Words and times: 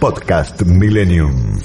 Podcast 0.00 0.62
Millennium. 0.62 1.58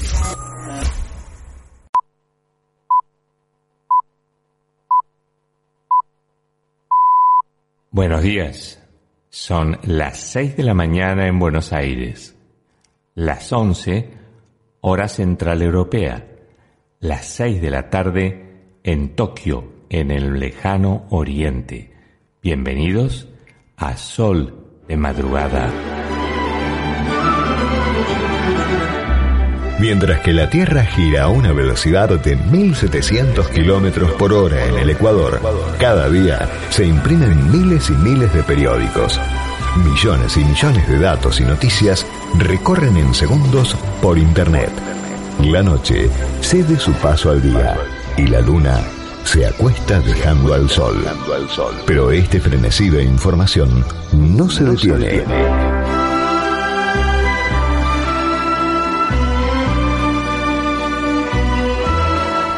Buenos 7.92 8.22
días. 8.24 8.84
Son 9.30 9.80
las 9.84 10.20
6 10.20 10.58
de 10.58 10.64
la 10.64 10.74
mañana 10.74 11.28
en 11.28 11.40
Buenos 11.40 11.72
Aires, 11.72 12.36
las 13.14 13.54
11 13.54 14.10
hora 14.82 15.08
central 15.08 15.62
europea, 15.62 16.28
las 17.00 17.26
6 17.28 17.62
de 17.62 17.70
la 17.70 17.90
tarde 17.90 18.80
en 18.84 19.16
Tokio, 19.16 19.86
en 19.90 20.12
el 20.12 20.42
lejano 20.42 21.06
oriente. 21.10 21.94
Bienvenidos 22.44 23.30
a 23.78 23.96
Sol 23.96 24.82
de 24.90 24.98
Madrugada. 24.98 26.05
Mientras 29.78 30.22
que 30.22 30.32
la 30.32 30.50
Tierra 30.50 30.86
gira 30.86 31.24
a 31.24 31.28
una 31.28 31.52
velocidad 31.52 32.10
de 32.10 32.38
1700 32.38 33.50
kilómetros 33.50 34.14
por 34.14 34.32
hora 34.32 34.66
en 34.66 34.78
el 34.78 34.90
Ecuador, 34.90 35.42
cada 35.78 36.10
día 36.10 36.50
se 36.70 36.86
imprimen 36.86 37.52
miles 37.52 37.90
y 37.90 37.94
miles 37.94 38.34
de 38.34 38.42
periódicos. 38.44 39.20
Millones 39.84 40.38
y 40.38 40.46
millones 40.46 40.88
de 40.88 40.98
datos 40.98 41.42
y 41.42 41.44
noticias 41.44 42.08
recorren 42.38 42.96
en 42.96 43.14
segundos 43.14 43.76
por 44.02 44.18
Internet. 44.18 44.72
La 45.44 45.62
noche 45.62 46.10
cede 46.40 46.80
su 46.80 46.94
paso 46.94 47.32
al 47.32 47.42
día 47.42 47.76
y 48.16 48.28
la 48.28 48.40
luna 48.40 48.80
se 49.26 49.46
acuesta 49.46 50.00
dejando 50.00 50.54
al 50.54 50.70
sol. 50.70 51.04
Pero 51.86 52.12
este 52.12 52.40
frenesí 52.40 52.90
de 52.90 53.04
información 53.04 53.84
no 54.14 54.50
se 54.50 54.64
detiene. 54.64 55.75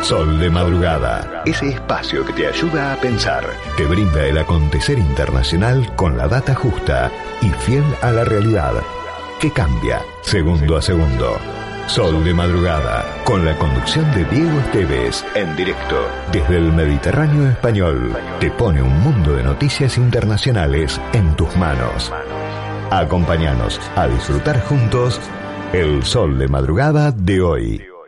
Sol 0.07 0.39
de 0.39 0.49
madrugada. 0.49 1.43
Ese 1.45 1.67
espacio 1.67 2.25
que 2.25 2.31
te 2.31 2.47
ayuda 2.47 2.93
a 2.93 2.95
pensar. 2.95 3.43
Te 3.75 3.85
brinda 3.85 4.23
el 4.25 4.37
acontecer 4.37 4.97
internacional 4.97 5.93
con 5.97 6.17
la 6.17 6.29
data 6.29 6.55
justa 6.55 7.11
y 7.41 7.49
fiel 7.49 7.83
a 8.01 8.13
la 8.13 8.23
realidad. 8.23 8.71
Que 9.41 9.51
cambia 9.51 10.01
segundo 10.21 10.77
a 10.77 10.81
segundo. 10.81 11.37
Sol 11.87 12.23
de 12.23 12.33
madrugada. 12.33 13.03
Con 13.25 13.43
la 13.43 13.57
conducción 13.57 14.09
de 14.15 14.23
Diego 14.23 14.57
Esteves. 14.61 15.25
En 15.35 15.53
directo. 15.57 16.07
Desde 16.31 16.55
el 16.55 16.71
Mediterráneo 16.71 17.49
español. 17.49 18.15
Te 18.39 18.49
pone 18.49 18.81
un 18.81 18.97
mundo 19.01 19.33
de 19.33 19.43
noticias 19.43 19.97
internacionales 19.97 21.01
en 21.11 21.35
tus 21.35 21.53
manos. 21.57 22.13
Acompáñanos 22.91 23.77
a 23.97 24.07
disfrutar 24.07 24.63
juntos 24.63 25.19
el 25.73 26.01
sol 26.05 26.39
de 26.39 26.47
madrugada 26.47 27.11
de 27.11 27.41
hoy. 27.41 27.96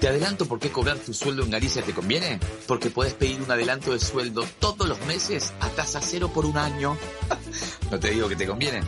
Te 0.00 0.06
adelanto 0.06 0.46
por 0.46 0.60
qué 0.60 0.70
cobrar 0.70 0.96
tu 0.98 1.12
sueldo 1.12 1.42
en 1.42 1.50
Galicia 1.50 1.82
te 1.82 1.92
conviene. 1.92 2.38
Porque 2.66 2.90
puedes 2.90 3.14
pedir 3.14 3.42
un 3.42 3.50
adelanto 3.50 3.92
de 3.92 3.98
sueldo 3.98 4.44
todos 4.60 4.88
los 4.88 5.00
meses 5.06 5.52
a 5.60 5.68
tasa 5.70 6.00
cero 6.00 6.30
por 6.32 6.46
un 6.46 6.56
año. 6.56 6.96
no 7.90 7.98
te 7.98 8.10
digo 8.10 8.28
que 8.28 8.36
te 8.36 8.46
conviene. 8.46 8.82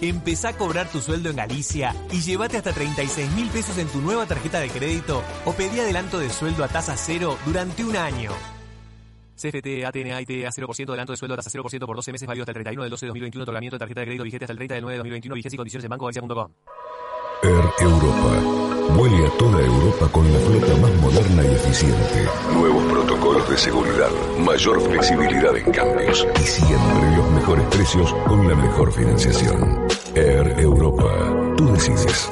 Empezá 0.00 0.50
a 0.50 0.56
cobrar 0.56 0.90
tu 0.90 1.00
sueldo 1.00 1.30
en 1.30 1.36
Galicia 1.36 1.94
y 2.10 2.20
llévate 2.20 2.56
hasta 2.56 2.72
36 2.72 3.30
mil 3.32 3.48
pesos 3.48 3.78
en 3.78 3.88
tu 3.88 4.00
nueva 4.00 4.26
tarjeta 4.26 4.60
de 4.60 4.68
crédito 4.68 5.22
o 5.44 5.52
pedí 5.52 5.80
adelanto 5.80 6.18
de 6.18 6.28
sueldo 6.30 6.64
a 6.64 6.68
tasa 6.68 6.96
cero 6.96 7.38
durante 7.46 7.84
un 7.84 7.96
año. 7.96 8.32
CFT, 9.36 9.84
ATN, 9.86 10.12
AIT, 10.12 10.46
a 10.46 10.50
0% 10.50 10.88
adelanto 10.88 11.12
de 11.12 11.16
sueldo 11.16 11.34
a 11.34 11.36
tasa 11.36 11.50
0% 11.50 11.86
por 11.86 11.96
12 11.96 12.12
meses 12.12 12.26
válido 12.26 12.42
hasta 12.42 12.50
el 12.50 12.54
31 12.54 12.82
del 12.82 12.90
12 12.90 13.06
de 13.06 13.08
2021. 13.08 13.42
Otorgamiento 13.42 13.76
de 13.76 13.78
tarjeta 13.78 14.00
de 14.00 14.06
crédito 14.06 14.24
vigente 14.24 14.44
hasta 14.44 14.52
el 14.52 14.58
30 14.58 14.74
del 14.74 14.82
9 14.82 14.92
de 14.92 14.98
2021. 14.98 15.34
Vigencia 15.34 15.56
y 15.56 15.58
condiciones 15.58 15.84
en 15.84 15.90
bancogalicia.com. 15.90 16.52
Air 17.42 17.64
Europa. 17.80 18.75
Vuele 18.96 19.26
a 19.26 19.30
toda 19.36 19.60
Europa 19.60 20.08
con 20.10 20.32
la 20.32 20.38
flota 20.38 20.74
más 20.80 20.94
moderna 20.94 21.44
y 21.44 21.54
eficiente. 21.54 22.26
Nuevos 22.54 22.82
protocolos 22.84 23.50
de 23.50 23.58
seguridad, 23.58 24.10
mayor 24.38 24.80
flexibilidad 24.80 25.54
en 25.54 25.70
cambios 25.70 26.26
y 26.40 26.46
siempre 26.46 27.16
los 27.16 27.30
mejores 27.32 27.66
precios 27.66 28.14
con 28.26 28.48
la 28.48 28.54
mejor 28.54 28.90
financiación. 28.90 29.86
Air 30.14 30.58
Europa. 30.58 31.54
Tú 31.58 31.72
decides. 31.74 32.30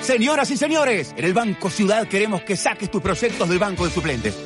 Señoras 0.00 0.50
y 0.50 0.56
señores, 0.58 1.14
en 1.16 1.24
el 1.24 1.32
Banco 1.32 1.70
Ciudad 1.70 2.06
queremos 2.06 2.42
que 2.42 2.54
saques 2.54 2.90
tus 2.90 3.00
proyectos 3.00 3.48
del 3.48 3.58
banco 3.58 3.86
de 3.86 3.90
suplentes. 3.90 4.36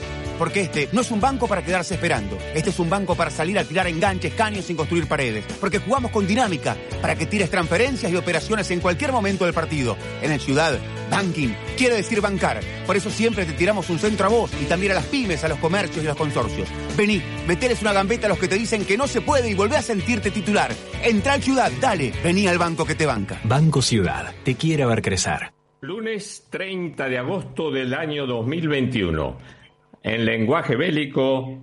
Porque 0.41 0.63
este 0.63 0.89
no 0.93 1.03
es 1.03 1.11
un 1.11 1.21
banco 1.21 1.47
para 1.47 1.63
quedarse 1.63 1.97
esperando. 1.97 2.39
Este 2.55 2.71
es 2.71 2.79
un 2.79 2.89
banco 2.89 3.15
para 3.15 3.31
salir 3.31 3.59
a 3.59 3.65
tirar 3.65 3.87
enganches, 3.87 4.33
caños 4.33 4.65
sin 4.65 4.75
construir 4.75 5.07
paredes. 5.07 5.45
Porque 5.61 5.81
jugamos 5.81 6.11
con 6.11 6.27
dinámica 6.27 6.79
para 7.03 7.15
que 7.15 7.27
tires 7.27 7.51
transferencias 7.51 8.11
y 8.11 8.17
operaciones 8.17 8.71
en 8.71 8.81
cualquier 8.81 9.13
momento 9.13 9.45
del 9.45 9.53
partido. 9.53 9.99
En 10.23 10.33
el 10.33 10.41
Ciudad, 10.41 10.79
banking 11.11 11.51
quiere 11.77 11.97
decir 11.97 12.23
bancar. 12.23 12.61
Por 12.87 12.97
eso 12.97 13.11
siempre 13.11 13.45
te 13.45 13.53
tiramos 13.53 13.91
un 13.91 13.99
centro 13.99 14.29
a 14.29 14.31
vos 14.31 14.51
y 14.59 14.65
también 14.65 14.93
a 14.93 14.95
las 14.95 15.05
pymes, 15.05 15.45
a 15.45 15.49
los 15.49 15.59
comercios 15.59 16.03
y 16.03 16.07
a 16.07 16.13
los 16.13 16.19
consorcios. 16.19 16.71
Vení, 16.97 17.21
meteles 17.47 17.83
una 17.83 17.93
gambeta 17.93 18.25
a 18.25 18.31
los 18.31 18.39
que 18.39 18.49
te 18.49 18.55
dicen 18.55 18.87
que 18.87 18.97
no 18.97 19.07
se 19.07 19.21
puede 19.21 19.51
y 19.51 19.55
volvé 19.55 19.77
a 19.77 19.83
sentirte 19.83 20.31
titular. 20.31 20.73
Entra 21.03 21.35
al 21.35 21.43
Ciudad, 21.43 21.71
dale, 21.83 22.15
vení 22.25 22.47
al 22.47 22.57
banco 22.57 22.87
que 22.87 22.95
te 22.95 23.05
banca. 23.05 23.39
Banco 23.45 23.83
Ciudad, 23.83 24.33
te 24.43 24.55
quiere 24.55 24.87
ver 24.87 25.03
crecer. 25.03 25.53
Lunes 25.83 26.47
30 26.49 27.11
de 27.11 27.19
agosto 27.19 27.71
del 27.71 27.93
año 27.93 28.27
2021. 28.27 29.60
En 30.03 30.25
lenguaje 30.25 30.77
bélico, 30.77 31.63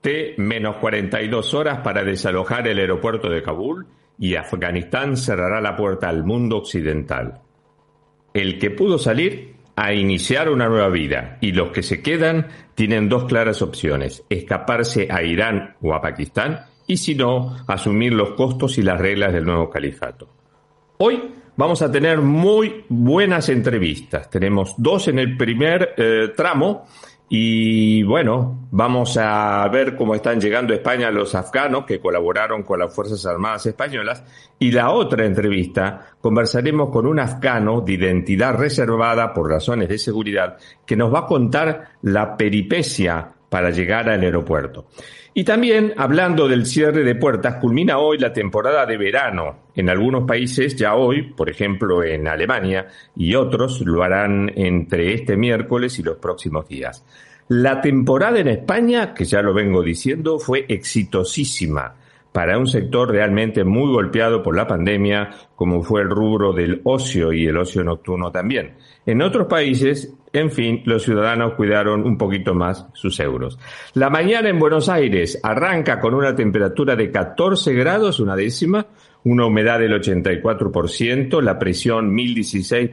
T 0.00 0.34
menos 0.38 0.76
42 0.76 1.54
horas 1.54 1.78
para 1.80 2.04
desalojar 2.04 2.66
el 2.68 2.78
aeropuerto 2.78 3.28
de 3.28 3.42
Kabul 3.42 3.86
y 4.18 4.36
Afganistán 4.36 5.16
cerrará 5.16 5.60
la 5.60 5.76
puerta 5.76 6.08
al 6.08 6.24
mundo 6.24 6.58
occidental. 6.58 7.40
El 8.32 8.58
que 8.58 8.70
pudo 8.70 8.98
salir 8.98 9.54
a 9.76 9.92
iniciar 9.92 10.48
una 10.50 10.68
nueva 10.68 10.88
vida 10.88 11.38
y 11.40 11.52
los 11.52 11.70
que 11.70 11.82
se 11.82 12.00
quedan 12.00 12.48
tienen 12.74 13.08
dos 13.08 13.24
claras 13.24 13.60
opciones, 13.60 14.24
escaparse 14.28 15.08
a 15.10 15.22
Irán 15.22 15.76
o 15.82 15.94
a 15.94 16.00
Pakistán 16.00 16.66
y 16.86 16.96
si 16.96 17.14
no, 17.14 17.56
asumir 17.66 18.12
los 18.12 18.30
costos 18.32 18.78
y 18.78 18.82
las 18.82 19.00
reglas 19.00 19.32
del 19.32 19.44
nuevo 19.44 19.70
califato. 19.70 20.28
Hoy 20.98 21.20
vamos 21.56 21.82
a 21.82 21.90
tener 21.90 22.20
muy 22.20 22.84
buenas 22.88 23.48
entrevistas. 23.48 24.30
Tenemos 24.30 24.74
dos 24.76 25.08
en 25.08 25.18
el 25.18 25.36
primer 25.36 25.94
eh, 25.96 26.32
tramo 26.36 26.86
y 27.28 28.02
bueno, 28.02 28.68
vamos 28.70 29.16
a 29.16 29.66
ver 29.68 29.96
cómo 29.96 30.14
están 30.14 30.40
llegando 30.40 30.72
a 30.72 30.76
España 30.76 31.10
los 31.10 31.34
afganos 31.34 31.86
que 31.86 31.98
colaboraron 31.98 32.62
con 32.62 32.78
las 32.78 32.94
Fuerzas 32.94 33.24
Armadas 33.24 33.64
Españolas. 33.66 34.22
Y 34.58 34.70
la 34.70 34.90
otra 34.90 35.24
entrevista, 35.24 36.10
conversaremos 36.20 36.90
con 36.90 37.06
un 37.06 37.18
afgano 37.18 37.80
de 37.80 37.94
identidad 37.94 38.54
reservada 38.54 39.32
por 39.32 39.50
razones 39.50 39.88
de 39.88 39.98
seguridad 39.98 40.58
que 40.86 40.96
nos 40.96 41.12
va 41.12 41.20
a 41.20 41.26
contar 41.26 41.92
la 42.02 42.36
peripecia 42.36 43.32
para 43.48 43.70
llegar 43.70 44.08
al 44.08 44.20
aeropuerto. 44.20 44.86
Y 45.36 45.42
también, 45.42 45.94
hablando 45.96 46.46
del 46.46 46.64
cierre 46.64 47.02
de 47.02 47.16
puertas, 47.16 47.56
culmina 47.56 47.98
hoy 47.98 48.18
la 48.18 48.32
temporada 48.32 48.86
de 48.86 48.96
verano. 48.96 49.64
En 49.74 49.90
algunos 49.90 50.28
países 50.28 50.76
ya 50.76 50.94
hoy, 50.94 51.32
por 51.32 51.50
ejemplo 51.50 52.04
en 52.04 52.28
Alemania, 52.28 52.86
y 53.16 53.34
otros 53.34 53.80
lo 53.80 54.04
harán 54.04 54.52
entre 54.54 55.12
este 55.12 55.36
miércoles 55.36 55.98
y 55.98 56.04
los 56.04 56.18
próximos 56.18 56.68
días. 56.68 57.04
La 57.48 57.80
temporada 57.80 58.38
en 58.38 58.46
España, 58.46 59.12
que 59.12 59.24
ya 59.24 59.42
lo 59.42 59.52
vengo 59.52 59.82
diciendo, 59.82 60.38
fue 60.38 60.66
exitosísima 60.68 61.96
para 62.30 62.56
un 62.56 62.68
sector 62.68 63.10
realmente 63.10 63.64
muy 63.64 63.92
golpeado 63.92 64.40
por 64.40 64.56
la 64.56 64.68
pandemia, 64.68 65.30
como 65.56 65.82
fue 65.82 66.02
el 66.02 66.10
rubro 66.10 66.52
del 66.52 66.80
ocio 66.84 67.32
y 67.32 67.46
el 67.46 67.56
ocio 67.56 67.82
nocturno 67.82 68.30
también. 68.30 68.74
En 69.04 69.20
otros 69.20 69.48
países 69.48 70.14
En 70.34 70.50
fin, 70.50 70.82
los 70.84 71.04
ciudadanos 71.04 71.54
cuidaron 71.54 72.04
un 72.04 72.18
poquito 72.18 72.54
más 72.54 72.88
sus 72.92 73.20
euros. 73.20 73.56
La 73.94 74.10
mañana 74.10 74.48
en 74.48 74.58
Buenos 74.58 74.88
Aires 74.88 75.38
arranca 75.44 76.00
con 76.00 76.12
una 76.12 76.34
temperatura 76.34 76.96
de 76.96 77.12
14 77.12 77.72
grados, 77.72 78.18
una 78.18 78.34
décima, 78.34 78.84
una 79.22 79.46
humedad 79.46 79.78
del 79.78 79.92
84%, 79.92 81.40
la 81.40 81.56
presión 81.56 82.12
1016 82.12 82.90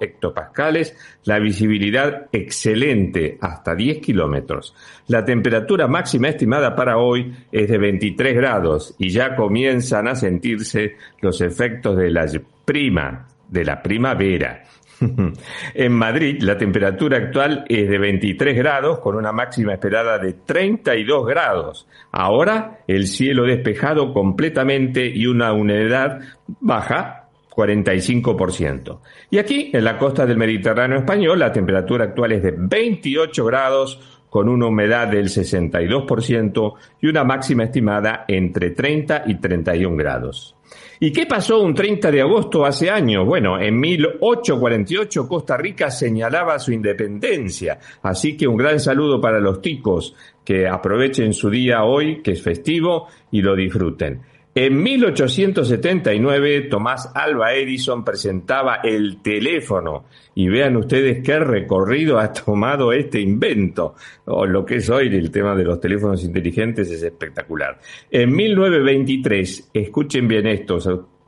hectopascales, 0.00 0.96
la 1.26 1.38
visibilidad 1.38 2.26
excelente 2.32 3.38
hasta 3.40 3.76
10 3.76 4.00
kilómetros. 4.00 4.74
La 5.06 5.24
temperatura 5.24 5.86
máxima 5.86 6.30
estimada 6.30 6.74
para 6.74 6.98
hoy 6.98 7.32
es 7.52 7.68
de 7.68 7.78
23 7.78 8.34
grados 8.34 8.96
y 8.98 9.10
ya 9.10 9.36
comienzan 9.36 10.08
a 10.08 10.16
sentirse 10.16 10.96
los 11.20 11.40
efectos 11.40 11.96
de 11.96 12.10
la 12.10 12.26
prima, 12.64 13.28
de 13.48 13.64
la 13.64 13.80
primavera. 13.80 14.64
en 15.74 15.92
Madrid 15.92 16.42
la 16.42 16.58
temperatura 16.58 17.18
actual 17.18 17.64
es 17.68 17.88
de 17.88 17.98
23 17.98 18.56
grados 18.56 18.98
con 18.98 19.16
una 19.16 19.32
máxima 19.32 19.72
esperada 19.72 20.18
de 20.18 20.34
32 20.34 21.26
grados. 21.26 21.86
Ahora 22.12 22.80
el 22.86 23.06
cielo 23.06 23.44
despejado 23.44 24.12
completamente 24.12 25.06
y 25.06 25.26
una 25.26 25.52
humedad 25.52 26.20
baja 26.60 27.28
45%. 27.50 29.00
Y 29.30 29.38
aquí, 29.38 29.70
en 29.72 29.84
la 29.84 29.98
costa 29.98 30.24
del 30.24 30.36
Mediterráneo 30.36 30.98
español, 30.98 31.38
la 31.38 31.52
temperatura 31.52 32.04
actual 32.04 32.32
es 32.32 32.42
de 32.42 32.54
28 32.56 33.44
grados 33.44 34.00
con 34.30 34.48
una 34.48 34.66
humedad 34.66 35.08
del 35.08 35.28
62% 35.28 36.74
y 37.00 37.06
una 37.08 37.24
máxima 37.24 37.64
estimada 37.64 38.24
entre 38.28 38.70
30 38.70 39.24
y 39.26 39.34
31 39.34 39.96
grados. 39.96 40.56
¿Y 41.02 41.12
qué 41.12 41.24
pasó 41.24 41.62
un 41.62 41.72
30 41.72 42.10
de 42.10 42.20
agosto 42.20 42.66
hace 42.66 42.90
años? 42.90 43.24
Bueno, 43.24 43.58
en 43.58 43.80
1848 43.80 45.26
Costa 45.26 45.56
Rica 45.56 45.90
señalaba 45.90 46.58
su 46.58 46.72
independencia, 46.72 47.78
así 48.02 48.36
que 48.36 48.46
un 48.46 48.58
gran 48.58 48.78
saludo 48.78 49.18
para 49.18 49.40
los 49.40 49.62
ticos 49.62 50.14
que 50.44 50.68
aprovechen 50.68 51.32
su 51.32 51.48
día 51.48 51.84
hoy, 51.84 52.20
que 52.20 52.32
es 52.32 52.42
festivo, 52.42 53.08
y 53.30 53.40
lo 53.40 53.56
disfruten. 53.56 54.20
En 54.52 54.82
1879, 54.82 56.62
Tomás 56.62 57.12
Alba 57.14 57.54
Edison 57.54 58.04
presentaba 58.04 58.80
el 58.82 59.22
teléfono 59.22 60.06
y 60.34 60.48
vean 60.48 60.76
ustedes 60.76 61.22
qué 61.22 61.38
recorrido 61.38 62.18
ha 62.18 62.32
tomado 62.32 62.92
este 62.92 63.20
invento. 63.20 63.94
O 64.24 64.46
lo 64.46 64.64
que 64.64 64.76
es 64.76 64.90
hoy 64.90 65.06
el 65.06 65.30
tema 65.30 65.54
de 65.54 65.62
los 65.62 65.80
teléfonos 65.80 66.24
inteligentes 66.24 66.90
es 66.90 67.00
espectacular. 67.00 67.78
En 68.10 68.34
1923, 68.34 69.70
escuchen 69.72 70.26
bien 70.26 70.48
esto 70.48 70.78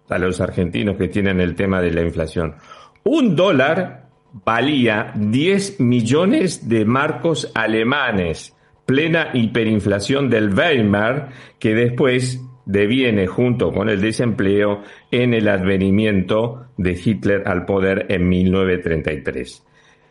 a 0.08 0.18
los 0.18 0.40
argentinos 0.40 0.96
que 0.96 1.06
tienen 1.06 1.40
el 1.40 1.54
tema 1.54 1.80
de 1.80 1.92
la 1.92 2.02
inflación. 2.02 2.56
Un 3.04 3.36
dólar 3.36 4.08
valía 4.32 5.12
10 5.14 5.78
millones 5.78 6.68
de 6.68 6.84
marcos 6.84 7.52
alemanes, 7.54 8.56
plena 8.84 9.30
hiperinflación 9.32 10.28
del 10.28 10.52
Weimar, 10.52 11.30
que 11.60 11.74
después 11.74 12.40
deviene 12.64 13.26
junto 13.26 13.72
con 13.72 13.88
el 13.88 14.00
desempleo 14.00 14.82
en 15.10 15.34
el 15.34 15.48
advenimiento 15.48 16.66
de 16.76 16.92
Hitler 16.92 17.42
al 17.46 17.64
poder 17.64 18.06
en 18.08 18.28
1933. 18.28 19.64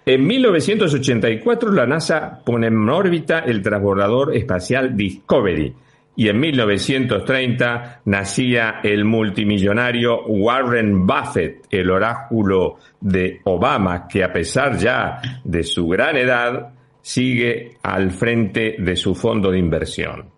En 0.05 0.25
1984 0.25 1.71
la 1.71 1.85
NASA 1.85 2.41
pone 2.43 2.67
en 2.67 2.89
órbita 2.89 3.39
el 3.39 3.61
transbordador 3.61 4.35
espacial 4.35 4.95
Discovery 4.97 5.73
y 6.15 6.27
en 6.27 6.39
1930 6.39 8.01
nacía 8.05 8.79
el 8.83 9.05
multimillonario 9.05 10.25
Warren 10.25 11.05
Buffett, 11.05 11.67
el 11.69 11.89
oráculo 11.89 12.77
de 12.99 13.41
Obama, 13.45 14.07
que 14.07 14.23
a 14.23 14.33
pesar 14.33 14.77
ya 14.77 15.21
de 15.43 15.63
su 15.63 15.87
gran 15.87 16.17
edad 16.17 16.73
sigue 17.01 17.77
al 17.83 18.11
frente 18.11 18.75
de 18.79 18.95
su 18.95 19.15
fondo 19.15 19.51
de 19.51 19.59
inversión. 19.59 20.30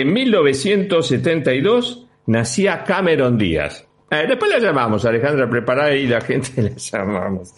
En 0.00 0.12
1972 0.12 2.06
nacía 2.26 2.82
Cameron 2.82 3.38
Díaz. 3.38 3.86
Eh, 4.10 4.24
después 4.26 4.50
la 4.50 4.58
llamamos, 4.58 5.04
Alejandra, 5.04 5.48
prepara 5.48 5.94
y 5.94 6.08
la 6.08 6.20
gente 6.20 6.62
la 6.62 6.70
llamamos. 6.70 7.54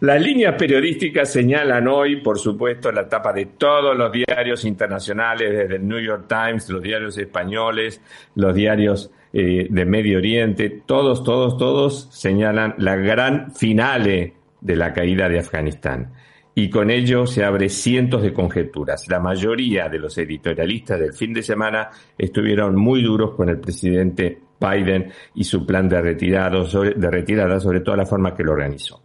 Las 0.00 0.22
líneas 0.22 0.54
periodísticas 0.54 1.30
señalan 1.30 1.86
hoy, 1.86 2.22
por 2.22 2.38
supuesto, 2.38 2.90
la 2.90 3.06
tapa 3.06 3.34
de 3.34 3.44
todos 3.44 3.94
los 3.94 4.10
diarios 4.10 4.64
internacionales, 4.64 5.50
desde 5.50 5.76
el 5.76 5.86
New 5.86 6.00
York 6.00 6.24
Times, 6.26 6.70
los 6.70 6.82
diarios 6.82 7.18
españoles, 7.18 8.00
los 8.36 8.54
diarios 8.54 9.10
eh, 9.34 9.66
de 9.68 9.84
Medio 9.84 10.16
Oriente, 10.16 10.82
todos, 10.86 11.24
todos, 11.24 11.58
todos 11.58 12.08
señalan 12.10 12.74
la 12.78 12.96
gran 12.96 13.52
finale 13.52 14.32
de 14.62 14.76
la 14.76 14.94
caída 14.94 15.28
de 15.28 15.40
Afganistán 15.40 16.10
y 16.58 16.70
con 16.70 16.90
ello 16.90 17.26
se 17.26 17.44
abre 17.44 17.68
cientos 17.68 18.22
de 18.22 18.32
conjeturas. 18.32 19.06
La 19.08 19.20
mayoría 19.20 19.90
de 19.90 19.98
los 19.98 20.16
editorialistas 20.16 20.98
del 20.98 21.12
fin 21.12 21.34
de 21.34 21.42
semana 21.42 21.90
estuvieron 22.16 22.74
muy 22.76 23.02
duros 23.02 23.34
con 23.36 23.50
el 23.50 23.60
presidente 23.60 24.38
Biden 24.58 25.12
y 25.34 25.44
su 25.44 25.66
plan 25.66 25.86
de, 25.86 25.96
de 25.96 27.10
retirada, 27.10 27.60
sobre 27.60 27.80
toda 27.80 27.98
la 27.98 28.06
forma 28.06 28.34
que 28.34 28.42
lo 28.42 28.52
organizó. 28.52 29.02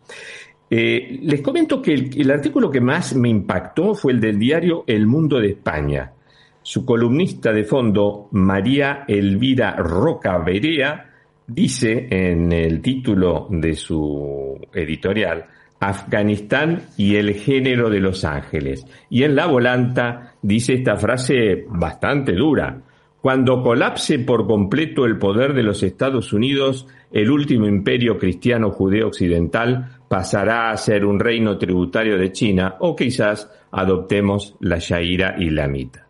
Eh, 0.69 1.19
les 1.23 1.41
comento 1.41 1.81
que 1.81 1.93
el, 1.93 2.31
artículo 2.31 2.71
que 2.71 2.79
más 2.79 3.13
me 3.17 3.27
impactó 3.27 3.95
fue 3.95 4.13
el 4.13 4.21
del 4.21 4.39
diario 4.39 4.85
El 4.87 5.05
Mundo 5.05 5.37
de 5.37 5.49
España. 5.49 6.13
Su 6.61 6.85
columnista 6.85 7.51
de 7.51 7.65
fondo, 7.65 8.29
María 8.31 9.03
Elvira 9.09 9.75
Roca 9.75 10.37
Berea, 10.37 11.05
dice 11.45 12.07
en 12.09 12.53
el 12.53 12.81
título 12.81 13.47
de 13.49 13.75
su 13.75 14.57
editorial, 14.73 15.47
Afganistán 15.81 16.83
y 16.95 17.15
el 17.15 17.33
género 17.33 17.89
de 17.89 17.99
Los 17.99 18.23
Ángeles. 18.23 18.85
Y 19.09 19.23
en 19.23 19.35
la 19.35 19.47
volanta 19.47 20.35
dice 20.43 20.75
esta 20.75 20.95
frase 20.95 21.65
bastante 21.69 22.33
dura. 22.33 22.83
Cuando 23.19 23.63
colapse 23.63 24.19
por 24.19 24.45
completo 24.47 25.05
el 25.05 25.17
poder 25.17 25.53
de 25.53 25.63
los 25.63 25.81
Estados 25.81 26.33
Unidos, 26.33 26.87
el 27.11 27.31
último 27.31 27.67
imperio 27.67 28.17
cristiano 28.19 28.69
judeo 28.69 29.07
occidental 29.07 29.99
pasará 30.07 30.69
a 30.69 30.77
ser 30.77 31.03
un 31.03 31.19
reino 31.19 31.57
tributario 31.57 32.17
de 32.17 32.31
China 32.31 32.75
o 32.79 32.95
quizás 32.95 33.49
adoptemos 33.71 34.55
la 34.59 34.77
Shaira 34.77 35.35
islamita. 35.39 36.07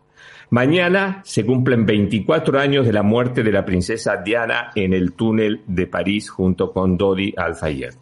Mañana 0.50 1.22
se 1.24 1.46
cumplen 1.46 1.86
24 1.86 2.60
años 2.60 2.84
de 2.84 2.92
la 2.92 3.02
muerte 3.02 3.42
de 3.42 3.52
la 3.52 3.64
princesa 3.64 4.18
Diana 4.18 4.70
en 4.74 4.92
el 4.92 5.14
túnel 5.14 5.62
de 5.66 5.86
París 5.86 6.28
junto 6.28 6.72
con 6.72 6.98
Dodi 6.98 7.32
Al-Fayed. 7.34 7.94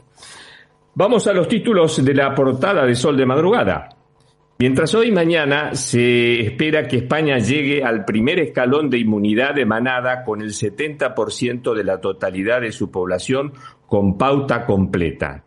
Vamos 0.92 1.28
a 1.28 1.32
los 1.32 1.46
títulos 1.46 2.04
de 2.04 2.14
la 2.14 2.34
portada 2.34 2.84
de 2.84 2.96
Sol 2.96 3.16
de 3.16 3.24
Madrugada. 3.24 3.90
Mientras 4.58 4.92
hoy 4.94 5.08
y 5.08 5.12
mañana 5.12 5.74
se 5.74 6.40
espera 6.40 6.88
que 6.88 6.96
España 6.96 7.38
llegue 7.38 7.84
al 7.84 8.04
primer 8.04 8.40
escalón 8.40 8.90
de 8.90 8.98
inmunidad 8.98 9.54
de 9.54 9.64
manada 9.64 10.24
con 10.24 10.42
el 10.42 10.50
70% 10.50 11.74
de 11.74 11.84
la 11.84 12.00
totalidad 12.00 12.60
de 12.60 12.72
su 12.72 12.90
población 12.90 13.52
con 13.86 14.18
pauta 14.18 14.66
completa. 14.66 15.44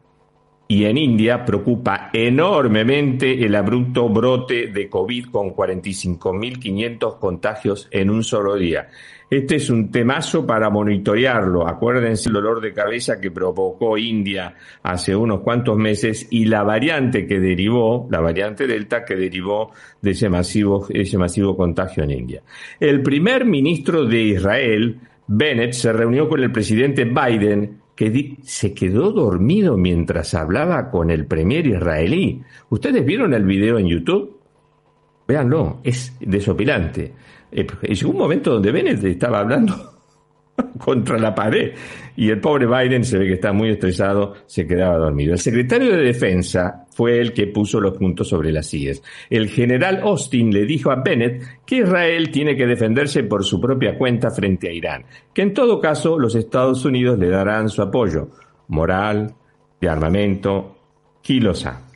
Y 0.65 0.86
en 0.86 0.98
India 0.98 1.44
preocupa 1.44 2.10
enormemente 2.13 3.46
el 3.46 3.53
abrupto 3.56 4.08
brote 4.08 4.67
de 4.67 4.89
COVID 4.89 5.25
con 5.25 5.50
45.500 5.50 7.20
contagios 7.20 7.89
en 7.91 8.10
un 8.10 8.24
solo 8.24 8.56
día. 8.56 8.88
Este 9.34 9.56
es 9.56 9.72
un 9.72 9.90
temazo 9.90 10.46
para 10.46 10.70
monitorearlo. 10.70 11.68
Acuérdense 11.68 12.30
el 12.30 12.34
dolor 12.34 12.62
de 12.62 12.72
cabeza 12.72 13.20
que 13.20 13.32
provocó 13.32 13.98
India 13.98 14.54
hace 14.84 15.16
unos 15.16 15.40
cuantos 15.40 15.75
meses 15.75 16.28
y 16.30 16.46
la 16.46 16.62
variante 16.62 17.25
que 17.25 17.40
derivó, 17.40 18.08
la 18.12 18.20
variante 18.20 18.68
Delta 18.68 19.04
que 19.04 19.16
derivó 19.16 19.72
de 20.00 20.12
ese 20.12 20.30
masivo, 20.30 20.86
ese 20.88 21.18
masivo 21.18 21.58
contagio 21.58 22.04
en 22.04 22.12
India. 22.12 22.44
El 22.80 23.02
primer 23.02 23.44
ministro 23.46 24.06
de 24.06 24.22
Israel, 24.22 25.00
Bennett, 25.25 25.74
se 25.74 25.92
reunió 25.92 26.30
con 26.30 26.44
el 26.44 26.52
presidente 26.52 27.04
Biden 27.04 27.80
que 27.96 28.38
se 28.44 28.72
quedó 28.75 29.12
dormido 29.12 29.78
mientras 29.78 30.36
hablaba 30.36 30.92
con 30.92 31.10
el 31.10 31.25
premier 31.25 31.66
israelí. 31.66 32.40
¿Ustedes 32.70 33.04
vieron 33.04 33.34
el 33.34 33.46
video 33.46 33.80
en 33.80 33.88
YouTube? 33.88 34.40
Véanlo, 35.28 35.80
es 35.84 36.16
desopilante. 36.20 37.13
Eh, 37.55 37.67
llegó 37.93 38.12
un 38.12 38.17
momento 38.17 38.53
donde 38.53 38.72
Bennett 38.72 39.03
estaba 39.03 39.39
hablando 39.39 39.93
contra 40.79 41.17
la 41.17 41.33
pared 41.33 41.74
y 42.15 42.29
el 42.29 42.39
pobre 42.39 42.65
Biden 42.65 43.03
se 43.03 43.17
ve 43.17 43.27
que 43.27 43.33
está 43.33 43.53
muy 43.53 43.69
estresado, 43.69 44.33
se 44.45 44.67
quedaba 44.67 44.98
dormido. 44.98 45.33
El 45.33 45.39
secretario 45.39 45.95
de 45.95 46.03
Defensa 46.03 46.86
fue 46.91 47.19
el 47.19 47.33
que 47.33 47.48
puso 47.48 47.79
los 47.79 47.98
puntos 47.98 48.27
sobre 48.27 48.51
las 48.51 48.67
sillas. 48.67 49.01
El 49.29 49.50
general 49.50 50.01
Austin 50.03 50.51
le 50.51 50.65
dijo 50.65 50.91
a 50.91 51.01
Bennett 51.03 51.43
que 51.65 51.77
Israel 51.77 52.29
tiene 52.29 52.55
que 52.55 52.67
defenderse 52.67 53.24
por 53.24 53.43
su 53.43 53.60
propia 53.60 53.98
cuenta 53.98 54.29
frente 54.29 54.69
a 54.69 54.74
Irán, 54.74 55.05
que 55.33 55.41
en 55.41 55.53
todo 55.53 55.79
caso 55.79 56.19
los 56.19 56.36
Estados 56.36 56.86
Unidos 56.86 57.17
le 57.17 57.29
darán 57.29 57.69
su 57.69 57.81
apoyo 57.81 58.29
moral, 58.67 59.33
de 59.81 59.89
armamento, 59.89 60.77
kilosa. 61.22 61.89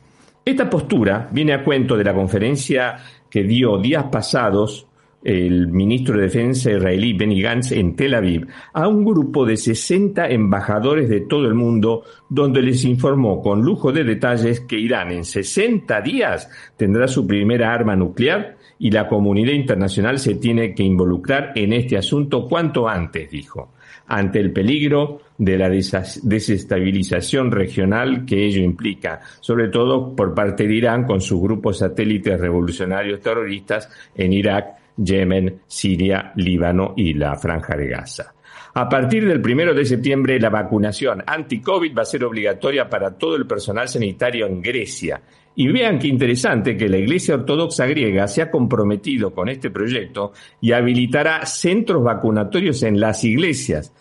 Esta 0.44 0.68
postura 0.68 1.28
viene 1.30 1.52
a 1.52 1.62
cuento 1.62 1.96
de 1.96 2.04
la 2.04 2.14
conferencia 2.14 2.96
que 3.30 3.42
dio 3.42 3.78
días 3.78 4.04
pasados 4.10 4.87
el 5.22 5.68
ministro 5.68 6.16
de 6.16 6.22
Defensa 6.22 6.70
israelí 6.70 7.12
Benny 7.12 7.42
Gantz 7.42 7.72
en 7.72 7.96
Tel 7.96 8.14
Aviv 8.14 8.46
a 8.72 8.86
un 8.86 9.04
grupo 9.04 9.44
de 9.44 9.56
60 9.56 10.28
embajadores 10.28 11.08
de 11.08 11.22
todo 11.22 11.46
el 11.46 11.54
mundo 11.54 12.04
donde 12.28 12.62
les 12.62 12.84
informó 12.84 13.42
con 13.42 13.62
lujo 13.62 13.92
de 13.92 14.04
detalles 14.04 14.60
que 14.60 14.78
Irán 14.78 15.10
en 15.10 15.24
60 15.24 16.00
días 16.02 16.48
tendrá 16.76 17.08
su 17.08 17.26
primera 17.26 17.72
arma 17.72 17.96
nuclear 17.96 18.56
y 18.78 18.90
la 18.90 19.08
comunidad 19.08 19.52
internacional 19.52 20.18
se 20.18 20.36
tiene 20.36 20.74
que 20.74 20.84
involucrar 20.84 21.52
en 21.56 21.72
este 21.72 21.96
asunto 21.96 22.46
cuanto 22.46 22.88
antes, 22.88 23.28
dijo, 23.30 23.72
ante 24.06 24.38
el 24.38 24.52
peligro 24.52 25.20
de 25.36 25.58
la 25.58 25.68
desestabilización 25.68 27.50
regional 27.50 28.24
que 28.24 28.46
ello 28.46 28.62
implica, 28.62 29.20
sobre 29.40 29.68
todo 29.68 30.14
por 30.14 30.32
parte 30.34 30.68
de 30.68 30.74
Irán 30.74 31.04
con 31.04 31.20
sus 31.20 31.40
grupos 31.40 31.78
satélites 31.78 32.38
revolucionarios 32.38 33.20
terroristas 33.20 33.90
en 34.14 34.32
Irak, 34.32 34.78
Yemen, 34.98 35.60
Siria, 35.66 36.32
Líbano 36.36 36.94
y 36.96 37.14
la 37.14 37.36
Franja 37.36 37.76
de 37.76 37.88
Gaza. 37.88 38.34
A 38.74 38.88
partir 38.88 39.26
del 39.26 39.40
primero 39.40 39.74
de 39.74 39.84
septiembre, 39.84 40.38
la 40.38 40.50
vacunación 40.50 41.22
anti-COVID 41.26 41.96
va 41.96 42.02
a 42.02 42.04
ser 42.04 42.24
obligatoria 42.24 42.88
para 42.88 43.16
todo 43.16 43.36
el 43.36 43.46
personal 43.46 43.88
sanitario 43.88 44.46
en 44.46 44.62
Grecia. 44.62 45.20
Y 45.56 45.66
vean 45.68 45.98
qué 45.98 46.06
interesante 46.06 46.76
que 46.76 46.88
la 46.88 46.98
Iglesia 46.98 47.34
Ortodoxa 47.34 47.86
griega 47.86 48.28
se 48.28 48.42
ha 48.42 48.50
comprometido 48.50 49.34
con 49.34 49.48
este 49.48 49.70
proyecto 49.70 50.32
y 50.60 50.70
habilitará 50.70 51.44
centros 51.44 52.04
vacunatorios 52.04 52.82
en 52.84 53.00
las 53.00 53.24
iglesias. 53.24 53.92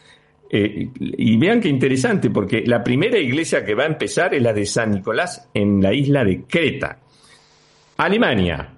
Eh, 0.50 0.90
y 0.96 1.38
vean 1.38 1.60
qué 1.60 1.70
interesante, 1.70 2.30
porque 2.30 2.64
la 2.66 2.84
primera 2.84 3.18
iglesia 3.18 3.66
que 3.66 3.74
va 3.74 3.84
a 3.84 3.88
empezar 3.88 4.36
es 4.36 4.42
la 4.44 4.54
de 4.54 4.66
San 4.66 4.92
Nicolás 4.92 5.50
en 5.54 5.82
la 5.82 5.94
isla 5.94 6.24
de 6.24 6.44
Creta. 6.44 7.00
Alemania, 7.98 8.77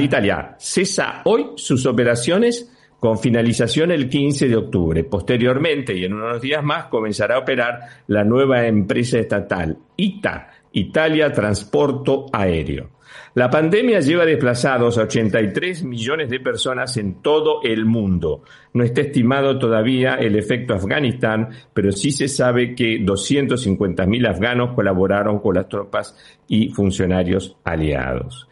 Italia, 0.00 0.56
cesa 0.58 1.20
hoy 1.24 1.50
sus 1.56 1.84
operaciones 1.84 2.70
con 2.98 3.18
finalización 3.18 3.90
el 3.90 4.08
15 4.08 4.48
de 4.48 4.56
octubre. 4.56 5.04
Posteriormente, 5.04 5.94
y 5.94 6.04
en 6.04 6.14
unos 6.14 6.40
días 6.40 6.62
más, 6.62 6.86
comenzará 6.86 7.34
a 7.34 7.40
operar 7.40 7.80
la 8.06 8.24
nueva 8.24 8.66
empresa 8.66 9.18
estatal, 9.18 9.76
ITA, 9.96 10.48
Italia 10.72 11.32
Transporto 11.32 12.26
Aéreo. 12.32 12.90
La 13.34 13.50
pandemia 13.50 14.00
lleva 14.00 14.24
desplazados 14.24 14.96
a 14.96 15.02
83 15.02 15.84
millones 15.84 16.30
de 16.30 16.40
personas 16.40 16.96
en 16.96 17.20
todo 17.20 17.60
el 17.62 17.84
mundo. 17.84 18.44
No 18.72 18.84
está 18.84 19.02
estimado 19.02 19.58
todavía 19.58 20.14
el 20.14 20.36
efecto 20.36 20.74
Afganistán, 20.74 21.48
pero 21.74 21.92
sí 21.92 22.10
se 22.10 22.28
sabe 22.28 22.74
que 22.74 23.00
250.000 23.00 24.28
afganos 24.28 24.74
colaboraron 24.74 25.40
con 25.40 25.56
las 25.56 25.68
tropas 25.68 26.16
y 26.48 26.70
funcionarios 26.70 27.56
aliados. 27.64 28.48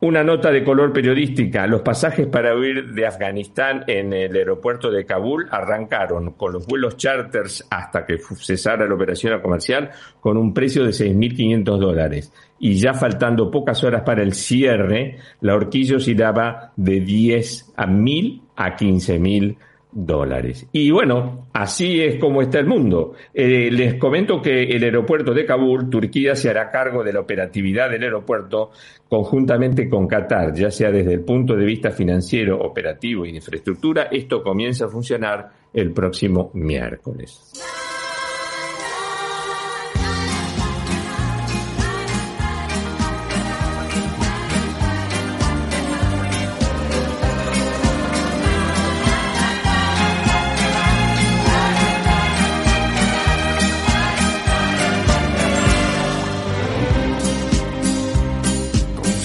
Una 0.00 0.22
nota 0.22 0.52
de 0.52 0.62
color 0.62 0.92
periodística. 0.92 1.66
Los 1.66 1.80
pasajes 1.80 2.28
para 2.28 2.54
huir 2.54 2.92
de 2.92 3.04
Afganistán 3.04 3.82
en 3.88 4.12
el 4.12 4.36
aeropuerto 4.36 4.92
de 4.92 5.04
Kabul 5.04 5.48
arrancaron 5.50 6.34
con 6.34 6.52
los 6.52 6.68
vuelos 6.68 6.96
charters 6.96 7.66
hasta 7.68 8.06
que 8.06 8.18
cesara 8.36 8.86
la 8.86 8.94
operación 8.94 9.40
comercial 9.40 9.90
con 10.20 10.36
un 10.36 10.54
precio 10.54 10.84
de 10.84 10.90
6.500 10.90 11.78
dólares. 11.78 12.32
Y 12.60 12.76
ya 12.76 12.94
faltando 12.94 13.50
pocas 13.50 13.82
horas 13.82 14.02
para 14.02 14.22
el 14.22 14.34
cierre, 14.34 15.16
la 15.40 15.56
horquilla 15.56 15.96
oscilaba 15.96 16.72
de 16.76 17.00
10 17.00 17.72
a 17.76 17.86
1.000 17.88 18.40
a 18.54 18.76
15.000 18.76 19.56
dólares. 20.06 20.66
Y 20.72 20.90
bueno, 20.90 21.48
así 21.52 22.00
es 22.00 22.20
como 22.20 22.40
está 22.40 22.60
el 22.60 22.66
mundo. 22.66 23.14
Eh, 23.34 23.68
les 23.70 23.94
comento 23.94 24.40
que 24.40 24.62
el 24.62 24.84
aeropuerto 24.84 25.34
de 25.34 25.44
Kabul, 25.44 25.90
Turquía, 25.90 26.36
se 26.36 26.48
hará 26.48 26.70
cargo 26.70 27.02
de 27.02 27.12
la 27.12 27.20
operatividad 27.20 27.90
del 27.90 28.04
aeropuerto 28.04 28.70
conjuntamente 29.08 29.88
con 29.88 30.06
Qatar, 30.06 30.54
ya 30.54 30.70
sea 30.70 30.90
desde 30.90 31.14
el 31.14 31.20
punto 31.20 31.56
de 31.56 31.64
vista 31.64 31.90
financiero, 31.90 32.60
operativo 32.60 33.24
y 33.24 33.30
de 33.30 33.36
infraestructura. 33.36 34.08
Esto 34.12 34.42
comienza 34.42 34.84
a 34.84 34.88
funcionar 34.88 35.50
el 35.72 35.92
próximo 35.92 36.50
miércoles. 36.54 37.97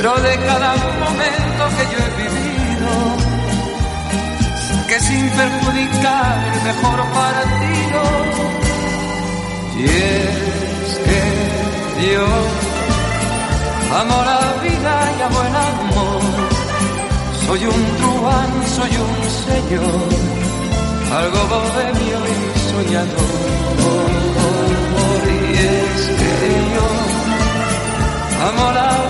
pero 0.00 0.14
de 0.14 0.34
cada 0.38 0.74
momento 1.04 1.62
que 1.76 1.84
yo 1.92 1.98
he 2.06 2.10
vivido, 2.22 2.92
que 4.88 4.98
sin 4.98 5.28
perjudicar 5.28 6.38
el 6.54 6.60
mejor 6.62 6.98
partido, 7.10 8.02
y 9.76 9.84
es 9.84 10.88
que 11.04 11.20
yo 12.14 12.26
amo 14.00 14.16
la 14.24 14.42
vida 14.62 14.94
y 15.18 15.20
amo 15.20 15.40
el 15.42 15.56
amor, 15.68 16.22
soy 17.46 17.62
un 17.66 17.80
truán, 17.98 18.52
soy 18.76 18.92
un 19.06 19.16
señor, 19.44 20.08
algo 21.20 21.40
bohemio 21.52 22.18
y 22.32 22.36
soñador, 22.70 24.10
y 25.26 25.52
es 25.58 26.00
que 26.20 26.32
yo 26.74 26.86
amo 28.48 28.66
la 28.72 29.09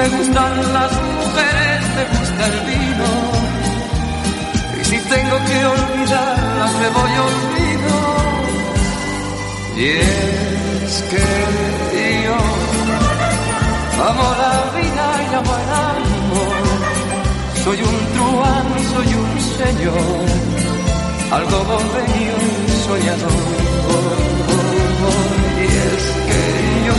Me 0.00 0.08
gustan 0.08 0.72
las 0.72 0.92
mujeres, 0.92 1.80
me 1.96 2.04
gusta 2.16 2.42
el 2.46 2.58
vino. 2.70 3.10
Y 4.80 4.84
si 4.84 4.98
tengo 4.98 5.36
que 5.48 5.58
olvidarlas, 5.76 6.72
me 6.80 6.88
voy 6.96 7.12
olvido. 7.28 7.96
Y 9.76 9.86
es 9.88 10.92
que 11.10 11.26
yo 12.24 12.38
amo 14.08 14.26
la 14.42 14.54
vida 14.78 15.06
y 15.20 15.34
amo 15.34 15.54
el 15.62 15.70
amor. 15.90 16.60
Soy 17.62 17.78
un 17.90 17.96
truán, 18.14 18.68
soy 18.94 19.10
un 19.22 19.32
señor, 19.60 20.24
algo 21.30 21.58
bohemio 21.70 22.36
y 22.66 22.72
soñador. 22.88 23.38
Y 25.60 25.66
es 25.66 26.04
que 26.26 26.40
yo 26.86 26.96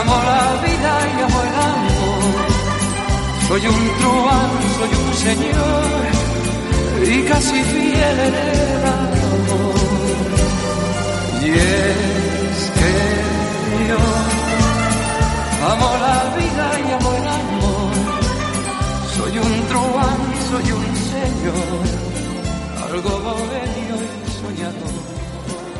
Amo 0.00 0.16
la 0.30 0.44
vida 0.66 0.92
y 1.06 1.22
amo 1.22 1.40
el 1.48 1.54
amor. 1.70 2.46
Soy 3.46 3.66
un 3.66 3.82
truán, 4.00 4.50
soy 4.76 4.92
un 5.02 5.14
señor 5.26 5.84
y 7.06 7.22
casi 7.22 7.62
fiel 7.62 8.18
en 8.28 8.34
el 8.34 8.84
amor. 8.98 9.74
Y 11.42 11.50
es 11.50 12.58
que 12.76 12.92
yo 13.88 14.00
amo 15.72 15.90
la 16.06 16.18
vida 16.38 16.66
y 16.80 16.92
amo 16.98 17.10
el 17.20 17.26
amor. 17.40 17.92
Soy 19.16 19.38
un 19.38 19.54
truán, 19.68 20.20
soy 20.50 20.72
un 20.72 20.86
señor, 21.12 21.82
algo 22.90 23.10
bohemio 23.26 23.96
y 24.02 24.30
soñador. 24.40 24.94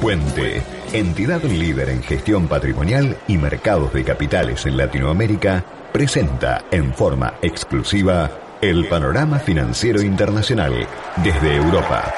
Puente 0.01 0.63
entidad 0.95 1.43
líder 1.43 1.89
en 1.89 2.05
gestión 2.05 2.47
patrimonial 2.47 3.17
y 3.27 3.37
mercados 3.37 3.93
de 3.93 4.05
capitales 4.05 4.65
en 4.65 4.77
Latinoamérica, 4.77 5.65
presenta 5.93 6.67
en 6.71 6.95
forma 6.95 7.35
exclusiva 7.43 8.31
el 8.63 8.87
panorama 8.87 9.41
financiero 9.41 10.01
internacional 10.01 10.87
desde 11.17 11.57
Europa. 11.57 12.15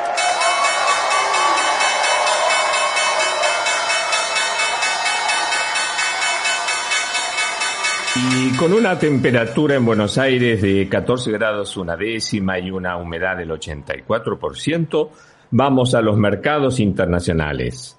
Y 8.15 8.57
con 8.59 8.75
una 8.75 8.99
temperatura 8.99 9.77
en 9.77 9.87
Buenos 9.87 10.19
Aires 10.19 10.61
de 10.61 10.87
14 10.87 11.33
grados 11.33 11.79
una 11.79 11.97
décima 11.97 12.59
y 12.59 12.71
una 12.71 12.99
humedad 12.99 13.39
del 13.39 13.51
84%, 13.53 15.09
vamos 15.51 15.95
a 15.95 16.03
los 16.03 16.19
mercados 16.19 16.79
internacionales. 16.79 17.96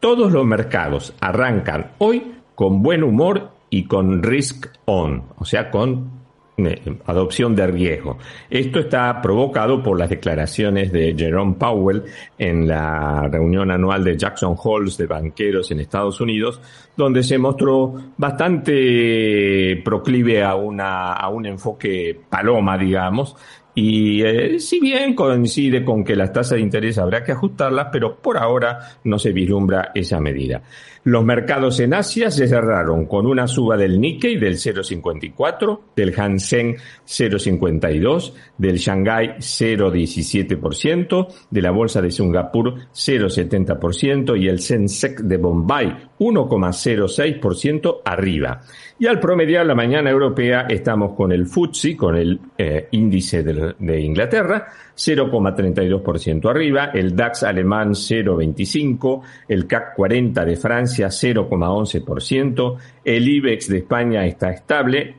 Todos 0.00 0.32
los 0.32 0.46
mercados 0.46 1.12
arrancan 1.20 1.92
hoy 1.98 2.34
con 2.54 2.82
buen 2.82 3.02
humor 3.02 3.50
y 3.68 3.84
con 3.84 4.22
risk 4.22 4.66
on, 4.84 5.24
o 5.36 5.44
sea, 5.44 5.70
con 5.70 6.18
eh, 6.56 6.98
adopción 7.06 7.56
de 7.56 7.66
riesgo. 7.66 8.18
Esto 8.48 8.78
está 8.78 9.20
provocado 9.20 9.82
por 9.82 9.98
las 9.98 10.08
declaraciones 10.08 10.92
de 10.92 11.14
Jerome 11.16 11.54
Powell 11.54 12.04
en 12.38 12.68
la 12.68 13.28
reunión 13.28 13.70
anual 13.72 14.04
de 14.04 14.16
Jackson 14.16 14.56
Halls 14.56 14.96
de 14.96 15.06
banqueros 15.06 15.70
en 15.72 15.80
Estados 15.80 16.20
Unidos, 16.20 16.60
donde 16.96 17.22
se 17.24 17.38
mostró 17.38 17.94
bastante 18.16 19.80
proclive 19.84 20.44
a, 20.44 20.54
una, 20.54 21.12
a 21.12 21.28
un 21.28 21.46
enfoque 21.46 22.20
paloma, 22.28 22.78
digamos, 22.78 23.36
y 23.80 24.24
eh, 24.24 24.58
si 24.58 24.80
bien 24.80 25.14
coincide 25.14 25.84
con 25.84 26.02
que 26.02 26.16
las 26.16 26.32
tasas 26.32 26.56
de 26.56 26.62
interés 26.62 26.98
habrá 26.98 27.22
que 27.22 27.30
ajustarlas, 27.30 27.86
pero 27.92 28.16
por 28.16 28.36
ahora 28.36 28.80
no 29.04 29.20
se 29.20 29.30
vislumbra 29.30 29.92
esa 29.94 30.18
medida. 30.18 30.60
Los 31.08 31.24
mercados 31.24 31.80
en 31.80 31.94
Asia 31.94 32.30
se 32.30 32.46
cerraron 32.46 33.06
con 33.06 33.24
una 33.24 33.46
suba 33.46 33.78
del 33.78 33.98
Nikkei 33.98 34.36
del 34.36 34.56
0,54, 34.56 35.80
del 35.96 36.12
Hansen 36.14 36.76
0,52, 37.06 38.34
del 38.58 38.76
Shanghai 38.76 39.36
0,17%, 39.38 41.28
de 41.48 41.62
la 41.62 41.70
bolsa 41.70 42.02
de 42.02 42.10
Singapur 42.10 42.74
0,70% 42.92 44.38
y 44.38 44.48
el 44.48 44.60
Sensex 44.60 45.26
de 45.26 45.38
Bombay 45.38 46.10
1,06% 46.18 48.00
arriba. 48.04 48.60
Y 48.98 49.06
al 49.06 49.18
promediar 49.18 49.64
la 49.64 49.74
mañana 49.74 50.10
europea 50.10 50.66
estamos 50.68 51.14
con 51.16 51.32
el 51.32 51.46
FTSE, 51.46 51.96
con 51.96 52.16
el 52.16 52.38
eh, 52.58 52.88
índice 52.90 53.42
de, 53.42 53.74
de 53.78 54.00
Inglaterra, 54.00 54.66
0,32% 54.98 56.50
arriba, 56.50 56.90
el 56.92 57.14
DAX 57.14 57.44
alemán 57.44 57.90
0,25%, 57.90 59.22
el 59.46 59.66
CAC 59.66 59.94
40 59.94 60.44
de 60.44 60.56
Francia 60.56 61.06
0,11%, 61.06 62.76
el 63.04 63.28
IBEX 63.28 63.68
de 63.68 63.78
España 63.78 64.26
está 64.26 64.50
estable 64.50 65.14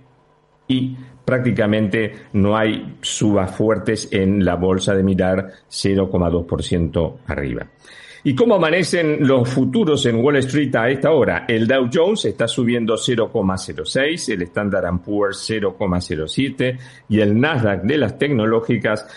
y 0.67 0.95
prácticamente 1.23 2.13
no 2.33 2.57
hay 2.57 2.97
subas 3.01 3.55
fuertes 3.55 4.09
en 4.11 4.43
la 4.43 4.55
bolsa 4.55 4.93
de 4.93 5.03
mirar 5.03 5.47
0,2% 5.69 7.17
arriba. 7.27 7.67
¿Y 8.23 8.35
cómo 8.35 8.55
amanecen 8.55 9.25
los 9.25 9.47
futuros 9.49 10.05
en 10.05 10.17
Wall 10.23 10.37
Street 10.37 10.75
a 10.75 10.89
esta 10.89 11.11
hora? 11.11 11.45
El 11.47 11.67
Dow 11.67 11.89
Jones 11.91 12.25
está 12.25 12.47
subiendo 12.47 12.95
0,06, 12.95 14.33
el 14.33 14.41
Standard 14.41 14.99
Poor's 14.99 15.49
0,07 15.49 16.77
y 17.07 17.19
el 17.21 17.39
Nasdaq 17.39 17.83
de 17.83 17.97
las 17.97 18.17
tecnológicas 18.17 19.07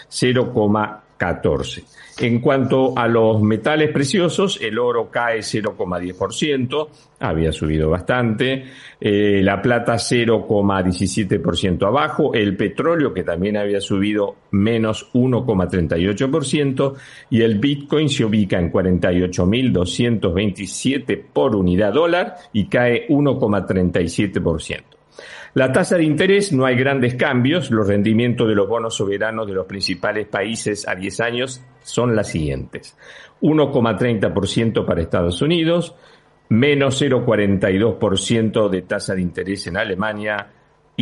0,14. 1.23 1.85
En 2.19 2.41
cuanto 2.41 2.93
a 2.97 3.07
los 3.09 3.41
metales 3.41 3.91
preciosos, 3.91 4.61
el 4.61 4.79
oro 4.79 5.11
cae 5.11 5.39
0,10%, 5.39 6.89
había 7.21 7.53
subido 7.53 7.89
bastante, 7.89 8.65
eh, 9.01 9.41
la 9.43 9.63
plata 9.63 9.95
0,17% 9.95 11.87
abajo, 11.87 12.35
el 12.35 12.55
petróleo 12.57 13.15
que 13.15 13.25
también 13.25 13.57
había 13.57 13.81
subido 13.81 14.37
menos 14.51 15.11
1,38% 15.15 16.95
y 17.31 17.41
el 17.43 17.59
Bitcoin 17.59 18.09
se 18.09 18.25
ubica 18.25 18.59
en 18.59 18.71
48.227 18.71 21.25
por 21.33 21.57
unidad 21.57 21.95
dólar 21.95 22.37
y 22.53 22.67
cae 22.67 23.09
1,37%. 23.09 25.02
La 25.55 25.71
tasa 25.71 25.99
de 25.99 26.05
interés 26.05 26.51
no 26.53 26.65
hay 26.65 26.77
grandes 26.77 27.15
cambios. 27.15 27.71
Los 27.71 27.87
rendimientos 27.87 28.49
de 28.49 28.55
los 28.55 28.67
bonos 28.67 28.95
soberanos 28.97 29.47
de 29.47 29.53
los 29.53 29.67
principales 29.67 30.27
países 30.27 30.89
a 30.89 30.95
10 30.95 31.21
años 31.21 31.63
son 31.83 32.17
las 32.17 32.29
siguientes. 32.29 32.97
1,30% 33.43 34.87
para 34.87 35.03
Estados 35.03 35.43
Unidos, 35.43 35.95
menos 36.49 37.03
0,42% 37.03 38.71
de 38.71 38.83
tasa 38.83 39.15
de 39.15 39.21
interés 39.21 39.67
en 39.67 39.77
Alemania, 39.77 40.49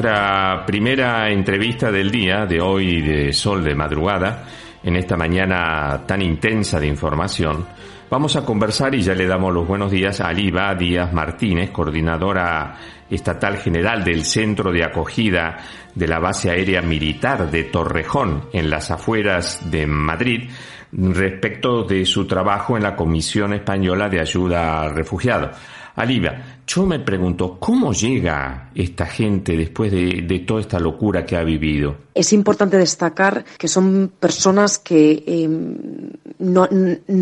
nuestra 0.00 0.64
primera 0.64 1.30
entrevista 1.30 1.92
del 1.92 2.10
día, 2.10 2.46
de 2.46 2.58
hoy 2.58 3.02
de 3.02 3.34
Sol 3.34 3.62
de 3.62 3.74
Madrugada, 3.74 4.46
en 4.82 4.96
esta 4.96 5.14
mañana 5.14 6.04
tan 6.06 6.22
intensa 6.22 6.80
de 6.80 6.86
información, 6.86 7.66
vamos 8.08 8.34
a 8.34 8.42
conversar 8.42 8.94
y 8.94 9.02
ya 9.02 9.14
le 9.14 9.26
damos 9.26 9.52
los 9.52 9.68
buenos 9.68 9.90
días 9.90 10.22
a 10.22 10.28
Aliba 10.28 10.74
Díaz 10.74 11.12
Martínez, 11.12 11.70
coordinadora 11.70 12.78
estatal 13.10 13.58
general 13.58 14.02
del 14.02 14.24
Centro 14.24 14.72
de 14.72 14.84
Acogida 14.84 15.58
de 15.94 16.08
la 16.08 16.18
Base 16.18 16.48
Aérea 16.50 16.80
Militar 16.80 17.50
de 17.50 17.64
Torrejón, 17.64 18.48
en 18.54 18.70
las 18.70 18.90
afueras 18.90 19.70
de 19.70 19.86
Madrid, 19.86 20.48
respecto 20.92 21.82
de 21.82 22.06
su 22.06 22.26
trabajo 22.26 22.78
en 22.78 22.84
la 22.84 22.96
Comisión 22.96 23.52
Española 23.52 24.08
de 24.08 24.20
Ayuda 24.20 24.80
al 24.80 24.94
Refugiado. 24.94 25.50
Aliba, 25.96 26.59
yo 26.72 26.86
me 26.86 27.00
pregunto, 27.00 27.56
¿cómo 27.58 27.92
llega 27.92 28.70
esta 28.76 29.04
gente 29.04 29.56
después 29.56 29.90
de, 29.90 30.44
toda 30.46 30.60
esta 30.60 30.78
locura 30.78 31.26
que 31.26 31.36
ha 31.36 31.42
vivido? 31.42 31.96
Es 32.14 32.32
importante 32.32 32.76
destacar 32.76 33.44
que 33.58 33.66
son 33.66 34.12
personas 34.20 34.78
que 34.78 35.24
em, 35.26 36.12
no, 36.38 36.68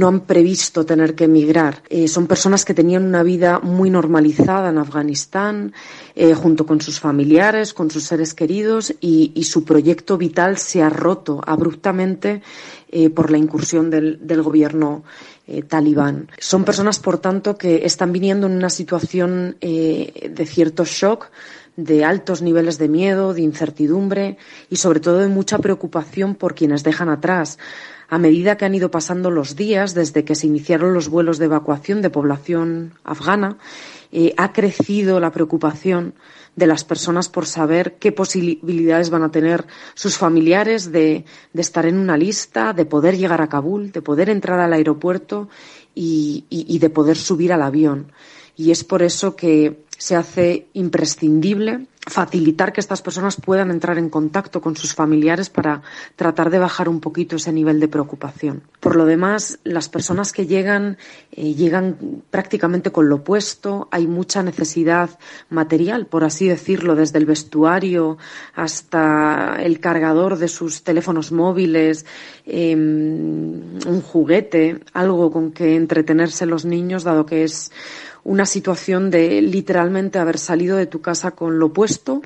han 0.06 0.20
previsto 0.20 0.84
tener 0.84 1.14
que 1.14 1.24
emigrar. 1.24 1.82
Eh, 1.88 2.08
son 2.08 2.26
personas 2.26 2.66
que 2.66 2.74
tenían 2.74 3.04
una 3.04 3.22
vida 3.22 3.58
muy 3.60 3.88
normalizada 3.88 4.68
en 4.68 4.76
Afganistán, 4.76 5.72
eh, 6.14 6.34
junto 6.34 6.66
con 6.66 6.82
sus 6.82 7.00
familiares, 7.00 7.72
con 7.72 7.90
sus 7.90 8.04
seres 8.04 8.34
queridos, 8.34 8.94
y, 9.00 9.32
su 9.44 9.64
proyecto 9.64 10.18
vital 10.18 10.58
se 10.58 10.82
ha 10.82 10.90
roto 10.90 11.40
abruptamente 11.46 12.42
eh, 12.90 13.08
por 13.08 13.30
la 13.30 13.38
incursión 13.38 13.88
del 13.88 14.42
gobierno 14.42 15.04
eh, 15.50 15.62
talibán. 15.62 16.28
Son 16.38 16.64
personas, 16.64 16.98
por 16.98 17.18
tanto, 17.18 17.56
que 17.56 17.86
están 17.86 18.12
viniendo 18.12 18.46
en 18.46 18.52
una 18.52 18.68
situación 18.68 19.56
eh, 19.62 20.30
de 20.30 20.44
cierto 20.44 20.84
shock, 20.84 21.30
de 21.74 22.04
altos 22.04 22.42
niveles 22.42 22.76
de 22.76 22.88
miedo, 22.88 23.32
de 23.32 23.40
incertidumbre 23.40 24.36
y, 24.68 24.76
sobre 24.76 25.00
todo, 25.00 25.20
de 25.20 25.28
mucha 25.28 25.58
preocupación 25.58 26.34
por 26.34 26.54
quienes 26.54 26.84
dejan 26.84 27.08
atrás. 27.08 27.58
A 28.10 28.18
medida 28.18 28.58
que 28.58 28.66
han 28.66 28.74
ido 28.74 28.90
pasando 28.90 29.30
los 29.30 29.56
días 29.56 29.94
desde 29.94 30.24
que 30.24 30.34
se 30.34 30.46
iniciaron 30.46 30.92
los 30.92 31.08
vuelos 31.08 31.38
de 31.38 31.46
evacuación 31.46 32.02
de 32.02 32.10
población 32.10 32.92
afgana, 33.02 33.56
eh, 34.12 34.34
ha 34.36 34.52
crecido 34.52 35.18
la 35.18 35.30
preocupación 35.30 36.14
de 36.58 36.66
las 36.66 36.82
personas 36.82 37.28
por 37.28 37.46
saber 37.46 37.98
qué 37.98 38.10
posibilidades 38.10 39.10
van 39.10 39.22
a 39.22 39.30
tener 39.30 39.66
sus 39.94 40.18
familiares 40.18 40.90
de, 40.90 41.24
estar 41.54 41.86
en 41.86 41.96
una 41.96 42.16
lista, 42.16 42.72
de 42.72 42.84
poder 42.84 43.16
llegar 43.16 43.40
a 43.40 43.48
Kabul, 43.48 43.92
de 43.92 44.02
poder 44.02 44.28
entrar 44.28 44.58
al 44.58 44.72
aeropuerto 44.72 45.48
y, 45.94 46.44
y, 46.50 46.66
y 46.68 46.80
de 46.80 46.90
poder 46.90 47.16
subir 47.16 47.52
al 47.52 47.62
avión. 47.62 48.12
Y 48.56 48.72
es 48.72 48.82
por 48.82 49.02
eso 49.02 49.36
que 49.36 49.84
se 49.96 50.16
hace 50.16 50.66
imprescindible 50.72 51.86
facilitar 52.08 52.72
que 52.72 52.80
estas 52.80 53.02
personas 53.02 53.36
puedan 53.36 53.70
entrar 53.70 53.98
en 53.98 54.10
contacto 54.10 54.60
con 54.60 54.76
sus 54.76 54.94
familiares 54.94 55.50
para 55.50 55.82
tratar 56.16 56.50
de 56.50 56.58
bajar 56.58 56.88
un 56.88 57.00
poquito 57.00 57.36
ese 57.36 57.52
nivel 57.52 57.80
de 57.80 57.88
preocupación. 57.88 58.62
Por 58.80 58.96
lo 58.96 59.04
demás, 59.04 59.58
las 59.64 59.88
personas 59.88 60.32
que 60.32 60.46
llegan 60.46 60.98
eh, 61.32 61.54
llegan 61.54 61.96
prácticamente 62.30 62.90
con 62.90 63.08
lo 63.08 63.16
opuesto. 63.16 63.88
Hay 63.90 64.06
mucha 64.06 64.42
necesidad 64.42 65.10
material, 65.50 66.06
por 66.06 66.24
así 66.24 66.48
decirlo, 66.48 66.94
desde 66.94 67.18
el 67.18 67.26
vestuario 67.26 68.18
hasta 68.54 69.56
el 69.60 69.80
cargador 69.80 70.38
de 70.38 70.48
sus 70.48 70.82
teléfonos 70.82 71.32
móviles, 71.32 72.06
eh, 72.46 72.74
un 72.74 74.02
juguete, 74.02 74.80
algo 74.92 75.30
con 75.30 75.52
que 75.52 75.76
entretenerse 75.76 76.46
los 76.46 76.64
niños, 76.64 77.04
dado 77.04 77.26
que 77.26 77.44
es 77.44 77.70
una 78.28 78.44
situación 78.44 79.10
de 79.10 79.40
literalmente 79.40 80.18
haber 80.18 80.36
salido 80.36 80.76
de 80.76 80.84
tu 80.84 81.00
casa 81.00 81.30
con 81.30 81.58
lo 81.58 81.66
opuesto 81.66 82.20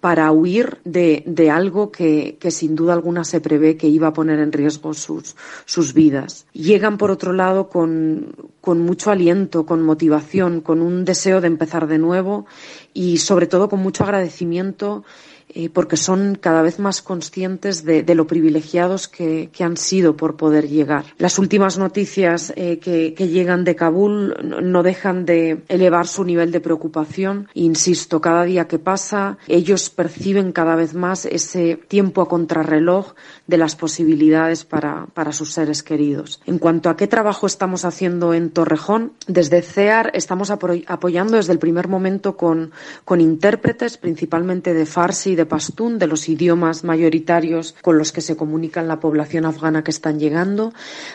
para 0.00 0.30
huir 0.32 0.78
de, 0.84 1.22
de 1.26 1.48
algo 1.48 1.92
que, 1.92 2.36
que, 2.40 2.50
sin 2.50 2.74
duda 2.74 2.92
alguna 2.92 3.22
se 3.22 3.40
prevé 3.40 3.76
que 3.76 3.86
iba 3.86 4.08
a 4.08 4.12
poner 4.12 4.40
en 4.40 4.50
riesgo 4.50 4.94
sus, 4.94 5.36
sus 5.64 5.94
vidas. 5.94 6.46
Llegan, 6.52 6.98
por 6.98 7.12
otro 7.12 7.32
lado, 7.32 7.68
con, 7.68 8.34
con 8.60 8.80
mucho 8.80 9.12
aliento, 9.12 9.64
con 9.64 9.80
motivación, 9.82 10.60
con 10.60 10.82
un 10.82 11.04
deseo 11.04 11.40
de 11.40 11.46
empezar 11.46 11.86
de 11.86 11.98
nuevo 11.98 12.46
y, 12.92 13.18
sobre 13.18 13.46
todo, 13.46 13.68
con 13.68 13.78
mucho 13.78 14.02
agradecimiento 14.02 15.04
eh, 15.48 15.68
porque 15.68 15.96
son 15.96 16.36
cada 16.40 16.62
vez 16.62 16.78
más 16.78 17.00
conscientes 17.00 17.84
de, 17.84 18.02
de 18.02 18.14
lo 18.14 18.26
privilegiados 18.26 19.08
que, 19.08 19.50
que, 19.52 19.62
han 19.62 19.76
sido 19.76 20.16
por 20.16 20.36
poder 20.36 20.68
llegar. 20.68 21.04
Las 21.18 21.38
últimas 21.38 21.78
noticias 21.78 22.52
eh, 22.56 22.78
que, 22.78 23.14
que, 23.14 23.28
llegan 23.28 23.64
de 23.64 23.76
Kabul 23.76 24.34
no 24.62 24.82
dejan 24.82 25.24
de 25.24 25.62
elevar 25.68 26.06
su 26.06 26.24
nivel 26.24 26.50
de 26.50 26.60
preocupación. 26.60 27.48
Insisto, 27.54 28.20
cada 28.20 28.44
día 28.44 28.66
que 28.66 28.78
pasa, 28.78 29.38
ellos 29.46 29.90
perciben 29.90 30.52
cada 30.52 30.74
vez 30.74 30.94
más 30.94 31.24
ese 31.24 31.76
tiempo 31.88 32.22
a 32.22 32.28
contrarreloj 32.28 33.14
de 33.46 33.58
las 33.58 33.76
posibilidades 33.76 34.64
para, 34.64 35.06
para 35.14 35.32
sus 35.32 35.52
seres 35.52 35.82
queridos. 35.82 36.40
En 36.46 36.58
cuanto 36.58 36.90
a 36.90 36.96
qué 36.96 37.06
trabajo 37.06 37.46
estamos 37.46 37.84
haciendo 37.84 38.34
en 38.34 38.50
Torrejón, 38.50 39.12
desde 39.26 39.62
CEAR 39.62 40.10
estamos 40.14 40.50
apoyando 40.50 41.36
desde 41.36 41.52
el 41.52 41.58
primer 41.58 41.88
momento 41.88 42.36
con, 42.36 42.72
con 43.04 43.20
intérpretes, 43.20 43.98
principalmente 43.98 44.74
de 44.74 44.86
Farsi 44.86 45.33
de 45.34 45.46
pastún, 45.46 45.98
de 45.98 46.06
los 46.06 46.28
idiomas 46.28 46.84
mayoritarios 46.84 47.74
con 47.82 47.98
los 47.98 48.12
que 48.12 48.20
se 48.20 48.36
comunica 48.36 48.82
la 48.82 49.00
población 49.00 49.44
afgana 49.44 49.84
que 49.84 49.90
están 49.90 50.18
llegando, 50.18 50.72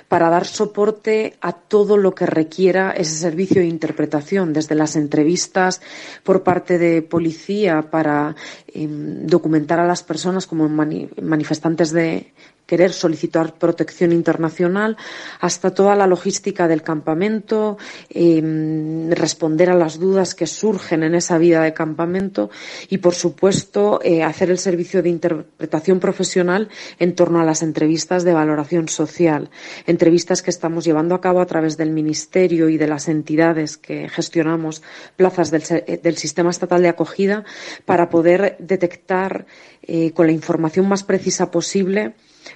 para 0.07 0.29
dar 0.29 0.45
soporte 0.45 1.37
a 1.41 1.53
todo 1.53 1.97
lo 1.97 2.15
que 2.15 2.25
requiera 2.25 2.91
ese 2.91 3.15
servicio 3.15 3.61
de 3.61 3.67
interpretación, 3.67 4.53
desde 4.53 4.75
las 4.75 4.95
entrevistas 4.95 5.81
por 6.23 6.43
parte 6.43 6.77
de 6.77 7.01
policía 7.01 7.89
para 7.89 8.35
eh, 8.67 8.87
documentar 8.89 9.79
a 9.79 9.87
las 9.87 10.03
personas 10.03 10.47
como 10.47 10.69
mani 10.69 11.09
manifestantes 11.21 11.91
de 11.91 12.33
querer 12.69 12.93
solicitar 12.93 13.55
protección 13.55 14.11
internacional, 14.11 14.95
hasta 15.39 15.73
toda 15.73 15.95
la 15.95 16.05
logística 16.05 16.67
del 16.67 16.83
campamento, 16.83 17.79
eh, 18.11 19.09
responder 19.09 19.71
a 19.71 19.73
las 19.73 19.97
dudas 19.97 20.35
que 20.35 20.45
surgen 20.45 21.01
en 21.01 21.15
esa 21.15 21.39
vida 21.39 21.63
de 21.63 21.73
campamento 21.73 22.51
y, 22.87 22.99
por 22.99 23.15
supuesto, 23.15 23.99
eh, 24.03 24.21
hacer 24.21 24.51
el 24.51 24.59
servicio 24.59 25.01
de 25.01 25.09
interpretación 25.09 25.99
profesional 25.99 26.69
en 26.99 27.15
torno 27.15 27.39
a 27.41 27.43
las 27.43 27.63
entrevistas 27.63 28.23
de 28.23 28.33
valoración 28.33 28.87
social, 28.87 29.49
entrevistas 29.87 30.43
que 30.43 30.51
estamos 30.51 30.85
llevando 30.85 31.15
a 31.15 31.21
cabo 31.21 31.41
a 31.41 31.47
través 31.47 31.75
del 31.75 31.89
Ministerio 31.89 32.69
y 32.69 32.77
de 32.77 32.87
las 32.87 33.07
entidades 33.07 33.77
que 33.77 34.09
gestionamos 34.09 34.83
plazas 35.15 35.49
del, 35.49 35.63
del 36.03 36.17
sistema 36.17 36.51
estatal 36.51 36.83
de 36.83 36.89
acogida 36.89 37.45
para 37.85 38.11
poder 38.11 38.57
detectar 38.59 39.47
eh, 39.81 40.11
con 40.11 40.27
la 40.27 40.33
información 40.33 40.87
más 40.87 41.03
precisa 41.03 41.49
posible 41.49 42.13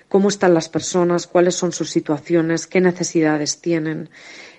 cómo 0.08 0.30
están 0.30 0.54
las 0.54 0.70
personas, 0.70 1.28
cuáles 1.28 1.56
son 1.56 1.72
sus 1.72 1.90
situaciones, 1.90 2.68
qué 2.68 2.82
necesidades 2.82 3.62
tienen, 3.62 4.10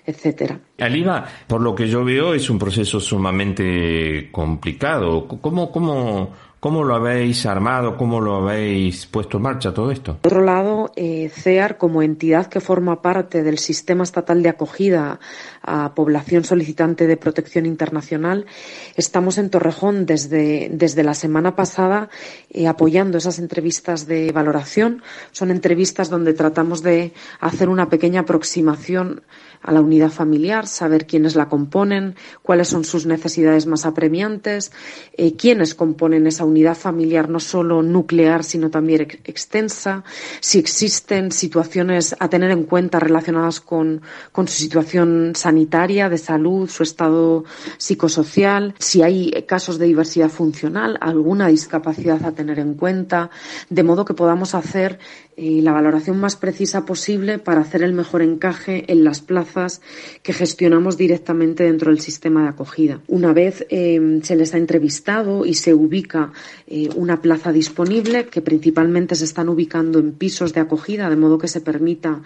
etcétera. 0.05 0.59
Aliva, 0.79 1.25
por 1.47 1.61
lo 1.61 1.73
que 1.73 1.87
yo 1.87 2.03
veo, 2.03 2.33
es 2.33 2.49
un 2.49 2.59
proceso 2.59 2.99
sumamente 2.99 4.29
complicado. 4.31 5.27
¿Cómo, 5.27 5.71
cómo, 5.71 6.33
¿Cómo 6.65 6.83
lo 6.83 6.95
habéis 6.95 7.45
armado? 7.45 7.95
¿Cómo 7.95 8.19
lo 8.19 8.37
habéis 8.37 9.05
puesto 9.05 9.37
en 9.37 9.43
marcha 9.43 9.71
todo 9.71 9.91
esto? 9.91 10.17
Por 10.23 10.33
otro 10.33 10.43
lado, 10.43 10.91
eh, 10.95 11.29
CEAR, 11.29 11.77
como 11.77 12.01
entidad 12.01 12.47
que 12.47 12.59
forma 12.59 13.03
parte 13.03 13.43
del 13.43 13.59
sistema 13.59 14.03
estatal 14.03 14.41
de 14.41 14.49
acogida 14.49 15.19
a 15.61 15.93
población 15.93 16.43
solicitante 16.43 17.05
de 17.05 17.17
protección 17.17 17.67
internacional, 17.67 18.47
estamos 18.95 19.37
en 19.37 19.51
Torrejón 19.51 20.07
desde, 20.07 20.69
desde 20.71 21.03
la 21.03 21.13
semana 21.13 21.55
pasada 21.55 22.09
eh, 22.49 22.65
apoyando 22.65 23.19
esas 23.19 23.37
entrevistas 23.37 24.07
de 24.07 24.31
valoración. 24.31 25.03
Son 25.33 25.51
entrevistas 25.51 26.09
donde 26.09 26.33
tratamos 26.33 26.81
de 26.81 27.13
hacer 27.41 27.69
una 27.69 27.89
pequeña 27.89 28.21
aproximación 28.21 29.21
a 29.61 29.71
la 29.71 29.81
unidad 29.81 30.11
familiar, 30.11 30.67
saber 30.67 31.05
quiénes 31.07 31.35
la 31.35 31.49
componen, 31.49 32.15
cuáles 32.41 32.67
son 32.67 32.83
sus 32.83 33.05
necesidades 33.05 33.65
más 33.65 33.85
apremiantes, 33.85 34.71
eh, 35.17 35.35
quiénes 35.35 35.75
componen 35.75 36.27
esa 36.27 36.45
unidad 36.45 36.75
familiar 36.75 37.29
no 37.29 37.39
solo 37.39 37.81
nuclear, 37.81 38.43
sino 38.43 38.69
también 38.69 39.01
ex 39.01 39.45
extensa, 39.45 40.03
si 40.39 40.57
existen 40.57 41.31
situaciones 41.31 42.15
a 42.19 42.29
tener 42.29 42.49
en 42.51 42.63
cuenta 42.63 42.99
relacionadas 42.99 43.59
con, 43.59 44.01
con, 44.31 44.47
su 44.47 44.55
situación 44.55 45.33
sanitaria, 45.35 46.09
de 46.09 46.17
salud, 46.17 46.69
su 46.69 46.83
estado 46.83 47.43
psicosocial, 47.77 48.73
si 48.79 49.03
hay 49.03 49.31
casos 49.47 49.77
de 49.77 49.85
diversidad 49.85 50.29
funcional, 50.29 50.97
alguna 50.99 51.47
discapacidad 51.47 52.25
a 52.25 52.31
tener 52.31 52.59
en 52.59 52.73
cuenta, 52.73 53.29
de 53.69 53.83
modo 53.83 54.03
que 54.03 54.13
podamos 54.15 54.55
hacer 54.55 54.99
eh, 55.37 55.59
la 55.61 55.73
valoración 55.73 56.17
más 56.17 56.37
precisa 56.37 56.85
posible 56.85 57.39
para 57.39 57.59
hacer 57.59 57.83
el 57.83 57.91
mejor 57.91 58.21
encaje 58.21 58.89
en 58.89 59.03
las 59.03 59.19
plazas 59.19 59.81
que 60.23 60.31
gestionamos 60.31 60.95
directamente 60.95 61.65
dentro 61.65 61.91
del 61.91 61.99
sistema 61.99 62.43
de 62.43 62.49
acogida. 62.49 63.01
Una 63.07 63.33
vez 63.33 63.65
eh, 63.69 64.21
se 64.23 64.37
les 64.37 64.53
ha 64.53 64.57
entrevistado 64.57 65.45
y 65.45 65.55
se 65.55 65.73
ubica 65.73 66.31
eh, 66.67 66.87
una 66.95 67.21
plaza 67.21 67.51
disponible, 67.51 68.27
que 68.27 68.41
principalmente 68.41 69.15
se 69.15 69.25
están 69.25 69.49
ubicando 69.49 69.99
en 69.99 70.13
pisos 70.13 70.53
de 70.53 70.61
acogida, 70.61 71.09
de 71.09 71.17
modo 71.17 71.37
que 71.37 71.49
se 71.49 71.59
permita 71.59 72.21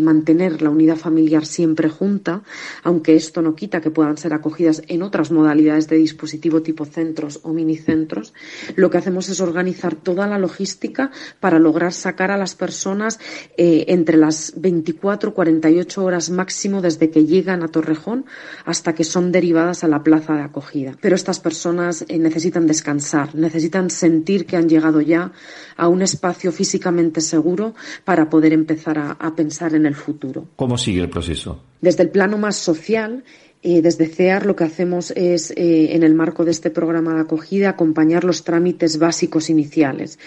mantener 0.00 0.62
la 0.62 0.70
unidad 0.70 0.96
familiar 0.96 1.44
siempre 1.44 1.90
junta, 1.90 2.42
aunque 2.82 3.14
esto 3.14 3.42
no 3.42 3.54
quita 3.54 3.82
que 3.82 3.90
puedan 3.90 4.16
ser 4.16 4.32
acogidas 4.32 4.82
en 4.88 5.02
otras 5.02 5.30
modalidades 5.30 5.86
de 5.86 5.96
dispositivo 5.96 6.62
tipo 6.62 6.86
centros 6.86 7.40
o 7.42 7.52
minicentros, 7.52 8.32
lo 8.74 8.88
que 8.88 8.96
hacemos 8.96 9.28
es 9.28 9.40
organizar 9.40 9.94
toda 9.94 10.26
la 10.26 10.38
logística 10.38 11.10
para 11.40 11.58
lograr 11.58 11.92
sacar 11.92 12.30
a 12.30 12.38
las 12.42 12.54
personas 12.56 13.20
eh, 13.56 13.84
entre 13.88 14.16
las 14.16 14.54
24 14.56 15.30
y 15.30 15.32
48 15.32 16.04
horas 16.04 16.30
máximo 16.30 16.82
desde 16.82 17.08
que 17.10 17.24
llegan 17.24 17.62
a 17.62 17.68
Torrejón 17.68 18.26
hasta 18.64 18.94
que 18.94 19.04
son 19.04 19.30
derivadas 19.30 19.84
a 19.84 19.88
la 19.88 20.02
plaza 20.02 20.34
de 20.34 20.42
acogida. 20.42 20.96
Pero 21.00 21.14
estas 21.14 21.38
personas 21.38 22.04
eh, 22.08 22.18
necesitan 22.18 22.66
descansar, 22.66 23.34
necesitan 23.34 23.90
sentir 23.90 24.44
que 24.44 24.56
han 24.56 24.68
llegado 24.68 25.00
ya 25.00 25.32
a 25.76 25.86
un 25.86 26.02
espacio 26.02 26.50
físicamente 26.50 27.20
seguro 27.20 27.74
para 28.04 28.28
poder 28.28 28.52
empezar 28.52 28.98
a, 28.98 29.12
a 29.12 29.36
pensar 29.36 29.74
en 29.74 29.86
el 29.86 29.94
futuro. 29.94 30.48
¿Cómo 30.56 30.76
sigue 30.76 31.00
el 31.00 31.10
proceso? 31.10 31.62
Desde 31.80 32.02
el 32.02 32.10
plano 32.10 32.38
más 32.38 32.56
social, 32.56 33.24
Eh, 33.64 33.80
desde 33.80 34.08
CEAR 34.08 34.44
lo 34.44 34.56
que 34.56 34.64
hacemos 34.64 35.12
es, 35.12 35.52
eh, 35.52 35.94
en 35.94 36.02
el 36.02 36.14
marco 36.14 36.44
de 36.44 36.50
este 36.50 36.70
programa 36.70 37.14
de 37.14 37.20
acogida, 37.20 37.68
acompañar 37.68 38.24
los 38.24 38.42
trámites 38.42 38.98
básicos 38.98 39.50
iniciales. 39.50 40.18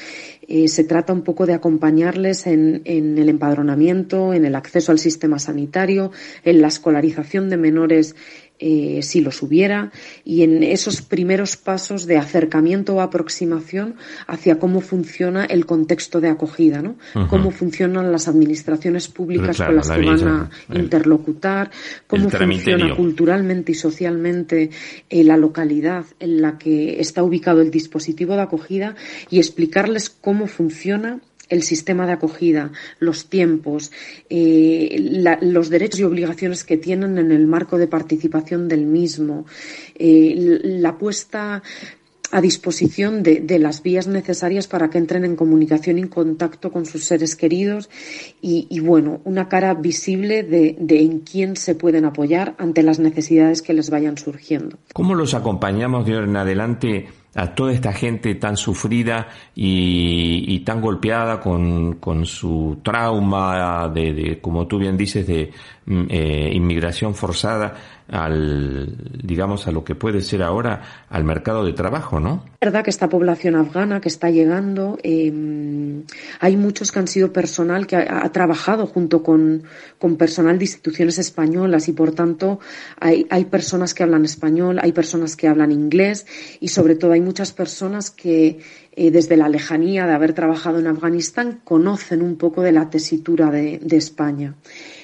Eh, 0.48 0.70
se 0.70 0.86
trata 0.86 1.12
un 1.12 1.22
poco 1.22 1.46
de 1.46 1.54
acompañarles 1.54 2.48
en, 2.48 2.82
en, 2.86 3.18
el 3.18 3.28
empadronamiento, 3.28 4.34
en 4.34 4.46
el 4.46 4.56
acceso 4.56 4.94
al 4.94 5.00
sistema 5.00 5.38
sanitario, 5.38 6.12
en 6.46 6.62
la 6.62 6.70
escolarización 6.70 7.50
de 7.50 7.58
menores 7.58 8.16
eh, 8.58 9.02
si 9.04 9.20
los 9.20 9.42
hubiera, 9.42 9.92
y 10.24 10.44
en 10.44 10.64
esos 10.64 11.02
primeros 11.02 11.58
pasos 11.58 12.06
de 12.06 12.18
acercamiento 12.18 12.96
o 12.96 13.02
aproximación 13.02 13.96
hacia 14.28 14.60
cómo 14.60 14.80
funciona 14.80 15.44
el 15.44 15.66
contexto 15.66 16.22
de 16.22 16.30
acogida, 16.30 16.82
¿no? 16.82 16.96
Cómo 17.28 17.52
funcionan 17.52 18.12
las 18.12 18.28
administraciones 18.28 19.10
públicas 19.10 19.58
con 19.58 19.76
las 19.76 19.90
que 19.90 20.06
van 20.06 20.28
a 20.28 20.50
interlocutar, 20.74 21.70
cómo 22.08 22.30
funciona 22.30 22.96
culturalmente 22.96 23.74
y 23.74 23.76
socialmente 23.76 24.70
eh, 25.10 25.24
la 25.24 25.36
localidad 25.36 26.06
en 26.20 26.42
la 26.42 26.58
que 26.58 27.02
está 27.02 27.24
ubicado 27.24 27.62
el 27.62 27.72
dispositivo 27.72 28.36
de 28.36 28.42
acogida 28.42 28.96
y 29.30 29.40
explicarles 29.40 30.10
cómo 30.10 30.48
funciona 30.48 31.20
el 31.50 31.64
sistema 31.64 32.06
de 32.06 32.14
acogida, 32.14 32.72
los 33.00 33.30
tiempos, 33.30 33.92
eh, 34.30 35.38
los 35.42 35.70
derechos 35.70 36.00
y 36.00 36.04
obligaciones 36.04 36.64
que 36.64 36.78
tienen 36.78 37.18
en 37.18 37.32
el 37.32 37.48
marco 37.48 37.78
de 37.78 37.88
participación 37.88 38.68
del 38.68 38.86
mismo, 38.86 39.46
eh, 39.96 40.60
la 40.64 40.98
puesta 40.98 41.62
a 42.32 42.42
disposición 42.42 43.24
de, 43.24 43.60
las 43.60 43.82
vías 43.82 44.08
necesarias 44.08 44.68
para 44.68 44.90
que 44.90 44.98
entren 44.98 45.24
en 45.26 45.36
comunicación 45.36 45.98
y 45.98 46.02
en 46.02 46.08
contacto 46.08 46.72
con 46.72 46.86
sus 46.86 47.06
seres 47.06 47.36
queridos 47.36 47.90
y, 48.42 48.80
bueno, 48.82 49.22
una 49.24 49.48
cara 49.48 49.74
visible 49.74 50.44
de, 50.44 50.76
de, 50.80 51.02
en 51.02 51.20
quién 51.20 51.56
se 51.56 51.76
pueden 51.76 52.04
apoyar 52.04 52.56
ante 52.58 52.84
las 52.84 53.00
necesidades 53.00 53.62
que 53.62 53.74
les 53.74 53.90
vayan 53.90 54.18
surgiendo. 54.18 54.78
¿Cómo 54.94 55.16
los 55.16 55.34
acompañamos 55.34 56.06
de 56.06 56.14
ahora 56.14 56.26
en 56.26 56.36
adelante 56.36 57.08
a 57.36 57.54
toda 57.54 57.74
esta 57.74 57.92
gente 57.92 58.36
tan 58.36 58.56
sufrida 58.56 59.28
y, 59.54 60.60
tan 60.62 60.80
golpeada 60.80 61.42
con, 61.42 62.26
su 62.26 62.80
trauma 62.82 63.90
de, 63.90 64.40
como 64.42 64.66
tú 64.66 64.80
bien 64.80 64.96
dices, 64.96 65.28
de 65.28 65.52
mm, 65.86 66.04
eh, 66.10 66.52
inmigración 66.54 67.14
forzada 67.14 67.76
al, 68.08 68.96
digamos, 69.24 69.68
a 69.68 69.72
lo 69.72 69.84
que 69.84 69.96
puede 69.96 70.22
ser 70.22 70.44
ahora 70.44 71.06
al 71.10 71.24
mercado 71.24 71.66
de 71.66 71.74
trabajo, 71.74 72.20
¿no? 72.20 72.44
Es 72.60 72.60
verdad 72.68 72.84
que 72.84 72.90
esta 72.90 73.10
población 73.10 73.56
afgana 73.56 74.02
que 74.02 74.10
está 74.10 74.30
llegando, 74.30 74.98
em, 75.04 76.04
hay 76.40 76.58
muchos 76.58 76.92
que 76.92 77.00
han 77.00 77.08
sido 77.08 77.34
personal 77.34 77.88
que 77.88 77.96
ha, 77.96 78.32
trabajado 78.32 78.88
junto 78.88 79.24
con, 79.24 79.64
con, 80.00 80.18
personal 80.18 80.58
de 80.58 80.66
instituciones 80.66 81.18
españolas 81.18 81.88
y 81.88 81.94
por 81.94 82.12
tanto 82.12 82.60
hay, 83.00 83.26
hay 83.30 83.46
personas 83.46 83.94
que 83.94 84.04
hablan 84.04 84.26
español, 84.26 84.80
hay 84.82 84.92
personas 84.92 85.36
que 85.36 85.48
hablan 85.48 85.72
inglés 85.72 86.26
y 86.60 86.70
sobre 86.70 86.96
todo 86.96 87.12
hay 87.14 87.22
muchas 87.22 87.54
personas 87.54 88.12
que 88.12 88.60
eh, 88.98 89.12
desde 89.12 89.36
la 89.36 89.50
lejanía 89.50 90.08
de 90.08 90.14
haber 90.14 90.34
trabajado 90.34 90.80
en 90.80 90.88
Afganistán 90.88 91.60
conocen 91.66 92.22
un 92.22 92.38
poco 92.38 92.62
de 92.62 92.72
la 92.72 92.90
tesitura 92.90 93.52
de, 93.52 93.80
España. 93.92 94.56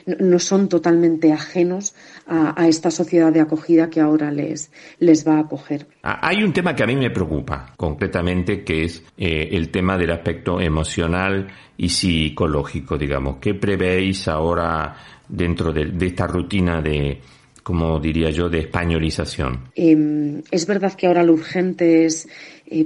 No, 0.06 0.40
son 0.40 0.70
totalmente 0.70 1.32
ajenos 1.32 1.96
a, 2.28 2.68
esta 2.68 2.92
sociedad 2.92 3.32
de 3.32 3.42
acogida 3.42 3.90
que 3.90 4.00
ahora 4.00 4.32
les, 4.32 4.72
les 5.00 5.28
va 5.28 5.36
a 5.36 5.40
acoger. 5.42 5.88
Ah, 6.04 6.20
hay 6.22 6.44
un 6.44 6.54
tema 6.54 6.76
que 6.76 6.84
a 6.84 6.88
mí 6.88 6.96
me 6.96 7.10
preocupa 7.10 7.74
concretamente, 7.78 8.64
que 8.64 8.86
es 8.86 9.04
eh, 9.18 9.50
el 9.52 9.70
tema 9.70 9.98
del 9.98 10.12
aspecto 10.12 10.60
emocional 10.60 11.48
y 11.78 11.90
psicológico, 11.90 12.98
digamos. 12.98 13.38
¿Qué 13.40 13.54
prevéis 13.54 14.28
ahora 14.28 14.96
dentro 15.28 15.72
de 15.72 16.06
esta 16.06 16.28
rutina 16.28 16.82
de, 16.82 17.20
como 17.64 18.00
diría 18.00 18.30
yo, 18.32 18.50
de 18.50 18.60
españolización. 18.60 19.70
Em, 19.76 20.42
es 20.52 20.66
verdad 20.66 20.94
que 20.94 21.08
ahora 21.08 21.24
lo 21.24 21.34
urgente 21.34 22.06
es 22.06 22.28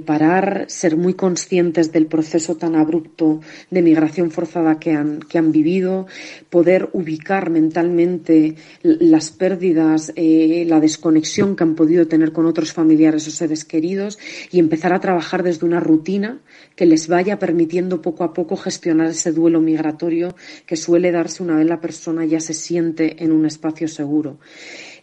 parar, 0.04 0.66
ser 0.68 0.96
muy 0.96 1.14
conscientes 1.14 1.92
del 1.92 2.06
proceso 2.06 2.56
tan 2.56 2.74
abrupto 2.74 3.40
de 3.70 3.82
migración 3.82 4.30
forzada 4.30 4.78
que 4.78 4.92
han, 4.92 5.20
que 5.20 5.38
han 5.38 5.52
vivido, 5.52 6.06
poder 6.50 6.90
ubicar 6.92 7.50
mentalmente 7.50 8.56
las 8.82 9.30
pérdidas, 9.30 10.12
eh, 10.16 10.64
la 10.66 10.80
desconexión 10.80 11.56
que 11.56 11.64
han 11.64 11.74
podido 11.74 12.06
tener 12.06 12.32
con 12.32 12.46
otros 12.46 12.72
familiares 12.72 13.28
o 13.28 13.30
seres 13.30 13.64
queridos 13.64 14.18
y 14.50 14.58
empezar 14.58 14.92
a 14.92 15.00
trabajar 15.00 15.42
desde 15.42 15.66
una 15.66 15.80
rutina 15.80 16.40
que 16.74 16.86
les 16.86 17.08
vaya 17.08 17.38
permitiendo 17.38 18.02
poco 18.02 18.24
a 18.24 18.32
poco 18.32 18.56
gestionar 18.56 19.10
ese 19.10 19.32
duelo 19.32 19.60
migratorio 19.60 20.34
que 20.66 20.76
suele 20.76 21.12
darse 21.12 21.42
una 21.42 21.56
vez 21.56 21.66
la 21.66 21.80
persona 21.80 22.24
ya 22.24 22.40
se 22.40 22.54
siente 22.54 23.22
en 23.22 23.32
un 23.32 23.46
espacio 23.46 23.88
seguro. 23.88 24.38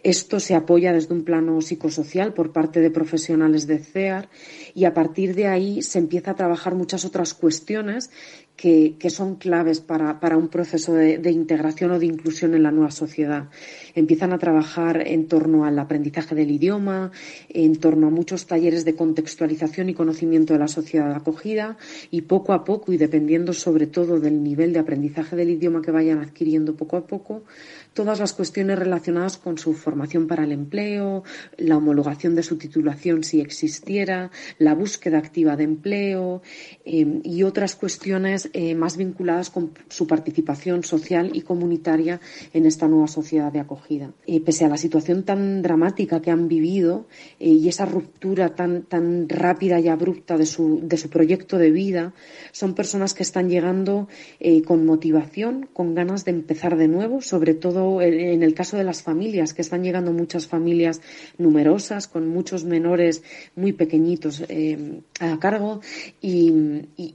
Esto 0.03 0.41
se 0.41 0.53
apoya 0.53 0.91
desde 0.91 1.13
un 1.13 1.23
plano 1.23 1.61
psicosocial 1.61 2.33
por 2.33 2.51
parte 2.51 2.81
de 2.81 2.91
profesionales 2.91 3.67
de 3.67 3.79
CEAR 3.79 4.29
y 4.75 4.83
a 4.83 4.93
partir 4.93 5.33
de 5.33 5.47
ahí 5.47 5.81
se 5.81 5.97
empieza 5.97 6.31
a 6.31 6.35
trabajar 6.35 6.75
muchas 6.75 7.05
otras 7.05 7.33
cuestiones 7.33 8.09
que, 8.55 9.09
son 9.09 9.35
claves 9.35 9.81
para, 9.81 10.37
un 10.37 10.47
proceso 10.47 10.93
de, 10.93 11.31
integración 11.31 11.91
o 11.91 11.99
de 11.99 12.05
inclusión 12.05 12.53
en 12.53 12.63
la 12.63 12.71
nueva 12.71 12.91
sociedad. 12.91 13.49
Empiezan 13.95 14.31
a 14.31 14.37
trabajar 14.37 15.07
en 15.07 15.27
torno 15.27 15.65
al 15.65 15.77
aprendizaje 15.79 16.35
del 16.35 16.51
idioma, 16.51 17.11
en 17.49 17.75
torno 17.77 18.07
a 18.07 18.09
muchos 18.09 18.45
talleres 18.45 18.85
de 18.85 18.95
contextualización 18.95 19.89
y 19.89 19.93
conocimiento 19.93 20.53
de 20.53 20.59
la 20.59 20.67
sociedad 20.67 21.13
acogida 21.13 21.77
y 22.11 22.21
poco 22.21 22.53
a 22.53 22.63
poco 22.63 22.93
y 22.93 22.97
dependiendo 22.97 23.53
sobre 23.53 23.87
todo 23.87 24.19
del 24.19 24.43
nivel 24.43 24.71
de 24.71 24.79
aprendizaje 24.79 25.35
del 25.35 25.49
idioma 25.49 25.81
que 25.81 25.91
vayan 25.91 26.19
adquiriendo 26.19 26.75
poco 26.75 26.97
a 26.97 27.07
poco, 27.07 27.43
todas 27.93 28.19
las 28.19 28.33
cuestiones 28.33 28.77
relacionadas 28.77 29.37
con 29.37 29.57
su 29.57 29.73
formación 29.73 30.27
para 30.27 30.43
el 30.43 30.51
empleo, 30.51 31.23
la 31.57 31.77
homologación 31.77 32.35
de 32.35 32.43
su 32.43 32.57
titulación 32.57 33.23
si 33.23 33.39
existiera, 33.39 34.31
la 34.57 34.73
búsqueda 34.73 35.19
activa 35.19 35.55
de 35.55 35.63
empleo 35.63 36.41
eh, 36.85 37.21
y 37.23 37.43
otras 37.43 37.75
cuestiones 37.75 38.49
eh, 38.53 38.75
más 38.75 38.97
vinculadas 38.97 39.49
con 39.49 39.71
su 39.89 40.07
participación 40.07 40.83
social 40.83 41.31
y 41.33 41.41
comunitaria 41.41 42.19
en 42.53 42.65
esta 42.65 42.87
nueva 42.87 43.07
sociedad 43.07 43.51
de 43.51 43.59
acogida. 43.59 44.11
Eh, 44.25 44.41
pese 44.41 44.65
a 44.65 44.69
la 44.69 44.77
situación 44.77 45.23
tan 45.23 45.61
dramática 45.61 46.21
que 46.21 46.31
han 46.31 46.47
vivido 46.47 47.05
y 47.39 47.67
esa 47.67 47.85
ruptura 47.85 48.55
tan, 48.55 48.83
tan 48.83 49.29
rápida 49.29 49.79
y 49.79 49.87
abrupta 49.87 50.37
de 50.37 50.45
su, 50.45 50.81
de 50.83 50.97
su 50.97 51.09
proyecto 51.09 51.57
de 51.57 51.71
vida, 51.71 52.13
son 52.51 52.73
personas 52.73 53.13
que 53.13 53.23
están 53.23 53.49
llegando 53.49 54.07
con 54.65 54.85
motivación, 54.85 55.67
con 55.73 55.95
ganas 55.95 56.25
de 56.25 56.31
empezar 56.31 56.77
de 56.77 56.87
nuevo, 56.87 57.21
sobre 57.21 57.53
todo 57.53 57.82
en 58.01 58.43
el 58.43 58.53
caso 58.53 58.77
de 58.77 58.83
las 58.83 59.01
familias, 59.01 59.53
que 59.53 59.61
están 59.61 59.83
llegando 59.83 60.11
muchas 60.11 60.47
familias 60.47 61.01
numerosas, 61.37 62.07
con 62.07 62.27
muchos 62.27 62.63
menores 62.65 63.23
muy 63.55 63.73
pequeñitos 63.73 64.43
eh, 64.49 65.01
a 65.19 65.39
cargo, 65.39 65.81
y, 66.21 66.53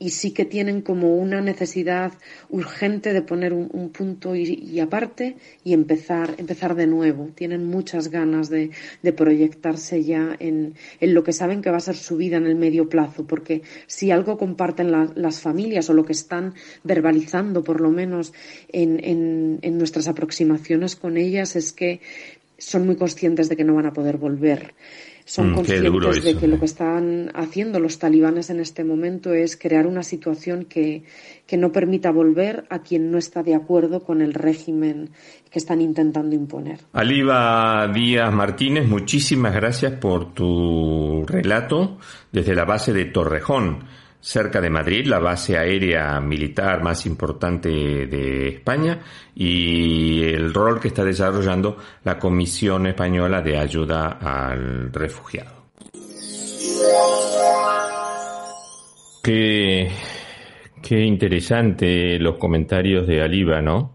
sí 0.08 0.32
que 0.32 0.44
tienen 0.44 0.82
como 0.82 1.16
una 1.16 1.40
necesidad 1.40 2.12
urgente 2.50 3.12
de 3.12 3.22
poner 3.22 3.52
un, 3.52 3.90
punto 3.90 4.34
y, 4.34 4.80
aparte 4.80 5.36
y 5.64 5.72
empezar, 5.72 6.34
empezar 6.38 6.74
de 6.74 6.86
nuevo. 6.86 7.28
Tienen 7.34 7.66
muchas 7.66 8.08
ganas 8.08 8.48
de, 8.48 8.70
proyectarse 9.16 10.04
ya 10.04 10.36
en, 10.38 10.74
lo 11.00 11.22
que 11.24 11.32
saben 11.32 11.62
que 11.62 11.70
va 11.70 11.78
a 11.78 11.80
ser 11.80 11.96
su 11.96 12.16
vida 12.16 12.36
en 12.36 12.46
el 12.46 12.56
medio 12.56 12.88
plazo, 12.88 13.26
porque 13.26 13.62
si 13.86 14.10
algo 14.10 14.38
comparten 14.38 14.90
las 15.14 15.40
familias 15.40 15.88
o 15.88 15.94
lo 15.94 16.04
que 16.04 16.12
están 16.12 16.54
verbalizando, 16.84 17.64
por 17.64 17.80
lo 17.80 17.90
menos 17.90 18.32
en 18.72 19.78
nuestras 19.78 20.08
aproximaciones, 20.08 20.57
con 21.00 21.16
ellas 21.16 21.56
es 21.56 21.72
que 21.72 22.00
son 22.58 22.86
muy 22.86 22.96
conscientes 22.96 23.48
de 23.48 23.56
que 23.56 23.64
no 23.64 23.74
van 23.74 23.86
a 23.86 23.92
poder 23.92 24.16
volver. 24.16 24.74
Son 25.24 25.52
mm, 25.52 25.54
conscientes 25.54 26.24
de 26.24 26.36
que 26.36 26.48
lo 26.48 26.58
que 26.58 26.64
están 26.64 27.30
haciendo 27.34 27.78
los 27.80 27.98
talibanes 27.98 28.48
en 28.48 28.60
este 28.60 28.82
momento 28.82 29.34
es 29.34 29.56
crear 29.56 29.86
una 29.86 30.02
situación 30.02 30.64
que, 30.64 31.04
que 31.46 31.58
no 31.58 31.70
permita 31.70 32.10
volver 32.10 32.64
a 32.70 32.80
quien 32.80 33.10
no 33.10 33.18
está 33.18 33.42
de 33.42 33.54
acuerdo 33.54 34.00
con 34.00 34.22
el 34.22 34.32
régimen 34.32 35.10
que 35.50 35.58
están 35.58 35.82
intentando 35.82 36.34
imponer. 36.34 36.80
Aliva 36.94 37.90
Díaz 37.94 38.32
Martínez, 38.32 38.88
muchísimas 38.88 39.54
gracias 39.54 39.92
por 39.92 40.32
tu 40.32 41.24
relato 41.26 41.98
desde 42.32 42.54
la 42.54 42.64
base 42.64 42.92
de 42.94 43.04
Torrejón 43.04 43.84
cerca 44.20 44.60
de 44.60 44.70
Madrid, 44.70 45.06
la 45.06 45.18
base 45.18 45.56
aérea 45.56 46.20
militar 46.20 46.82
más 46.82 47.06
importante 47.06 47.68
de 47.68 48.48
España 48.48 49.00
y 49.34 50.22
el 50.24 50.52
rol 50.52 50.80
que 50.80 50.88
está 50.88 51.04
desarrollando 51.04 51.76
la 52.04 52.18
Comisión 52.18 52.86
Española 52.86 53.40
de 53.40 53.58
Ayuda 53.58 54.18
al 54.20 54.92
Refugiado. 54.92 55.58
Qué, 59.22 59.90
qué 60.82 61.00
interesante 61.00 62.18
los 62.18 62.38
comentarios 62.38 63.06
de 63.06 63.22
Aliba, 63.22 63.60
¿no? 63.60 63.92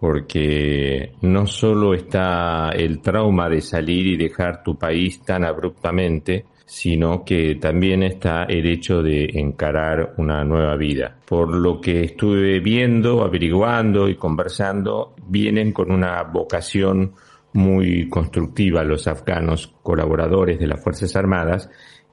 Porque 0.00 1.12
no 1.22 1.46
solo 1.46 1.94
está 1.94 2.70
el 2.70 3.00
trauma 3.00 3.48
de 3.48 3.60
salir 3.60 4.06
y 4.06 4.16
dejar 4.16 4.62
tu 4.62 4.78
país 4.78 5.22
tan 5.24 5.44
abruptamente, 5.44 6.44
sino 6.66 7.24
que 7.24 7.56
también 7.56 8.02
está 8.02 8.44
el 8.44 8.66
hecho 8.66 9.02
de 9.02 9.28
encarar 9.34 10.14
una 10.16 10.44
nueva 10.44 10.76
vida. 10.76 11.16
Por 11.26 11.54
lo 11.54 11.80
que 11.80 12.04
estuve 12.04 12.60
viendo, 12.60 13.22
averiguando 13.22 14.08
y 14.08 14.16
conversando, 14.16 15.14
vienen 15.28 15.72
con 15.72 15.90
una 15.92 16.22
vocación 16.22 17.12
muy 17.52 18.08
constructiva 18.08 18.82
los 18.82 19.06
afganos 19.06 19.74
colaboradores 19.82 20.58
de 20.58 20.66
las 20.66 20.82
Fuerzas 20.82 21.14
Armadas 21.16 21.70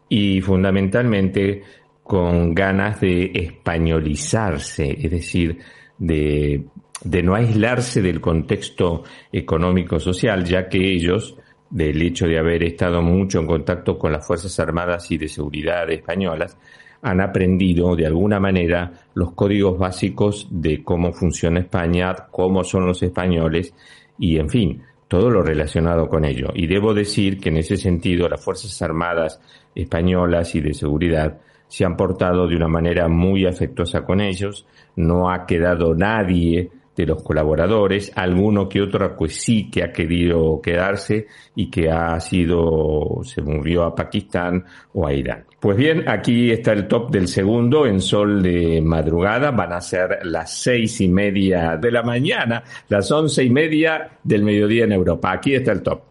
y 0.08 0.42
fundamentalmente 0.42 1.64
con 2.04 2.54
ganas 2.54 3.00
de 3.00 3.32
españolizarse, 3.34 4.98
es 5.02 5.12
decir, 5.12 5.60
de, 5.98 6.66
de 7.04 7.24
no 7.24 7.36
aislarse 7.36 8.02
del 8.02 8.20
contexto 8.20 9.04
económico-social, 9.32 10.44
ya 10.44 10.68
que 10.68 10.94
ellos, 10.94 11.38
del 11.72 12.02
hecho 12.02 12.28
de 12.28 12.38
haber 12.38 12.64
estado 12.64 13.02
mucho 13.02 13.40
en 13.40 13.48
contacto 13.48 13.98
con 13.98 14.12
las 14.12 14.26
Fuerzas 14.26 14.60
Armadas 14.60 15.10
y 15.10 15.18
de 15.18 15.28
Seguridad 15.28 15.90
españolas, 15.90 16.58
han 17.02 17.22
aprendido 17.22 17.96
de 17.96 18.06
alguna 18.06 18.40
manera 18.40 18.92
los 19.16 19.32
códigos 19.34 19.80
básicos 19.80 20.48
de 20.52 20.84
cómo 20.84 21.12
funciona 21.14 21.62
España, 21.62 22.16
cómo 22.30 22.64
son 22.64 22.86
los 22.86 23.02
españoles 23.02 23.74
y, 24.20 24.38
en 24.38 24.50
fin, 24.50 24.84
todo 25.08 25.30
lo 25.30 25.42
relacionado 25.42 26.08
con 26.08 26.26
ello. 26.26 26.50
Y 26.54 26.68
debo 26.68 26.94
decir 26.94 27.40
que 27.40 27.50
en 27.50 27.58
ese 27.58 27.78
sentido 27.78 28.30
las 28.30 28.44
Fuerzas 28.44 28.80
Armadas 28.82 29.42
españolas 29.74 30.54
y 30.56 30.62
de 30.62 30.74
seguridad 30.74 31.40
se 31.68 31.86
han 31.86 31.96
portado 31.96 32.48
de 32.48 32.56
una 32.56 32.68
manera 32.68 33.08
muy 33.08 33.46
afectuosa 33.46 34.04
con 34.04 34.20
ellos, 34.22 34.66
no 34.96 35.32
ha 35.32 35.46
quedado 35.46 35.96
nadie 35.96 36.70
de 37.02 37.08
los 37.08 37.24
colaboradores, 37.24 38.12
alguno 38.16 38.70
que 38.70 38.82
otro 38.82 39.16
pues 39.18 39.36
sí 39.42 39.70
que 39.70 39.84
ha 39.84 39.92
querido 39.92 40.62
quedarse 40.62 41.28
y 41.56 41.70
que 41.70 41.90
ha 41.90 42.20
sido, 42.20 43.22
se 43.24 43.42
movió 43.42 43.84
a 43.84 43.96
Pakistán 43.96 44.64
o 44.94 45.08
a 45.08 45.14
Irán. 45.14 45.46
Pues 45.60 45.78
bien, 45.78 46.08
aquí 46.08 46.52
está 46.52 46.74
el 46.74 46.88
top 46.88 47.12
del 47.12 47.28
segundo 47.28 47.86
en 47.86 48.02
sol 48.02 48.42
de 48.42 48.82
madrugada, 48.82 49.52
van 49.52 49.74
a 49.74 49.82
ser 49.82 50.20
las 50.24 50.60
seis 50.60 51.02
y 51.02 51.08
media 51.08 51.78
de 51.78 51.92
la 51.92 52.04
mañana, 52.04 52.64
las 52.88 53.12
once 53.12 53.44
y 53.44 53.50
media 53.50 54.20
del 54.24 54.44
mediodía 54.44 54.86
en 54.86 54.92
Europa. 54.92 55.32
Aquí 55.32 55.54
está 55.54 55.72
el 55.72 55.82
top. 55.82 56.02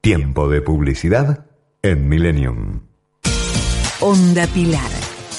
Tiempo 0.00 0.48
de 0.48 0.60
publicidad 0.60 1.46
en 1.82 2.08
Millennium. 2.08 2.80
Onda 4.00 4.46
Pilar, 4.48 4.90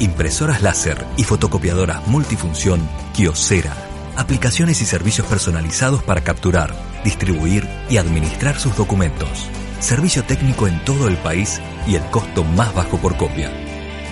impresoras 0.00 0.62
láser 0.62 1.06
y 1.16 1.24
fotocopiadoras 1.24 2.06
multifunción 2.08 2.80
Kiosera. 3.14 3.72
Aplicaciones 4.16 4.82
y 4.82 4.86
servicios 4.86 5.26
personalizados 5.26 6.02
para 6.02 6.22
capturar, 6.22 6.74
distribuir 7.04 7.68
y 7.88 7.98
administrar 7.98 8.58
sus 8.58 8.76
documentos. 8.76 9.48
Servicio 9.78 10.24
técnico 10.24 10.66
en 10.66 10.84
todo 10.84 11.06
el 11.06 11.16
país 11.18 11.60
y 11.86 11.94
el 11.94 12.02
costo 12.10 12.42
más 12.42 12.74
bajo 12.74 12.98
por 12.98 13.16
copia. 13.16 13.50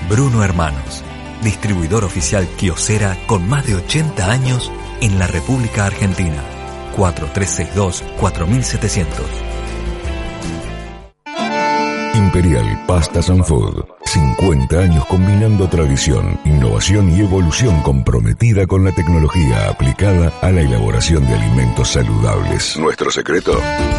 Bruno 0.09 0.44
Hermanos, 0.44 1.03
distribuidor 1.42 2.05
oficial 2.05 2.46
Kiosera 2.57 3.18
con 3.27 3.48
más 3.48 3.66
de 3.66 3.74
80 3.74 4.31
años 4.31 4.70
en 5.01 5.18
la 5.18 5.27
República 5.27 5.87
Argentina. 5.87 6.42
4362 6.96 8.05
4700. 8.18 9.27
Imperial 12.14 12.85
Pastas 12.87 13.31
and 13.31 13.44
Food. 13.44 13.98
50 14.19 14.81
años 14.81 15.07
combinando 15.07 15.69
tradición, 15.69 16.41
innovación 16.45 17.09
y 17.11 17.21
evolución 17.21 17.81
comprometida 17.83 18.67
con 18.67 18.85
la 18.85 18.91
tecnología 18.93 19.71
aplicada 19.71 20.33
a 20.43 20.51
la 20.51 20.63
elaboración 20.63 21.25
de 21.27 21.35
alimentos 21.35 21.87
saludables. 21.89 22.77
Nuestro 22.79 23.13
secreto 23.13 23.53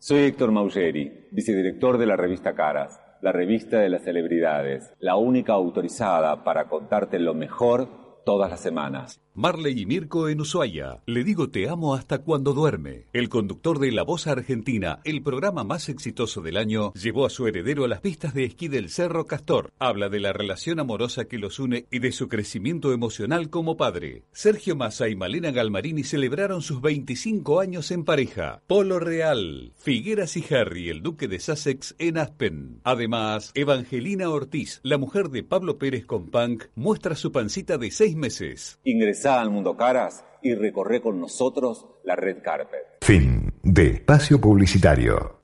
Soy 0.00 0.24
Héctor 0.24 0.50
Maugeri, 0.50 1.28
vicedirector 1.30 1.98
de 1.98 2.06
la 2.06 2.16
revista 2.16 2.52
Caras 2.54 3.03
la 3.24 3.32
revista 3.32 3.78
de 3.78 3.88
las 3.88 4.02
celebridades, 4.02 4.92
la 5.00 5.16
única 5.16 5.54
autorizada 5.54 6.44
para 6.44 6.66
contarte 6.66 7.18
lo 7.18 7.32
mejor 7.32 8.03
todas 8.24 8.50
las 8.50 8.60
semanas. 8.60 9.20
Marley 9.36 9.80
y 9.80 9.86
Mirko 9.86 10.28
en 10.28 10.40
Ushuaia. 10.40 11.02
Le 11.06 11.24
digo 11.24 11.50
te 11.50 11.68
amo 11.68 11.96
hasta 11.96 12.18
cuando 12.18 12.52
duerme. 12.52 13.08
El 13.12 13.28
conductor 13.28 13.80
de 13.80 13.90
La 13.90 14.04
Voz 14.04 14.28
Argentina, 14.28 15.00
el 15.02 15.24
programa 15.24 15.64
más 15.64 15.88
exitoso 15.88 16.40
del 16.40 16.56
año, 16.56 16.92
llevó 16.94 17.26
a 17.26 17.30
su 17.30 17.48
heredero 17.48 17.84
a 17.84 17.88
las 17.88 18.00
pistas 18.00 18.32
de 18.32 18.44
esquí 18.44 18.68
del 18.68 18.90
Cerro 18.90 19.26
Castor. 19.26 19.72
Habla 19.80 20.08
de 20.08 20.20
la 20.20 20.32
relación 20.32 20.78
amorosa 20.78 21.24
que 21.24 21.38
los 21.38 21.58
une 21.58 21.86
y 21.90 21.98
de 21.98 22.12
su 22.12 22.28
crecimiento 22.28 22.92
emocional 22.92 23.50
como 23.50 23.76
padre. 23.76 24.22
Sergio 24.30 24.76
Massa 24.76 25.08
y 25.08 25.16
Malena 25.16 25.50
Galmarini 25.50 26.04
celebraron 26.04 26.62
sus 26.62 26.80
25 26.80 27.58
años 27.58 27.90
en 27.90 28.04
pareja. 28.04 28.62
Polo 28.68 29.00
Real, 29.00 29.72
Figueras 29.76 30.36
y 30.36 30.44
Harry, 30.54 30.90
el 30.90 31.02
duque 31.02 31.26
de 31.26 31.40
Sussex 31.40 31.96
en 31.98 32.18
Aspen. 32.18 32.80
Además, 32.84 33.50
Evangelina 33.56 34.30
Ortiz, 34.30 34.78
la 34.84 34.96
mujer 34.96 35.30
de 35.30 35.42
Pablo 35.42 35.76
Pérez 35.76 36.06
con 36.06 36.30
Punk, 36.30 36.66
muestra 36.76 37.16
su 37.16 37.32
pancita 37.32 37.78
de 37.78 37.90
seis 38.14 38.16
meses. 38.16 38.78
Ingresá 38.84 39.40
al 39.40 39.50
Mundo 39.50 39.76
Caras 39.76 40.24
y 40.42 40.54
recorre 40.54 41.00
con 41.00 41.20
nosotros 41.20 41.86
la 42.04 42.16
red 42.16 42.42
Carpet. 42.42 42.98
Fin 43.00 43.52
de 43.62 43.86
espacio 43.88 44.40
publicitario. 44.40 45.40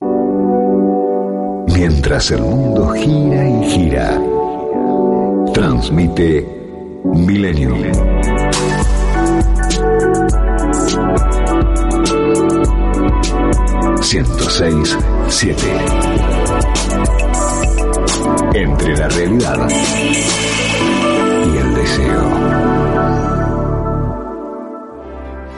Mientras 1.66 2.30
el 2.30 2.42
mundo 2.42 2.90
gira 2.90 3.48
y 3.48 3.64
gira, 3.70 4.20
transmite 5.52 6.46
Millennium. 7.04 7.80
106 14.02 14.98
7. 15.28 15.56
Entre 18.54 18.96
la 18.96 19.08
realidad 19.08 19.68
y 21.52 21.56
el 21.56 21.74
deseo. 21.74 22.49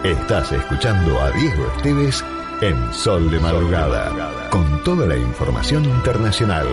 Estás 0.05 0.51
escuchando 0.51 1.21
a 1.21 1.31
Diego 1.31 1.65
Esteves 1.77 2.25
en 2.61 2.93
Sol 2.93 3.31
de 3.31 3.39
Madrugada, 3.39 4.51
con 4.51 4.83
toda 4.83 5.07
la 5.07 5.17
información 5.17 5.85
internacional, 5.85 6.67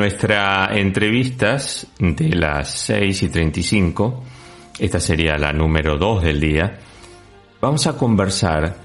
nuestras 0.00 0.70
entrevistas 0.78 1.86
de 1.98 2.30
las 2.30 2.70
6 2.70 3.22
y 3.22 3.28
35, 3.28 4.24
esta 4.78 4.98
sería 4.98 5.36
la 5.36 5.52
número 5.52 5.98
2 5.98 6.22
del 6.22 6.40
día, 6.40 6.78
vamos 7.60 7.86
a 7.86 7.98
conversar 7.98 8.76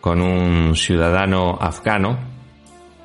con 0.00 0.22
un 0.22 0.74
ciudadano 0.74 1.58
afgano 1.60 2.18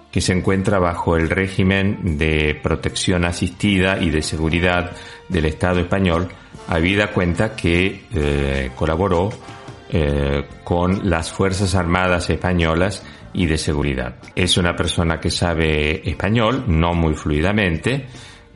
que 0.09 0.22
se 0.22 0.32
encuentra 0.32 0.80
bajo 0.80 1.18
el 1.18 1.30
régimen 1.30 2.18
de 2.18 2.57
protección 2.63 3.26
asistida 3.26 3.99
y 3.99 4.11
de 4.11 4.22
seguridad 4.22 4.91
del 5.28 5.43
Estado 5.43 5.82
español, 5.82 6.30
habida 6.70 7.11
cuenta 7.11 7.53
que 7.53 8.05
eh, 8.13 8.72
colaboró 8.78 9.28
eh, 9.89 10.45
con 10.63 11.09
las 11.09 11.34
Fuerzas 11.34 11.76
Armadas 11.76 12.30
españolas 12.30 13.03
y 13.38 13.46
de 13.46 13.58
seguridad. 13.58 14.16
Es 14.36 14.58
una 14.58 14.76
persona 14.76 15.20
que 15.20 15.30
sabe 15.30 16.08
español, 16.10 16.66
no 16.68 16.94
muy 16.94 17.14
fluidamente, 17.14 18.08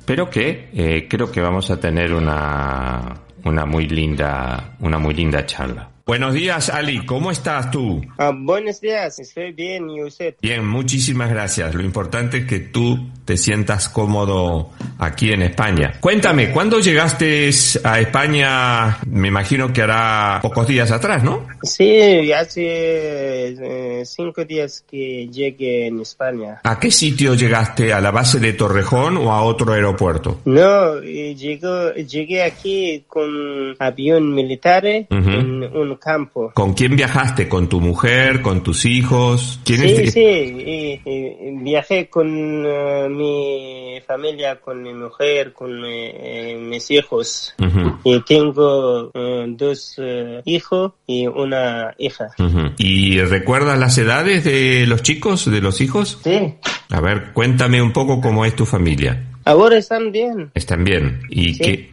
pero 0.05 0.29
que 0.29 0.69
eh, 0.73 1.07
creo 1.07 1.31
que 1.31 1.39
vamos 1.39 1.69
a 1.69 1.79
tener 1.79 2.13
una, 2.13 3.13
una 3.45 3.65
muy 3.65 3.87
linda, 3.87 4.75
una 4.79 4.97
muy 4.97 5.13
linda 5.13 5.45
charla. 5.45 5.89
Buenos 6.11 6.33
días, 6.33 6.69
Ali. 6.69 7.05
¿Cómo 7.05 7.31
estás 7.31 7.71
tú? 7.71 8.05
Ah, 8.17 8.33
buenos 8.35 8.81
días, 8.81 9.17
estoy 9.17 9.53
bien. 9.53 9.89
¿Y 9.89 10.03
usted? 10.03 10.35
Bien, 10.41 10.67
muchísimas 10.67 11.29
gracias. 11.29 11.73
Lo 11.73 11.83
importante 11.83 12.39
es 12.39 12.45
que 12.47 12.59
tú 12.59 12.99
te 13.23 13.37
sientas 13.37 13.87
cómodo 13.87 14.71
aquí 14.99 15.31
en 15.31 15.41
España. 15.43 15.93
Cuéntame, 16.01 16.51
¿cuándo 16.51 16.81
llegaste 16.81 17.49
a 17.85 17.99
España? 18.01 18.97
Me 19.07 19.29
imagino 19.29 19.71
que 19.71 19.83
hará 19.83 20.39
pocos 20.41 20.67
días 20.67 20.91
atrás, 20.91 21.23
¿no? 21.23 21.47
Sí, 21.63 22.33
hace 22.33 22.61
eh, 22.65 24.03
cinco 24.03 24.43
días 24.43 24.83
que 24.89 25.29
llegué 25.29 25.87
en 25.87 26.01
España. 26.01 26.59
¿A 26.65 26.77
qué 26.77 26.91
sitio 26.91 27.35
llegaste? 27.35 27.93
¿A 27.93 28.01
la 28.01 28.11
base 28.11 28.37
de 28.41 28.51
Torrejón 28.51 29.15
o 29.15 29.31
a 29.31 29.43
otro 29.43 29.71
aeropuerto? 29.71 30.41
No, 30.43 30.99
llegué 30.99 32.43
aquí 32.43 33.05
con 33.07 33.77
avión 33.79 34.35
militar 34.35 34.85
en 34.85 35.63
un 35.63 36.00
campo. 36.01 36.51
¿Con 36.53 36.73
quién 36.73 36.95
viajaste? 36.95 37.47
¿Con 37.47 37.69
tu 37.69 37.79
mujer? 37.79 38.41
¿Con 38.41 38.63
tus 38.63 38.85
hijos? 38.85 39.59
¿Quién 39.63 39.79
sí, 39.79 40.07
sí, 40.07 40.99
y, 41.05 41.63
viajé 41.63 42.09
con 42.09 42.65
uh, 42.65 43.09
mi 43.09 43.99
familia, 44.05 44.59
con 44.59 44.81
mi 44.81 44.93
mujer, 44.93 45.53
con 45.53 45.71
eh, 45.85 46.57
mis 46.59 46.89
hijos. 46.91 47.55
Y 48.03 48.19
tengo 48.21 49.11
uh, 49.13 49.45
dos 49.47 49.95
hijos 50.45 50.93
y 51.07 51.27
una 51.27 51.93
hija. 51.97 52.29
¿Y 52.77 53.21
recuerdas 53.21 53.79
las 53.79 53.97
edades 53.97 54.43
de 54.43 54.85
los 54.87 55.03
chicos, 55.03 55.49
de 55.49 55.61
los 55.61 55.79
hijos? 55.81 56.19
Sí. 56.23 56.55
A 56.89 56.99
ver, 56.99 57.31
cuéntame 57.33 57.81
un 57.81 57.93
poco 57.93 58.19
cómo 58.19 58.43
es 58.43 58.55
tu 58.55 58.65
familia. 58.65 59.30
Ahora 59.45 59.77
están 59.77 60.11
bien. 60.11 60.51
Están 60.53 60.83
bien. 60.83 61.21
¿Y 61.29 61.57
qué, 61.57 61.89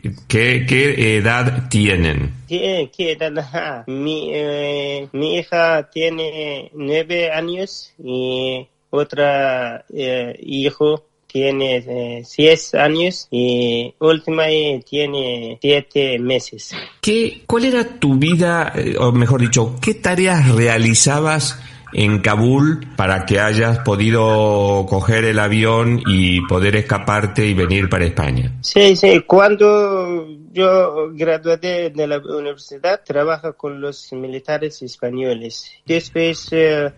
qué, 0.66 1.16
edad 1.16 1.68
tienen? 1.68 2.32
¿Qué, 2.48 2.90
qué 2.96 3.12
edad? 3.12 3.84
Mi, 3.86 4.30
eh, 4.32 5.08
mi 5.12 5.38
hija 5.38 5.88
tiene 5.90 6.70
nueve 6.74 7.30
años 7.30 7.92
y 8.02 8.66
otra 8.90 9.84
eh, 9.92 10.38
hijo 10.42 11.04
tiene 11.26 11.76
eh, 11.86 12.22
seis 12.24 12.74
años 12.74 13.28
y 13.30 13.94
última 13.98 14.44
tiene 14.88 15.58
siete 15.60 16.18
meses. 16.18 16.74
¿Qué, 17.00 17.42
¿Cuál 17.46 17.66
era 17.66 17.84
tu 17.84 18.14
vida, 18.14 18.72
o 18.98 19.12
mejor 19.12 19.42
dicho, 19.42 19.76
qué 19.80 19.94
tareas 19.94 20.54
realizabas 20.54 21.58
en 21.92 22.20
Kabul 22.20 22.86
para 22.96 23.24
que 23.26 23.40
hayas 23.40 23.78
podido 23.80 24.86
coger 24.88 25.24
el 25.24 25.38
avión 25.38 26.00
y 26.06 26.40
poder 26.46 26.76
escaparte 26.76 27.46
y 27.46 27.54
venir 27.54 27.88
para 27.88 28.04
España. 28.04 28.52
Sí, 28.60 28.96
sí, 28.96 29.22
cuando 29.26 30.26
yo 30.58 31.10
gradué 31.12 31.56
de 31.90 32.06
la 32.06 32.18
universidad, 32.18 33.00
trabaja 33.04 33.52
con 33.52 33.80
los 33.80 34.12
militares 34.12 34.82
españoles. 34.82 35.70
Después 35.86 36.50
uh, 36.52 36.90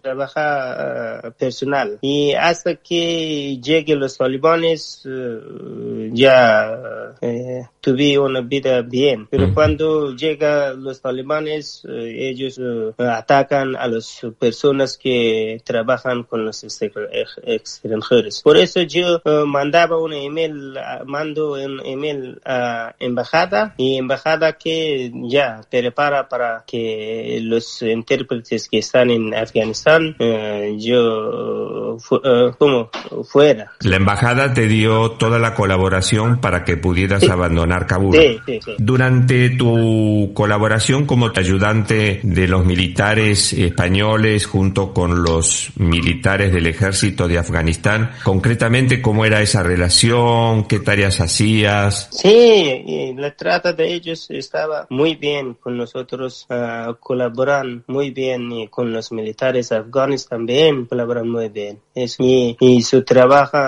trabaja 0.00 1.20
eh, 1.26 1.30
personal. 1.36 1.98
Y 2.00 2.32
hasta 2.32 2.76
que 2.76 3.58
lleguen 3.60 3.98
los 4.00 4.16
talibanes, 4.16 5.02
ya 6.12 7.14
tuve 7.80 8.18
una 8.18 8.40
vida 8.40 8.82
bien. 8.82 9.26
Pero 9.30 9.52
cuando 9.52 10.14
llegan 10.14 10.82
los 10.84 11.00
talibanes, 11.00 11.82
ellos 11.88 12.60
atacan 12.98 13.74
a 13.76 13.88
las 13.88 14.20
personas 14.38 14.96
que 14.96 15.60
trabajan 15.64 16.22
con 16.22 16.44
los 16.44 16.62
extranjeros. 16.62 18.42
Por 18.42 18.56
eso 18.56 18.82
yo 18.82 19.20
mandaba 19.46 19.98
un 19.98 20.12
email, 20.12 20.78
mando 21.06 21.54
un 21.54 21.84
email 21.84 22.40
a 22.44 22.75
embajada 22.98 23.74
y 23.76 23.96
embajada 23.96 24.54
que 24.54 25.12
ya 25.28 25.60
prepara 25.70 26.28
para 26.28 26.64
que 26.66 27.38
los 27.42 27.82
intérpretes 27.82 28.68
que 28.68 28.78
están 28.78 29.10
en 29.10 29.34
Afganistán 29.34 30.16
eh, 30.18 30.76
yo 30.78 31.96
eh, 32.24 32.50
como 32.58 32.90
fuera. 33.30 33.72
La 33.80 33.96
embajada 33.96 34.52
te 34.52 34.66
dio 34.66 35.12
toda 35.12 35.38
la 35.38 35.54
colaboración 35.54 36.40
para 36.40 36.64
que 36.64 36.76
pudieras 36.76 37.28
abandonar 37.28 37.86
Kabul. 37.86 38.16
Sí, 38.16 38.38
sí, 38.46 38.60
sí. 38.64 38.72
Durante 38.78 39.50
tu 39.50 40.32
colaboración 40.34 41.06
como 41.06 41.30
ayudante 41.38 42.20
de 42.22 42.48
los 42.48 42.64
militares 42.64 43.52
españoles 43.52 44.46
junto 44.46 44.92
con 44.92 45.22
los 45.22 45.70
militares 45.76 46.52
del 46.52 46.66
ejército 46.66 47.28
de 47.28 47.38
Afganistán, 47.38 48.10
concretamente 48.24 49.00
cómo 49.02 49.24
era 49.24 49.40
esa 49.40 49.62
relación, 49.62 50.64
qué 50.64 50.80
tareas 50.80 51.20
hacías. 51.20 52.08
Sí, 52.10 52.55
y 52.56 53.14
la 53.14 53.34
trata 53.34 53.72
de 53.72 53.92
ellos 53.92 54.30
estaba 54.30 54.86
muy 54.90 55.14
bien 55.14 55.54
con 55.54 55.76
nosotros, 55.76 56.46
uh, 56.50 56.94
colaboran 57.00 57.84
muy 57.86 58.10
bien 58.10 58.50
y 58.52 58.68
con 58.68 58.92
los 58.92 59.12
militares 59.12 59.72
afganos 59.72 60.28
también 60.28 60.86
colaboran 60.86 61.28
muy 61.28 61.48
bien. 61.48 61.80
y, 61.94 62.56
y, 62.58 62.82
su 62.82 63.02
trabajo, 63.02 63.58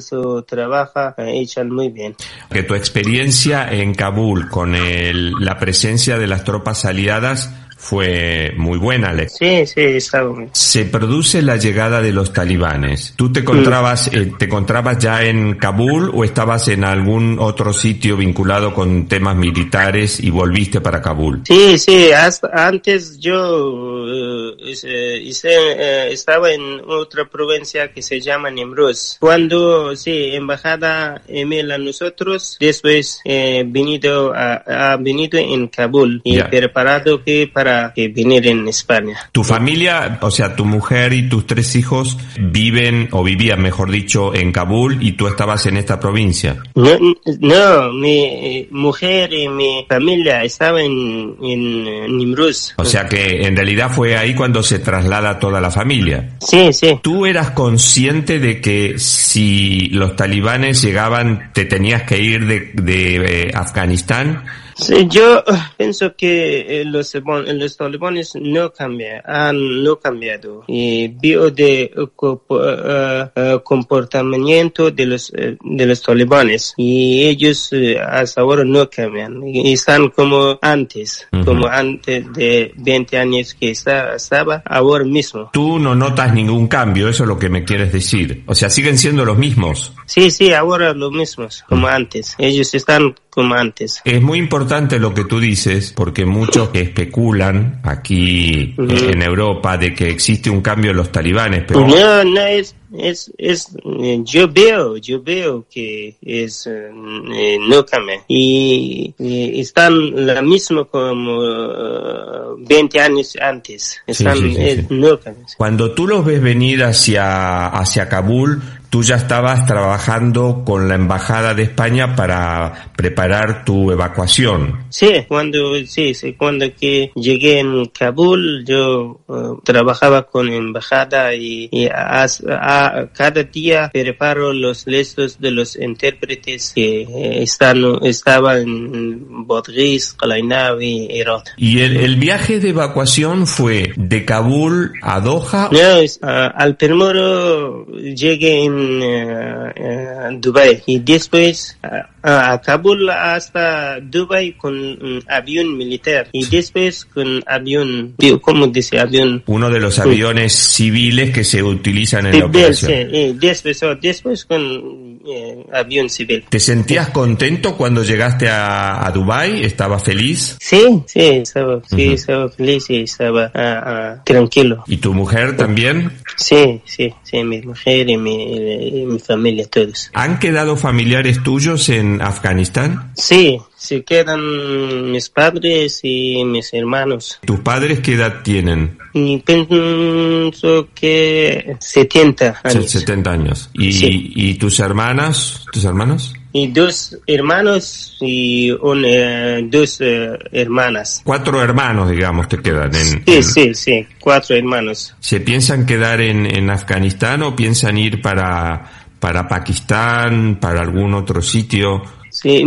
su 0.00 0.42
trabajo 0.42 1.14
uh, 1.16 1.22
echan 1.22 1.70
muy 1.70 1.88
bien. 1.88 2.14
Que 2.50 2.62
tu 2.62 2.74
experiencia 2.74 3.70
en 3.70 3.94
Kabul 3.94 4.48
con 4.48 4.74
el, 4.74 5.32
la 5.40 5.58
presencia 5.58 6.18
de 6.18 6.26
las 6.26 6.44
tropas 6.44 6.84
aliadas 6.84 7.52
fue 7.78 8.52
muy 8.56 8.76
buena. 8.76 9.14
Sí, 9.28 9.64
sí, 9.66 9.80
estaba 9.80 10.36
bien. 10.36 10.50
Se 10.52 10.84
produce 10.84 11.40
la 11.40 11.56
llegada 11.56 12.02
de 12.02 12.12
los 12.12 12.32
talibanes. 12.32 13.14
¿Tú 13.16 13.32
te 13.32 13.40
encontrabas, 13.40 14.08
eh, 14.12 14.32
te 14.38 14.46
encontrabas 14.46 14.98
ya 14.98 15.24
en 15.24 15.54
Kabul 15.54 16.10
o 16.12 16.24
estabas 16.24 16.68
en 16.68 16.84
algún 16.84 17.38
otro 17.38 17.72
sitio 17.72 18.16
vinculado 18.16 18.74
con 18.74 19.06
temas 19.06 19.36
militares 19.36 20.20
y 20.20 20.30
volviste 20.30 20.80
para 20.80 21.00
Kabul? 21.00 21.42
Sí, 21.46 21.78
sí, 21.78 22.10
hasta 22.12 22.50
antes 22.66 23.18
yo 23.20 23.70
uh, 23.70 24.56
estaba 24.60 26.52
en 26.52 26.80
otra 26.86 27.24
provincia 27.26 27.92
que 27.92 28.02
se 28.02 28.20
llama 28.20 28.50
Nemruz. 28.50 29.16
Cuando, 29.20 29.94
sí, 29.94 30.30
embajada 30.32 31.22
email 31.28 31.70
a 31.70 31.78
nosotros, 31.78 32.56
después 32.58 33.20
eh, 33.24 33.64
venido 33.66 34.32
a, 34.34 34.96
venido 35.00 35.38
en 35.38 35.68
Kabul 35.68 36.20
y 36.24 36.42
preparado 36.42 37.22
que 37.22 37.48
para 37.52 37.67
para 37.68 37.92
que 37.92 38.08
venir 38.08 38.46
en 38.46 38.68
España. 38.68 39.16
¿Tu 39.32 39.44
familia, 39.44 40.18
o 40.20 40.30
sea, 40.30 40.56
tu 40.56 40.64
mujer 40.64 41.12
y 41.12 41.28
tus 41.28 41.46
tres 41.46 41.76
hijos 41.76 42.16
viven 42.38 43.08
o 43.12 43.22
vivían, 43.22 43.60
mejor 43.60 43.90
dicho, 43.90 44.34
en 44.34 44.52
Kabul 44.52 45.02
y 45.02 45.12
tú 45.12 45.26
estabas 45.26 45.66
en 45.66 45.76
esta 45.76 46.00
provincia? 46.00 46.56
No, 46.74 46.98
no 47.40 47.92
mi 47.92 48.24
eh, 48.24 48.68
mujer 48.70 49.32
y 49.32 49.48
mi 49.48 49.86
familia 49.88 50.44
estaban 50.44 50.82
en, 50.82 51.36
en 51.42 52.16
Nimruz. 52.16 52.74
O 52.76 52.84
sea 52.84 53.06
que 53.06 53.42
en 53.46 53.56
realidad 53.56 53.90
fue 53.90 54.16
ahí 54.16 54.34
cuando 54.34 54.62
se 54.62 54.78
traslada 54.78 55.38
toda 55.38 55.60
la 55.60 55.70
familia. 55.70 56.36
Sí, 56.40 56.72
sí. 56.72 56.98
¿Tú 57.02 57.26
eras 57.26 57.50
consciente 57.50 58.38
de 58.38 58.60
que 58.60 58.98
si 58.98 59.88
los 59.90 60.16
talibanes 60.16 60.82
llegaban 60.82 61.50
te 61.52 61.64
tenías 61.64 62.04
que 62.04 62.18
ir 62.18 62.46
de, 62.46 62.70
de 62.74 63.48
eh, 63.48 63.50
Afganistán? 63.54 64.44
Sí, 64.78 65.08
yo 65.10 65.42
pienso 65.76 66.14
que 66.14 66.80
eh, 66.80 66.84
los, 66.84 67.12
los 67.14 67.76
talibanes 67.76 68.32
no 68.40 68.72
cambian, 68.72 69.22
han 69.24 69.82
no 69.82 69.98
cambiado. 69.98 70.62
Y 70.68 71.08
veo 71.08 71.50
de 71.50 71.92
uh, 71.96 73.60
comportamiento 73.64 74.90
de 74.90 75.06
los 75.06 75.32
de 75.32 75.86
los 75.86 76.02
talibanes 76.02 76.74
y 76.76 77.24
ellos 77.24 77.70
hasta 78.08 78.40
ahora 78.40 78.64
no 78.64 78.88
cambian. 78.88 79.46
Y 79.46 79.72
están 79.72 80.10
como 80.10 80.58
antes, 80.62 81.26
uh 81.32 81.38
-huh. 81.38 81.44
como 81.44 81.66
antes 81.66 82.32
de 82.32 82.72
20 82.76 83.18
años 83.18 83.54
que 83.54 83.70
estaba 83.70 84.62
ahora 84.64 85.04
mismo. 85.04 85.50
Tú 85.52 85.78
no 85.80 85.94
notas 85.96 86.32
ningún 86.32 86.68
cambio, 86.68 87.08
eso 87.08 87.24
es 87.24 87.28
lo 87.28 87.38
que 87.38 87.48
me 87.48 87.64
quieres 87.64 87.92
decir. 87.92 88.44
O 88.46 88.54
sea, 88.54 88.70
siguen 88.70 88.96
siendo 88.96 89.24
los 89.24 89.36
mismos. 89.36 89.92
Sí, 90.08 90.30
sí, 90.30 90.54
ahora 90.54 90.94
los 90.94 91.12
mismos, 91.12 91.62
como 91.68 91.86
antes. 91.86 92.34
Ellos 92.38 92.74
están 92.74 93.14
como 93.28 93.54
antes. 93.54 94.00
Es 94.04 94.22
muy 94.22 94.38
importante 94.38 94.98
lo 94.98 95.12
que 95.12 95.24
tú 95.24 95.38
dices, 95.38 95.92
porque 95.94 96.24
muchos 96.24 96.70
que 96.70 96.80
especulan 96.80 97.80
aquí 97.84 98.74
uh 98.78 98.82
-huh. 98.82 99.12
en 99.12 99.22
Europa 99.22 99.76
de 99.76 99.94
que 99.94 100.08
existe 100.08 100.48
un 100.48 100.62
cambio 100.62 100.92
en 100.92 100.96
los 100.96 101.12
talibanes, 101.12 101.64
pero... 101.68 101.86
No, 101.86 102.24
no 102.24 102.40
es, 102.40 102.74
es, 102.96 103.30
es, 103.36 103.76
yo 104.24 104.48
veo, 104.48 104.96
yo 104.96 105.22
veo 105.22 105.66
que 105.70 106.16
es, 106.22 106.66
eh, 106.66 107.58
no 107.60 107.84
cambia. 107.84 108.22
Y, 108.28 109.14
están 109.18 110.26
la 110.26 110.40
misma 110.40 110.84
como 110.86 111.36
uh, 111.38 112.56
20 112.66 113.00
años 113.00 113.36
antes. 113.40 114.00
Están, 114.06 114.38
sí, 114.38 114.48
sí, 114.48 114.54
sí, 114.54 114.62
es, 114.62 114.90
no 114.90 115.20
cambia. 115.20 115.44
Cuando 115.56 115.92
tú 115.92 116.06
los 116.06 116.24
ves 116.24 116.40
venir 116.40 116.82
hacia, 116.82 117.66
hacia 117.66 118.08
Kabul, 118.08 118.62
tú 118.90 119.02
ya 119.02 119.16
estabas 119.16 119.66
trabajando 119.66 120.62
con 120.64 120.88
la 120.88 120.94
embajada 120.94 121.54
de 121.54 121.64
España 121.64 122.16
para 122.16 122.90
preparar 122.96 123.64
tu 123.64 123.90
evacuación. 123.90 124.86
Sí, 124.88 125.24
cuando 125.28 125.74
sí, 125.86 126.14
sí 126.14 126.34
cuando 126.34 126.66
que 126.74 127.10
llegué 127.14 127.60
en 127.60 127.86
Kabul 127.86 128.64
yo 128.64 129.20
uh, 129.26 129.60
trabajaba 129.62 130.24
con 130.24 130.46
la 130.46 130.56
embajada 130.56 131.34
y, 131.34 131.68
y 131.70 131.86
a, 131.86 132.24
a, 132.24 133.06
cada 133.12 133.42
día 133.42 133.90
preparo 133.92 134.52
los 134.52 134.86
listos 134.86 135.38
de 135.38 135.50
los 135.50 135.76
intérpretes 135.76 136.72
que 136.74 137.02
eh, 137.02 137.42
están 137.42 137.78
estaban 138.02 138.58
en 138.58 139.46
Bodris, 139.46 140.14
Kalainavi, 140.14 141.08
Irak. 141.10 141.54
¿Y 141.56 141.80
el, 141.80 141.96
el, 141.96 142.16
viaje 142.16 142.58
de 142.60 142.70
evacuación 142.70 143.46
fue 143.46 143.92
de 143.96 144.24
Kabul 144.24 144.92
a 145.02 145.20
Doha? 145.20 145.68
No, 145.70 145.78
es, 145.78 146.18
uh, 146.22 146.26
al 146.54 146.76
primero 146.76 147.86
llegué 147.86 148.64
en 148.64 148.77
uh, 148.78 150.38
Dubai. 150.38 150.82
Y 150.86 151.00
después 151.00 151.78
a 152.22 152.60
Kabul 152.60 153.08
hasta 153.10 154.00
Dubai 154.00 154.56
con 154.56 154.74
un 154.74 155.22
avión 155.28 155.76
militar 155.76 156.28
y 156.32 156.46
después 156.46 157.04
con 157.04 157.42
avión, 157.46 158.14
¿cómo 158.40 158.66
dice 158.66 158.98
avión? 158.98 159.42
Uno 159.46 159.70
de 159.70 159.80
los 159.80 159.98
aviones 159.98 160.52
civiles 160.52 161.30
que 161.30 161.44
se 161.44 161.62
utilizan 161.62 162.26
en 162.26 162.40
la 162.40 162.46
operación. 162.46 162.92
Sí, 162.92 163.16
y 163.16 163.32
después, 163.34 163.80
después 164.00 164.44
con 164.44 165.20
eh, 165.26 165.66
avión 165.72 166.08
civil. 166.08 166.44
¿Te 166.48 166.60
sentías 166.60 167.10
contento 167.10 167.76
cuando 167.76 168.02
llegaste 168.02 168.48
a, 168.48 169.06
a 169.06 169.10
Dubai? 169.10 169.64
¿Estabas 169.64 170.02
feliz? 170.02 170.56
Sí, 170.60 171.02
sí, 171.06 171.20
estaba, 171.20 171.80
sí, 171.86 171.94
uh 171.94 172.10
-huh. 172.10 172.14
estaba 172.14 172.48
feliz 172.48 172.90
y 172.90 173.02
estaba 173.02 173.52
uh, 173.54 174.18
uh, 174.18 174.24
tranquilo. 174.24 174.84
¿Y 174.86 174.96
tu 174.96 175.12
mujer 175.14 175.56
también? 175.56 176.12
Sí, 176.36 176.80
sí, 176.84 177.12
sí, 177.22 177.44
mi 177.44 177.60
mujer 177.62 178.08
y 178.08 178.16
mi, 178.16 179.00
y 179.02 179.06
mi 179.06 179.18
familia, 179.18 179.66
todos. 179.66 180.10
¿Han 180.14 180.38
quedado 180.38 180.76
familiares 180.76 181.42
tuyos 181.42 181.88
en 181.88 182.07
Afganistán? 182.20 183.12
Sí, 183.14 183.58
se 183.76 184.02
quedan 184.04 185.10
mis 185.12 185.28
padres 185.28 186.00
y 186.02 186.44
mis 186.44 186.72
hermanos. 186.72 187.38
¿Tus 187.44 187.60
padres 187.60 188.00
qué 188.00 188.14
edad 188.14 188.42
tienen? 188.42 188.98
Y 189.12 189.38
pienso 189.38 190.88
que 190.94 191.76
70 191.78 192.60
años. 192.64 192.90
70 192.90 193.30
años. 193.30 193.70
¿Y, 193.74 193.92
sí. 193.92 194.32
¿y 194.34 194.54
tus 194.54 194.80
hermanas? 194.80 195.64
¿Tus 195.72 195.84
hermanos? 195.84 196.34
y 196.52 196.68
dos 196.68 197.16
hermanos 197.26 198.16
y 198.20 198.70
un, 198.70 199.04
eh, 199.04 199.60
dos 199.64 200.00
eh, 200.00 200.30
hermanas. 200.52 201.20
Cuatro 201.24 201.62
hermanos, 201.62 202.10
digamos, 202.10 202.48
te 202.48 202.58
quedan. 202.58 202.94
En, 202.94 202.94
sí, 202.94 203.22
en... 203.26 203.44
sí, 203.44 203.74
sí, 203.74 204.06
cuatro 204.18 204.56
hermanos. 204.56 205.14
¿Se 205.20 205.40
piensan 205.40 205.84
quedar 205.84 206.20
en, 206.20 206.46
en 206.46 206.70
Afganistán 206.70 207.42
o 207.42 207.54
piensan 207.54 207.98
ir 207.98 208.22
para, 208.22 208.97
para 209.18 209.48
Pakistán, 209.48 210.58
para 210.60 210.80
algún 210.80 211.14
otro 211.14 211.42
sitio? 211.42 212.02
Sí, 212.42 212.64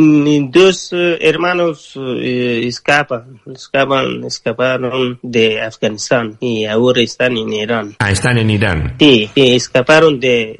dos 0.51 0.91
uh, 0.91 1.15
hermanos 1.19 1.95
uh, 1.95 2.17
escapan, 2.17 3.39
escapan, 3.53 4.23
escaparon 4.25 5.17
de 5.21 5.61
Afganistán 5.61 6.37
y 6.41 6.65
ahora 6.65 7.01
están 7.01 7.37
en 7.37 7.53
Irán. 7.53 7.95
Ah, 7.99 8.11
están 8.11 8.37
en 8.37 8.49
Irán. 8.49 8.95
Sí, 8.99 9.29
sí 9.33 9.55
escaparon 9.55 10.19
de 10.19 10.59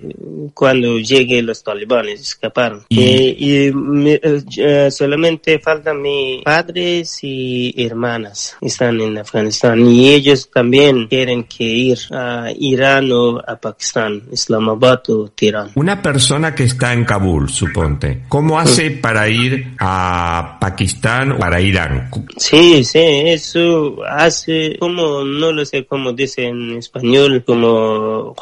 cuando 0.54 0.98
llegué 1.00 1.42
los 1.42 1.62
talibanes, 1.62 2.22
escaparon. 2.22 2.86
Y, 2.88 3.02
y, 3.02 3.68
y 3.68 3.74
me, 3.74 4.16
uh, 4.16 4.92
solamente 4.92 5.60
faltan 5.60 6.02
mis 6.02 6.44
padres 6.44 7.20
y 7.22 7.74
hermanas, 7.84 8.56
están 8.62 9.02
en 9.02 9.18
Afganistán 9.18 9.86
y 9.86 10.10
ellos 10.10 10.50
también 10.54 11.08
quieren 11.08 11.44
que 11.44 11.64
ir 11.64 11.98
a 12.12 12.50
Irán 12.58 13.12
o 13.12 13.40
a 13.46 13.56
Pakistán, 13.58 14.24
Islamabad 14.32 15.02
o 15.10 15.28
Teherán. 15.30 15.72
Una 15.76 16.02
persona 16.02 16.56
que 16.56 16.64
está 16.64 16.94
en 16.94 17.04
Kabul, 17.04 17.50
suponte, 17.50 18.24
¿cómo 18.30 18.58
hace 18.58 19.01
para 19.02 19.28
ir 19.30 19.74
a 19.80 20.58
Pakistán 20.60 21.34
o 21.34 21.40
para 21.40 21.60
Irán? 21.60 22.10
Sí, 22.38 22.84
sí, 22.84 23.00
eso 23.00 23.98
hace 24.08 24.78
como, 24.80 25.24
no 25.24 25.52
lo 25.52 25.66
sé 25.66 25.86
cómo 25.86 26.14
dice 26.14 26.48
en 26.48 26.78
español, 26.78 27.44
como 27.46 28.36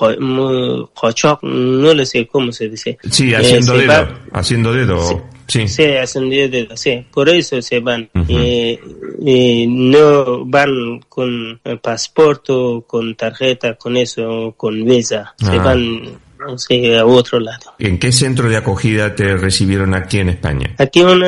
no 1.41 1.93
lo 1.93 2.05
sé 2.05 2.27
cómo 2.27 2.51
se 2.51 2.69
dice. 2.69 2.97
Sí, 3.09 3.33
haciendo 3.33 3.75
eh, 3.75 3.81
dedo, 3.81 3.91
va, 3.91 4.19
haciendo 4.33 4.73
dedo. 4.73 4.99
Sí. 5.07 5.15
Sí. 5.47 5.67
sí, 5.67 5.83
haciendo 5.83 6.35
dedo, 6.35 6.77
sí, 6.77 7.05
por 7.11 7.27
eso 7.29 7.59
se 7.61 7.79
van. 7.79 8.07
Uh 8.13 8.19
-huh. 8.19 8.25
eh, 8.29 8.79
eh, 9.25 9.65
no 9.67 10.45
van 10.45 10.99
con 11.09 11.59
pasaporte, 11.81 12.53
con 12.85 13.15
tarjeta, 13.15 13.73
con 13.73 13.97
eso, 13.97 14.53
con 14.55 14.85
visa. 14.85 15.33
Ah. 15.41 15.45
Se 15.51 15.57
van 15.57 16.19
sí, 16.57 16.93
a 16.95 17.05
otro 17.05 17.39
lado. 17.39 17.73
¿En 17.79 17.97
qué 17.99 18.11
centro 18.11 18.49
de 18.49 18.57
acogida 18.57 19.15
te 19.15 19.35
recibieron 19.37 19.93
aquí 19.93 20.19
en 20.19 20.29
España? 20.29 20.73
Aquí 20.77 21.01
una 21.01 21.27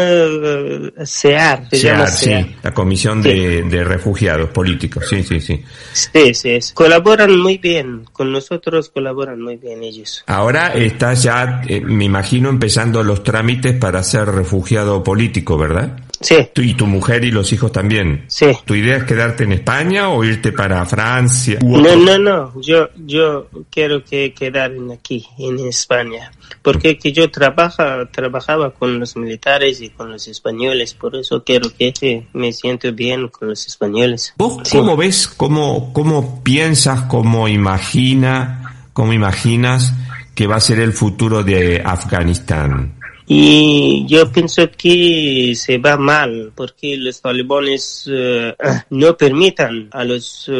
CEAR, 1.05 1.67
se 1.69 1.77
CEAR, 1.77 1.97
llama 1.97 2.07
sí, 2.07 2.25
CEAR. 2.25 2.45
la 2.63 2.73
Comisión 2.73 3.23
Sí. 3.23 3.29
de, 3.29 3.63
de 3.63 3.83
Refugiados 3.83 4.49
Políticos, 4.49 5.05
sí, 5.09 5.23
sí, 5.23 5.39
sí. 5.39 5.63
Sí, 5.93 6.33
sí, 6.33 6.61
sí. 6.61 6.73
colaboran 6.73 7.37
muy 7.39 7.57
bien, 7.57 8.05
con 8.11 8.31
nosotros 8.31 8.89
colaboran 8.89 9.41
muy 9.41 9.57
bien 9.57 9.83
ellos. 9.83 10.23
Ahora 10.27 10.73
estás 10.73 11.23
ya, 11.23 11.61
eh, 11.67 11.81
me 11.81 12.05
imagino, 12.05 12.49
empezando 12.49 13.03
los 13.03 13.23
trámites 13.23 13.73
para 13.75 14.01
ser 14.03 14.27
refugiado 14.27 15.03
político, 15.03 15.57
¿verdad? 15.57 15.99
Sí. 16.19 16.35
Tú 16.53 16.61
y 16.61 16.75
tu 16.75 16.85
mujer 16.85 17.23
y 17.23 17.31
los 17.31 17.51
hijos 17.51 17.71
también. 17.71 18.25
Sí. 18.27 18.45
¿Tu 18.65 18.75
idea 18.75 18.97
es 18.97 19.03
quedarte 19.05 19.43
en 19.43 19.53
España 19.53 20.09
o 20.09 20.23
irte 20.23 20.51
para 20.51 20.85
Francia? 20.85 21.57
No, 21.63 21.95
no, 21.95 22.17
no, 22.19 22.61
yo, 22.61 22.89
yo 22.95 23.47
quiero 23.71 24.03
que 24.03 24.31
quedar 24.31 24.71
en 24.71 24.91
aquí, 25.01 25.27
en 25.37 25.59
España, 25.67 26.31
porque 26.61 26.97
que 26.97 27.11
yo 27.11 27.29
trabaja, 27.29 28.07
trabajaba 28.11 28.71
con 28.71 28.99
los 28.99 29.17
militares 29.17 29.81
y 29.81 29.89
con 29.89 30.11
los 30.11 30.27
españoles, 30.27 30.93
por 30.93 31.15
eso 31.15 31.43
quiero 31.43 31.69
que 31.75 31.91
sí, 31.97 32.25
me 32.33 32.53
siento 32.53 32.93
bien 32.93 33.27
con 33.27 33.49
los 33.49 33.67
españoles. 33.67 34.33
¿Vos 34.37 34.61
Sí. 34.63 34.77
cómo 34.77 34.95
ves, 34.95 35.27
cómo, 35.27 35.91
cómo 35.91 36.43
piensas, 36.43 37.01
cómo 37.03 37.47
imagina, 37.47 38.87
cómo 38.93 39.11
imaginas 39.13 39.93
que 40.35 40.47
va 40.47 40.55
a 40.57 40.59
ser 40.59 40.79
el 40.79 40.93
futuro 40.93 41.43
de 41.43 41.81
Afganistán? 41.83 43.00
Y 43.33 44.05
yo 44.07 44.29
pienso 44.29 44.69
que 44.77 45.53
se 45.55 45.77
va 45.77 45.95
mal 45.95 46.51
porque 46.53 46.97
los 46.97 47.21
talibanes 47.21 48.05
eh, 48.11 48.53
no 48.89 49.15
permitan 49.15 49.87
a 49.93 50.03
las 50.03 50.51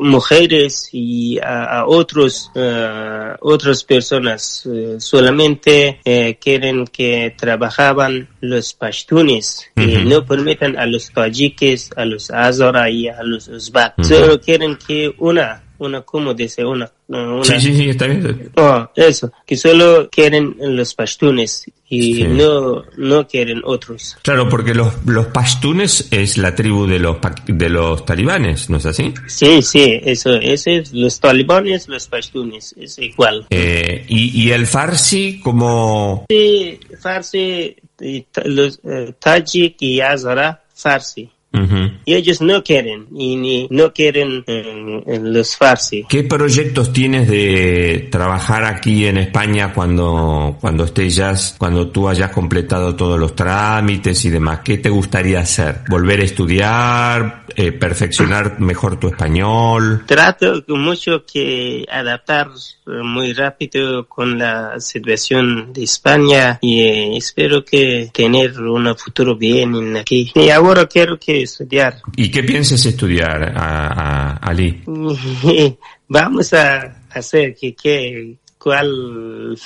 mujeres 0.00 0.90
y 0.92 1.40
a, 1.42 1.86
otros 1.86 2.52
otras 3.40 3.82
personas 3.82 4.68
solamente 4.98 5.98
quieren 6.40 6.86
que 6.86 7.34
trabajaban 7.36 8.28
los 8.40 8.72
pashtunes 8.74 9.72
y 9.74 10.04
no 10.04 10.24
permitan 10.24 10.78
a 10.78 10.86
los 10.86 11.10
tajiques, 11.10 11.90
a 11.96 12.04
los 12.04 12.30
azara 12.30 12.88
y 12.90 13.08
a 13.08 13.22
los 13.24 13.48
uzbek. 13.48 14.04
Solo 14.04 14.40
quieren 14.40 14.76
que 14.76 15.12
una 15.18 15.64
una, 15.84 16.02
como 16.02 16.34
dice? 16.34 16.64
Una, 16.64 16.90
Sí, 17.42 17.60
sí, 17.60 17.74
sí, 17.74 17.90
está 17.90 18.06
bien. 18.06 18.50
Oh, 18.56 18.88
eso, 18.96 19.30
que 19.46 19.56
solo 19.56 20.08
quieren 20.10 20.56
los 20.58 20.94
pashtunes 20.94 21.66
y 21.88 22.24
no, 22.24 22.82
no 22.96 23.28
quieren 23.28 23.60
otros. 23.62 24.16
Claro, 24.22 24.48
porque 24.48 24.74
los, 24.74 25.04
los 25.04 25.26
pashtunes 25.26 26.08
es 26.10 26.38
la 26.38 26.54
tribu 26.54 26.86
de 26.86 26.98
los, 26.98 27.18
de 27.46 27.68
los 27.68 28.06
talibanes, 28.06 28.70
¿no 28.70 28.78
es 28.78 28.86
así? 28.86 29.12
Sí, 29.26 29.60
sí, 29.60 30.00
eso, 30.02 30.34
eso 30.34 30.70
es 30.70 30.92
los 30.94 31.20
talibanes, 31.20 31.88
los 31.88 32.08
pashtunes, 32.08 32.74
es 32.78 32.98
igual. 32.98 33.46
Eh, 33.50 34.06
¿y, 34.08 34.42
¿Y 34.42 34.52
el 34.52 34.66
farsi 34.66 35.40
como...? 35.40 36.24
Sí, 36.28 36.80
farsi, 37.00 37.76
los 38.44 38.80
eh, 38.82 39.14
tajik 39.18 39.76
y 39.80 40.00
azara, 40.00 40.64
farsi. 40.74 41.30
Y 42.04 42.14
ellos 42.14 42.40
no 42.40 42.62
quieren, 42.64 43.06
y 43.14 43.36
ni, 43.36 43.68
no 43.70 43.92
quieren 43.92 44.42
eh, 44.46 45.20
los 45.22 45.56
farsi. 45.56 46.04
¿Qué 46.08 46.24
proyectos 46.24 46.92
tienes 46.92 47.28
de 47.28 48.08
trabajar 48.10 48.64
aquí 48.64 49.06
en 49.06 49.18
España 49.18 49.72
cuando, 49.72 50.56
cuando 50.60 50.84
estés 50.84 51.14
ya, 51.14 51.34
cuando 51.56 51.88
tú 51.88 52.08
hayas 52.08 52.30
completado 52.30 52.96
todos 52.96 53.18
los 53.18 53.36
trámites 53.36 54.24
y 54.24 54.30
demás? 54.30 54.60
¿Qué 54.64 54.78
te 54.78 54.90
gustaría 54.90 55.40
hacer? 55.40 55.82
¿Volver 55.88 56.20
a 56.20 56.24
estudiar? 56.24 57.44
Eh, 57.56 57.70
¿Perfeccionar 57.70 58.58
mejor 58.58 58.98
tu 58.98 59.08
español? 59.08 60.02
Trato 60.06 60.64
mucho 60.68 61.24
que 61.24 61.86
adaptar 61.90 62.48
muy 62.86 63.32
rápido 63.32 64.06
con 64.06 64.38
la 64.38 64.78
situación 64.78 65.72
de 65.72 65.84
España 65.84 66.58
y 66.60 67.16
espero 67.16 67.64
que 67.64 68.10
tener 68.12 68.60
un 68.60 68.94
futuro 68.96 69.36
bien 69.36 69.96
aquí. 69.96 70.30
Y 70.34 70.50
ahora 70.50 70.86
quiero 70.86 71.18
que 71.18 71.42
estudiar. 71.42 72.00
¿Y 72.16 72.30
qué 72.30 72.42
piensas 72.42 72.84
estudiar, 72.84 73.52
a, 73.56 74.36
Ali? 74.36 74.82
Vamos 76.08 76.52
a 76.52 77.02
hacer 77.10 77.54
que, 77.54 77.74
que 77.74 78.36
cuál 78.64 79.56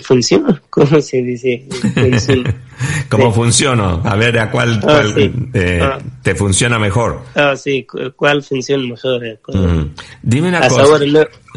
funciona, 0.00 0.62
¿cómo 0.70 1.00
se 1.00 1.22
dice? 1.22 1.66
¿Cómo 3.08 3.32
funciona? 3.32 4.00
A 4.04 4.16
ver, 4.16 4.38
¿a 4.38 4.50
cuál, 4.50 4.80
ah, 4.86 5.02
eh, 5.16 5.80
ah. 5.82 5.98
te 6.22 6.34
funciona 6.34 6.78
mejor? 6.78 7.22
Ah, 7.34 7.54
sí, 7.56 7.86
¿cuál 8.16 8.42
funciona 8.42 8.86
mejor? 8.86 9.22
Dime 10.22 10.48
una 10.48 10.68
cosa. 10.68 10.98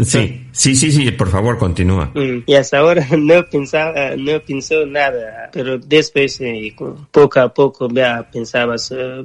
Sí, 0.03 0.45
sí, 0.51 0.75
sí, 0.75 0.91
sí, 0.91 1.11
por 1.11 1.29
favor, 1.29 1.57
continúa. 1.57 2.11
Mm, 2.13 2.43
y 2.45 2.53
hasta 2.53 2.77
ahora 2.77 3.05
no 3.17 3.43
pensaba, 3.49 4.15
no 4.15 4.39
pensó 4.41 4.85
nada, 4.85 5.49
pero 5.51 5.79
después, 5.79 6.39
eh, 6.41 6.75
poco 7.09 7.39
a 7.39 7.51
poco, 7.51 7.87
ya 7.91 8.27
pensaba, 8.31 8.75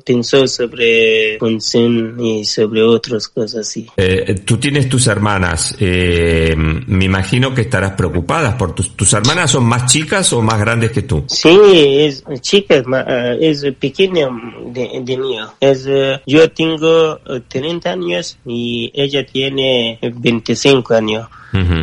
pensó 0.04 0.46
sobre 0.46 1.38
función 1.38 2.18
y 2.18 2.44
sobre 2.46 2.82
otras 2.82 3.28
cosas 3.28 3.68
así. 3.68 3.86
Eh, 3.98 4.40
tú 4.46 4.56
tienes 4.56 4.88
tus 4.88 5.06
hermanas, 5.08 5.76
eh, 5.78 6.54
me 6.56 7.04
imagino 7.04 7.54
que 7.54 7.62
estarás 7.62 7.92
preocupada 7.92 8.56
por 8.56 8.74
tus, 8.74 8.96
tus 8.96 9.12
hermanas 9.12 9.50
son 9.50 9.64
más 9.64 9.92
chicas 9.92 10.32
o 10.32 10.40
más 10.40 10.58
grandes 10.58 10.90
que 10.90 11.02
tú. 11.02 11.24
Sí, 11.28 11.50
es 11.82 12.24
chica, 12.40 12.82
es 13.40 13.64
pequeña 13.78 14.28
de, 14.66 15.00
de 15.02 15.16
mí. 15.16 15.36
Es, 15.60 15.88
yo 16.26 16.50
tengo 16.50 17.18
30 17.48 17.90
años 17.90 18.38
y 18.44 18.90
ella 18.94 19.24
tiene 19.26 19.98
25 20.02 20.72
cinco 20.72 20.94
años. 20.94 21.28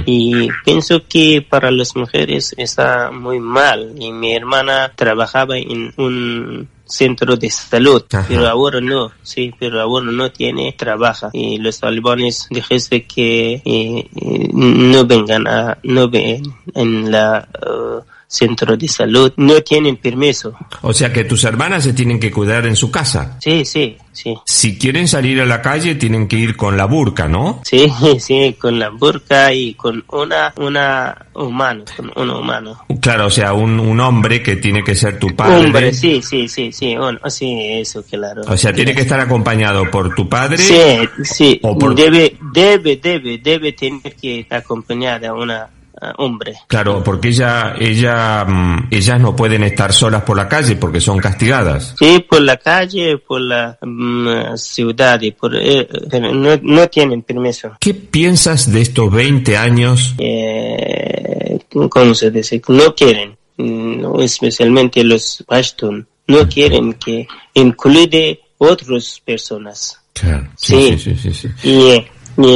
Y 0.06 0.50
pienso 0.66 1.02
que 1.08 1.46
para 1.48 1.70
las 1.70 1.96
mujeres 1.96 2.56
está 2.58 3.12
muy 3.12 3.40
mal. 3.40 3.94
Y 4.00 4.12
mi 4.12 4.34
hermana 4.34 4.92
trabajaba 4.96 5.58
en 5.58 5.94
un 5.98 6.68
centro 6.90 7.38
de 7.38 7.50
salud, 7.52 8.04
pero 8.28 8.48
ahora 8.48 8.82
no, 8.82 9.12
sí, 9.22 9.54
pero 9.60 9.80
ahora 9.80 10.12
no 10.12 10.32
tiene 10.32 10.74
trabajo 10.74 11.30
y 11.34 11.60
los 11.60 11.80
talibanes 11.80 12.48
dijiste 12.50 13.06
que 13.06 13.62
eh, 13.64 14.10
eh, 14.16 14.50
no 14.54 15.06
vengan 15.06 15.48
a, 15.48 15.78
no 15.84 16.10
ven 16.10 16.42
en 16.74 17.12
la 17.12 17.48
uh, 17.62 18.02
centro 18.30 18.78
de 18.78 18.88
salud, 18.88 19.34
no 19.38 19.60
tienen 19.62 19.98
permiso. 19.98 20.54
O 20.82 20.94
sea 20.94 21.12
que 21.12 21.24
tus 21.24 21.44
hermanas 21.44 21.84
se 21.84 21.94
tienen 21.94 22.20
que 22.20 22.32
cuidar 22.32 22.68
en 22.68 22.76
su 22.76 22.92
casa. 22.92 23.38
Sí, 23.42 23.66
sí, 23.66 23.98
sí. 24.12 24.36
Si 24.46 24.78
quieren 24.78 25.08
salir 25.08 25.42
a 25.42 25.46
la 25.48 25.64
calle 25.64 25.96
tienen 25.96 26.28
que 26.28 26.38
ir 26.38 26.56
con 26.56 26.78
la 26.78 26.86
burka, 26.86 27.28
¿no? 27.28 27.62
Sí, 27.64 27.92
sí, 28.20 28.56
con 28.60 28.78
la 28.78 28.90
burka 28.90 29.52
y 29.52 29.74
con 29.74 30.04
una, 30.12 30.54
una 30.58 31.26
humano, 31.34 31.84
con 31.98 32.12
un 32.16 32.30
humano. 32.30 32.86
Claro, 33.02 33.26
o 33.26 33.32
sea, 33.32 33.54
un, 33.54 33.80
un 33.80 34.00
hombre 34.00 34.44
que 34.44 34.58
tiene 34.58 34.84
que 34.84 34.94
ser 34.94 35.18
tu 35.18 35.36
padre. 35.36 35.66
Hombre, 35.66 35.92
sí, 35.92 36.22
sí, 36.22 36.48
sí, 36.48 36.72
sí, 36.72 36.96
sí, 37.30 37.58
eso, 37.72 38.04
claro. 38.04 38.44
O 38.48 38.56
sea, 38.56 38.72
tiene 38.72 38.94
que 38.94 39.02
estar 39.02 39.20
acompañado 39.20 39.90
por 39.90 40.14
tu 40.14 40.30
padre. 40.30 40.60
Sí, 40.60 41.24
sí, 41.24 41.62
debe, 41.96 42.38
debe, 42.54 42.98
debe, 42.98 43.40
debe 43.40 43.72
tener 43.72 44.16
que 44.16 44.42
estar 44.42 44.60
acompañada 44.60 45.34
una 45.34 45.68
Ah, 46.02 46.14
hombre. 46.18 46.54
Claro, 46.68 47.04
porque 47.04 47.30
ella, 47.30 47.76
ella, 47.78 48.46
mm, 48.46 48.88
ellas 48.90 49.20
no 49.20 49.36
pueden 49.36 49.64
estar 49.64 49.92
solas 49.92 50.24
por 50.24 50.38
la 50.38 50.48
calle 50.48 50.78
porque 50.78 51.02
son 51.02 51.18
castigadas. 51.18 51.96
Sí, 52.00 52.26
por 52.30 52.42
la 52.42 52.56
calle, 52.58 53.18
por 53.18 53.42
la 53.42 53.78
mm, 53.82 54.56
ciudad 54.56 55.20
y 55.22 55.32
por, 55.32 55.56
eh, 55.56 55.90
no, 56.34 56.58
no, 56.62 56.88
tienen 56.88 57.24
permiso. 57.24 57.74
¿Qué 57.80 57.94
piensas 57.94 58.72
de 58.72 58.82
estos 58.82 59.12
20 59.12 59.58
años? 59.58 60.16
Eh, 60.18 61.60
¿Cómo 61.90 62.14
se 62.14 62.32
dice? 62.32 62.62
No 62.70 62.96
quieren, 62.96 63.38
no, 63.58 64.22
especialmente 64.22 65.04
los 65.04 65.44
Pashtun, 65.46 66.08
no 66.28 66.48
quieren 66.48 66.94
que 66.94 67.28
incluya 67.56 68.38
otras 68.58 69.22
personas. 69.26 70.00
Claro, 70.14 70.50
sí, 70.56 70.98
sí, 70.98 71.16
sí, 71.16 71.34
sí, 71.34 71.48
Y, 71.64 72.06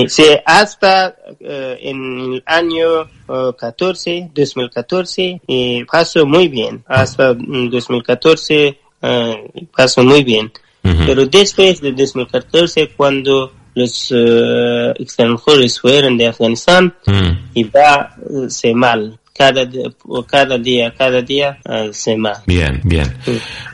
Sí, 0.08 0.26
hasta 0.46 1.16
eh, 1.40 1.78
en 1.82 2.20
el 2.20 2.44
año 2.46 3.10
14, 3.28 4.32
2014, 4.34 5.42
y 5.48 5.84
pasó 5.84 6.26
muy 6.26 6.48
bien. 6.48 6.84
Hasta 6.88 7.34
2014 7.34 8.80
uh, 9.02 9.66
pasó 9.76 10.04
muy 10.04 10.24
bien. 10.24 10.52
Pero 10.82 11.26
después 11.26 11.80
de 11.82 11.94
2014, 11.94 12.90
cuando 12.90 13.52
los 13.74 14.12
uh, 14.12 14.92
extranjeros 15.00 15.80
fueron 15.80 16.18
de 16.18 16.28
Afganistán, 16.28 16.94
y 17.54 17.64
va 17.66 18.16
uh, 18.30 18.50
se 18.50 18.74
mal. 18.74 19.20
Cada, 19.36 19.68
cada 20.28 20.58
día, 20.60 20.94
cada 20.96 21.22
día 21.22 21.58
se 21.92 22.16
mal. 22.16 22.36
Bien, 22.46 22.80
bien. 22.84 23.18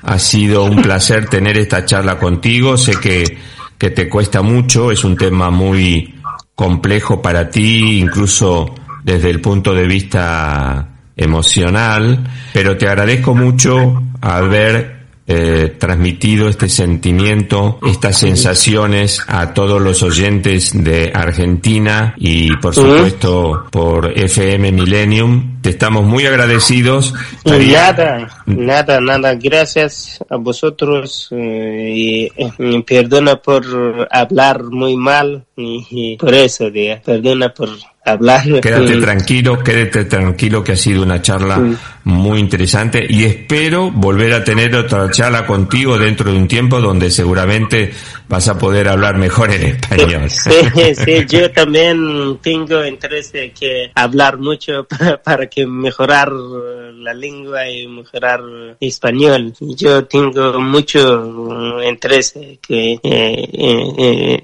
Ha 0.04 0.18
sido 0.18 0.64
un 0.64 0.82
placer 0.82 1.28
tener 1.28 1.58
esta 1.58 1.84
charla 1.84 2.18
contigo. 2.18 2.78
Sé 2.78 2.94
que 2.98 3.38
que 3.80 3.90
te 3.90 4.10
cuesta 4.10 4.42
mucho, 4.42 4.92
es 4.92 5.04
un 5.04 5.16
tema 5.16 5.50
muy 5.50 6.14
complejo 6.54 7.22
para 7.22 7.50
ti, 7.50 8.00
incluso 8.00 8.76
desde 9.04 9.30
el 9.30 9.40
punto 9.40 9.74
de 9.74 9.88
vista 9.88 10.90
emocional, 11.16 12.30
pero 12.54 12.78
te 12.78 12.88
agradezco 12.88 13.34
mucho 13.34 14.04
haber 14.22 15.00
eh, 15.32 15.76
transmitido 15.78 16.50
este 16.50 16.68
sentimiento, 16.68 17.78
estas 17.86 18.18
sensaciones 18.18 19.22
a 19.28 19.54
todos 19.54 19.80
los 19.80 20.02
oyentes 20.02 20.72
de 20.74 21.12
Argentina 21.14 22.16
y 22.18 22.56
por 22.56 22.74
supuesto 22.74 23.68
por 23.70 24.12
FM 24.18 24.72
Millennium. 24.72 25.62
Te 25.62 25.70
estamos 25.70 26.04
muy 26.04 26.26
agradecidos. 26.26 27.14
Nada, 27.46 28.28
nada, 28.58 29.00
nada. 29.00 29.36
Gracias 29.36 30.20
a 30.30 30.38
vosotros 30.38 31.30
eh, 31.32 32.30
y, 32.58 32.82
perdona 32.84 33.38
por 33.38 34.08
hablar 34.12 34.64
muy 34.64 34.96
mal 34.96 35.46
y, 35.56 36.18
por 36.18 36.34
eso, 36.34 36.70
perdona 37.04 37.54
por 37.54 37.70
hablar. 38.04 38.62
Quédate 38.62 38.98
tranquilo, 38.98 39.60
quédate 39.60 40.06
tranquilo 40.06 40.64
que 40.64 40.74
ha 40.74 40.76
sido 40.76 41.04
una 41.04 41.22
charla 41.22 41.62
muy 42.04 42.40
interesante 42.40 43.06
y 43.08 43.24
espero 43.24 43.92
volver 43.92 44.34
a 44.34 44.44
tener 44.44 44.76
otra 44.76 45.10
charla 45.12 45.46
contigo 45.46 45.98
dentro 45.98 46.32
de 46.32 46.38
un 46.38 46.48
tiempo 46.48 46.80
donde 46.80 47.12
seguramente 47.12 47.92
vas 48.28 48.48
a 48.48 48.58
poder 48.58 48.88
hablar 48.88 49.18
mejor 49.18 49.52
en 49.52 49.64
español. 49.64 50.30
Sí, 50.30 50.96
sí, 50.96 51.26
yo 51.28 51.52
también 51.52 52.38
tengo 52.42 52.86
interés 52.86 53.32
de 53.32 53.52
que 53.52 53.92
hablar 53.96 54.38
mucho 54.38 54.88
para, 55.24 55.48
que 55.48 55.66
mejorar 55.66 56.32
la 56.32 57.14
lengua 57.14 57.70
y 57.70 57.88
mejorar 57.88 58.39
hablar 58.40 58.78
español. 58.80 59.54
Yo 59.60 60.06
tengo 60.06 60.60
mucho 60.60 61.82
interés 61.84 62.34
que 62.62 63.00
eh, 63.02 64.44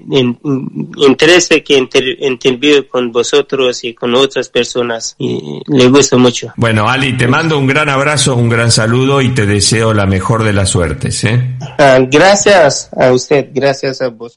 interés 0.96 1.48
que 1.64 1.76
inter, 1.76 2.88
con 2.88 3.12
vosotros 3.12 3.84
y 3.84 3.94
con 3.94 4.14
otras 4.14 4.48
personas 4.48 5.14
y 5.18 5.60
le 5.66 5.88
gusta 5.88 6.16
mucho. 6.16 6.52
Bueno, 6.56 6.88
Ali, 6.88 7.16
te 7.16 7.28
mando 7.28 7.58
un 7.58 7.66
gran 7.66 7.88
abrazo, 7.88 8.36
un 8.36 8.48
gran 8.48 8.70
saludo 8.70 9.20
y 9.20 9.34
te 9.34 9.46
deseo 9.46 9.92
la 9.92 10.06
mejor 10.06 10.44
de 10.44 10.52
las 10.52 10.70
suertes. 10.70 11.24
¿eh? 11.24 11.56
Ah, 11.78 11.98
gracias 12.00 12.90
a 12.98 13.12
usted, 13.12 13.48
gracias 13.52 14.00
a 14.00 14.08
vos. 14.08 14.34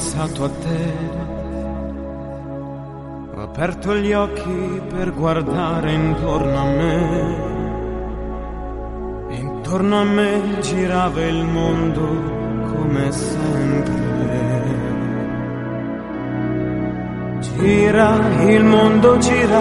Pensato 0.00 0.44
a 0.44 0.48
te. 0.48 0.92
Ho 3.34 3.42
aperto 3.42 3.94
gli 3.96 4.12
occhi 4.14 4.80
per 4.88 5.12
guardare 5.12 5.92
intorno 5.92 6.58
a 6.58 6.64
me. 6.64 7.48
Intorno 9.28 10.00
a 10.00 10.04
me 10.04 10.56
girava 10.62 11.22
il 11.26 11.44
mondo 11.44 12.06
come 12.72 13.12
sempre. 13.12 13.98
Gira, 17.40 18.16
il 18.48 18.64
mondo 18.64 19.18
gira 19.18 19.60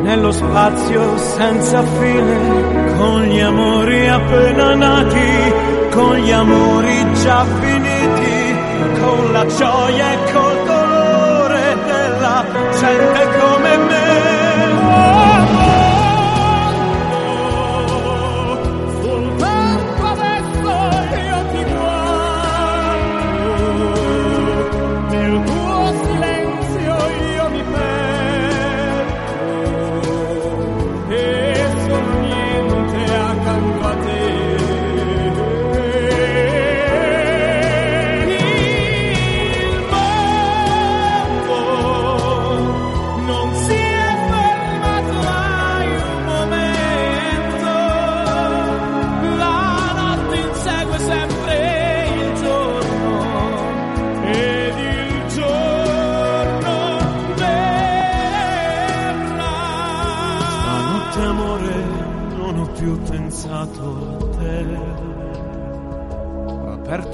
nello 0.00 0.32
spazio 0.32 1.18
senza 1.18 1.82
fine, 1.82 2.94
con 2.96 3.22
gli 3.24 3.40
amori 3.40 4.08
appena 4.08 4.74
nati 4.74 5.74
con 5.96 6.14
gli 6.16 6.30
amori 6.30 7.14
già 7.22 7.42
finiti, 7.44 7.85
la 9.46 9.54
gioia 9.54 10.12
e 10.12 10.32
col 10.32 10.64
dolore 10.64 11.76
della 11.84 12.44
gente 12.78 13.38
come 13.38 13.76
me. 13.76 14.05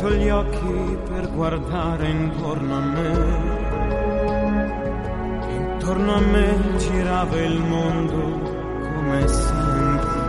Occhi 0.05 0.99
per 1.09 1.31
guardare 1.31 2.09
intorno 2.09 2.77
a 2.77 2.81
me. 2.81 3.11
Intorno 5.49 6.15
a 6.15 6.21
me 6.21 6.77
girava 6.77 7.37
il 7.37 7.61
mondo 7.61 8.17
come 8.95 9.29
sempre. 9.29 10.21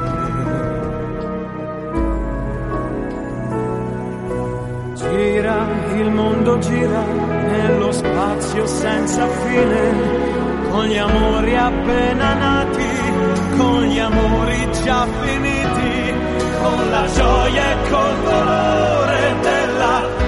Gira, 4.94 5.68
il 5.96 6.12
mondo 6.12 6.60
gira 6.60 7.04
nello 7.04 7.92
spazio 7.92 8.66
senza 8.68 9.28
fine, 9.28 10.70
con 10.70 10.86
gli 10.86 10.98
amori 10.98 11.56
appena 11.56 12.34
nati, 12.36 13.58
con 13.58 13.82
gli 13.84 14.00
amori 14.00 14.72
già 14.84 15.08
finiti, 15.22 16.14
con 16.62 16.90
la 16.92 17.08
gioia 17.08 17.72
e 17.72 17.90
col 17.90 18.24
dolore 18.24 19.03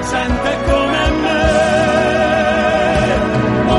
sente 0.05 0.51
come 0.65 1.11
me. 1.23 1.43
Oh, 3.67 3.73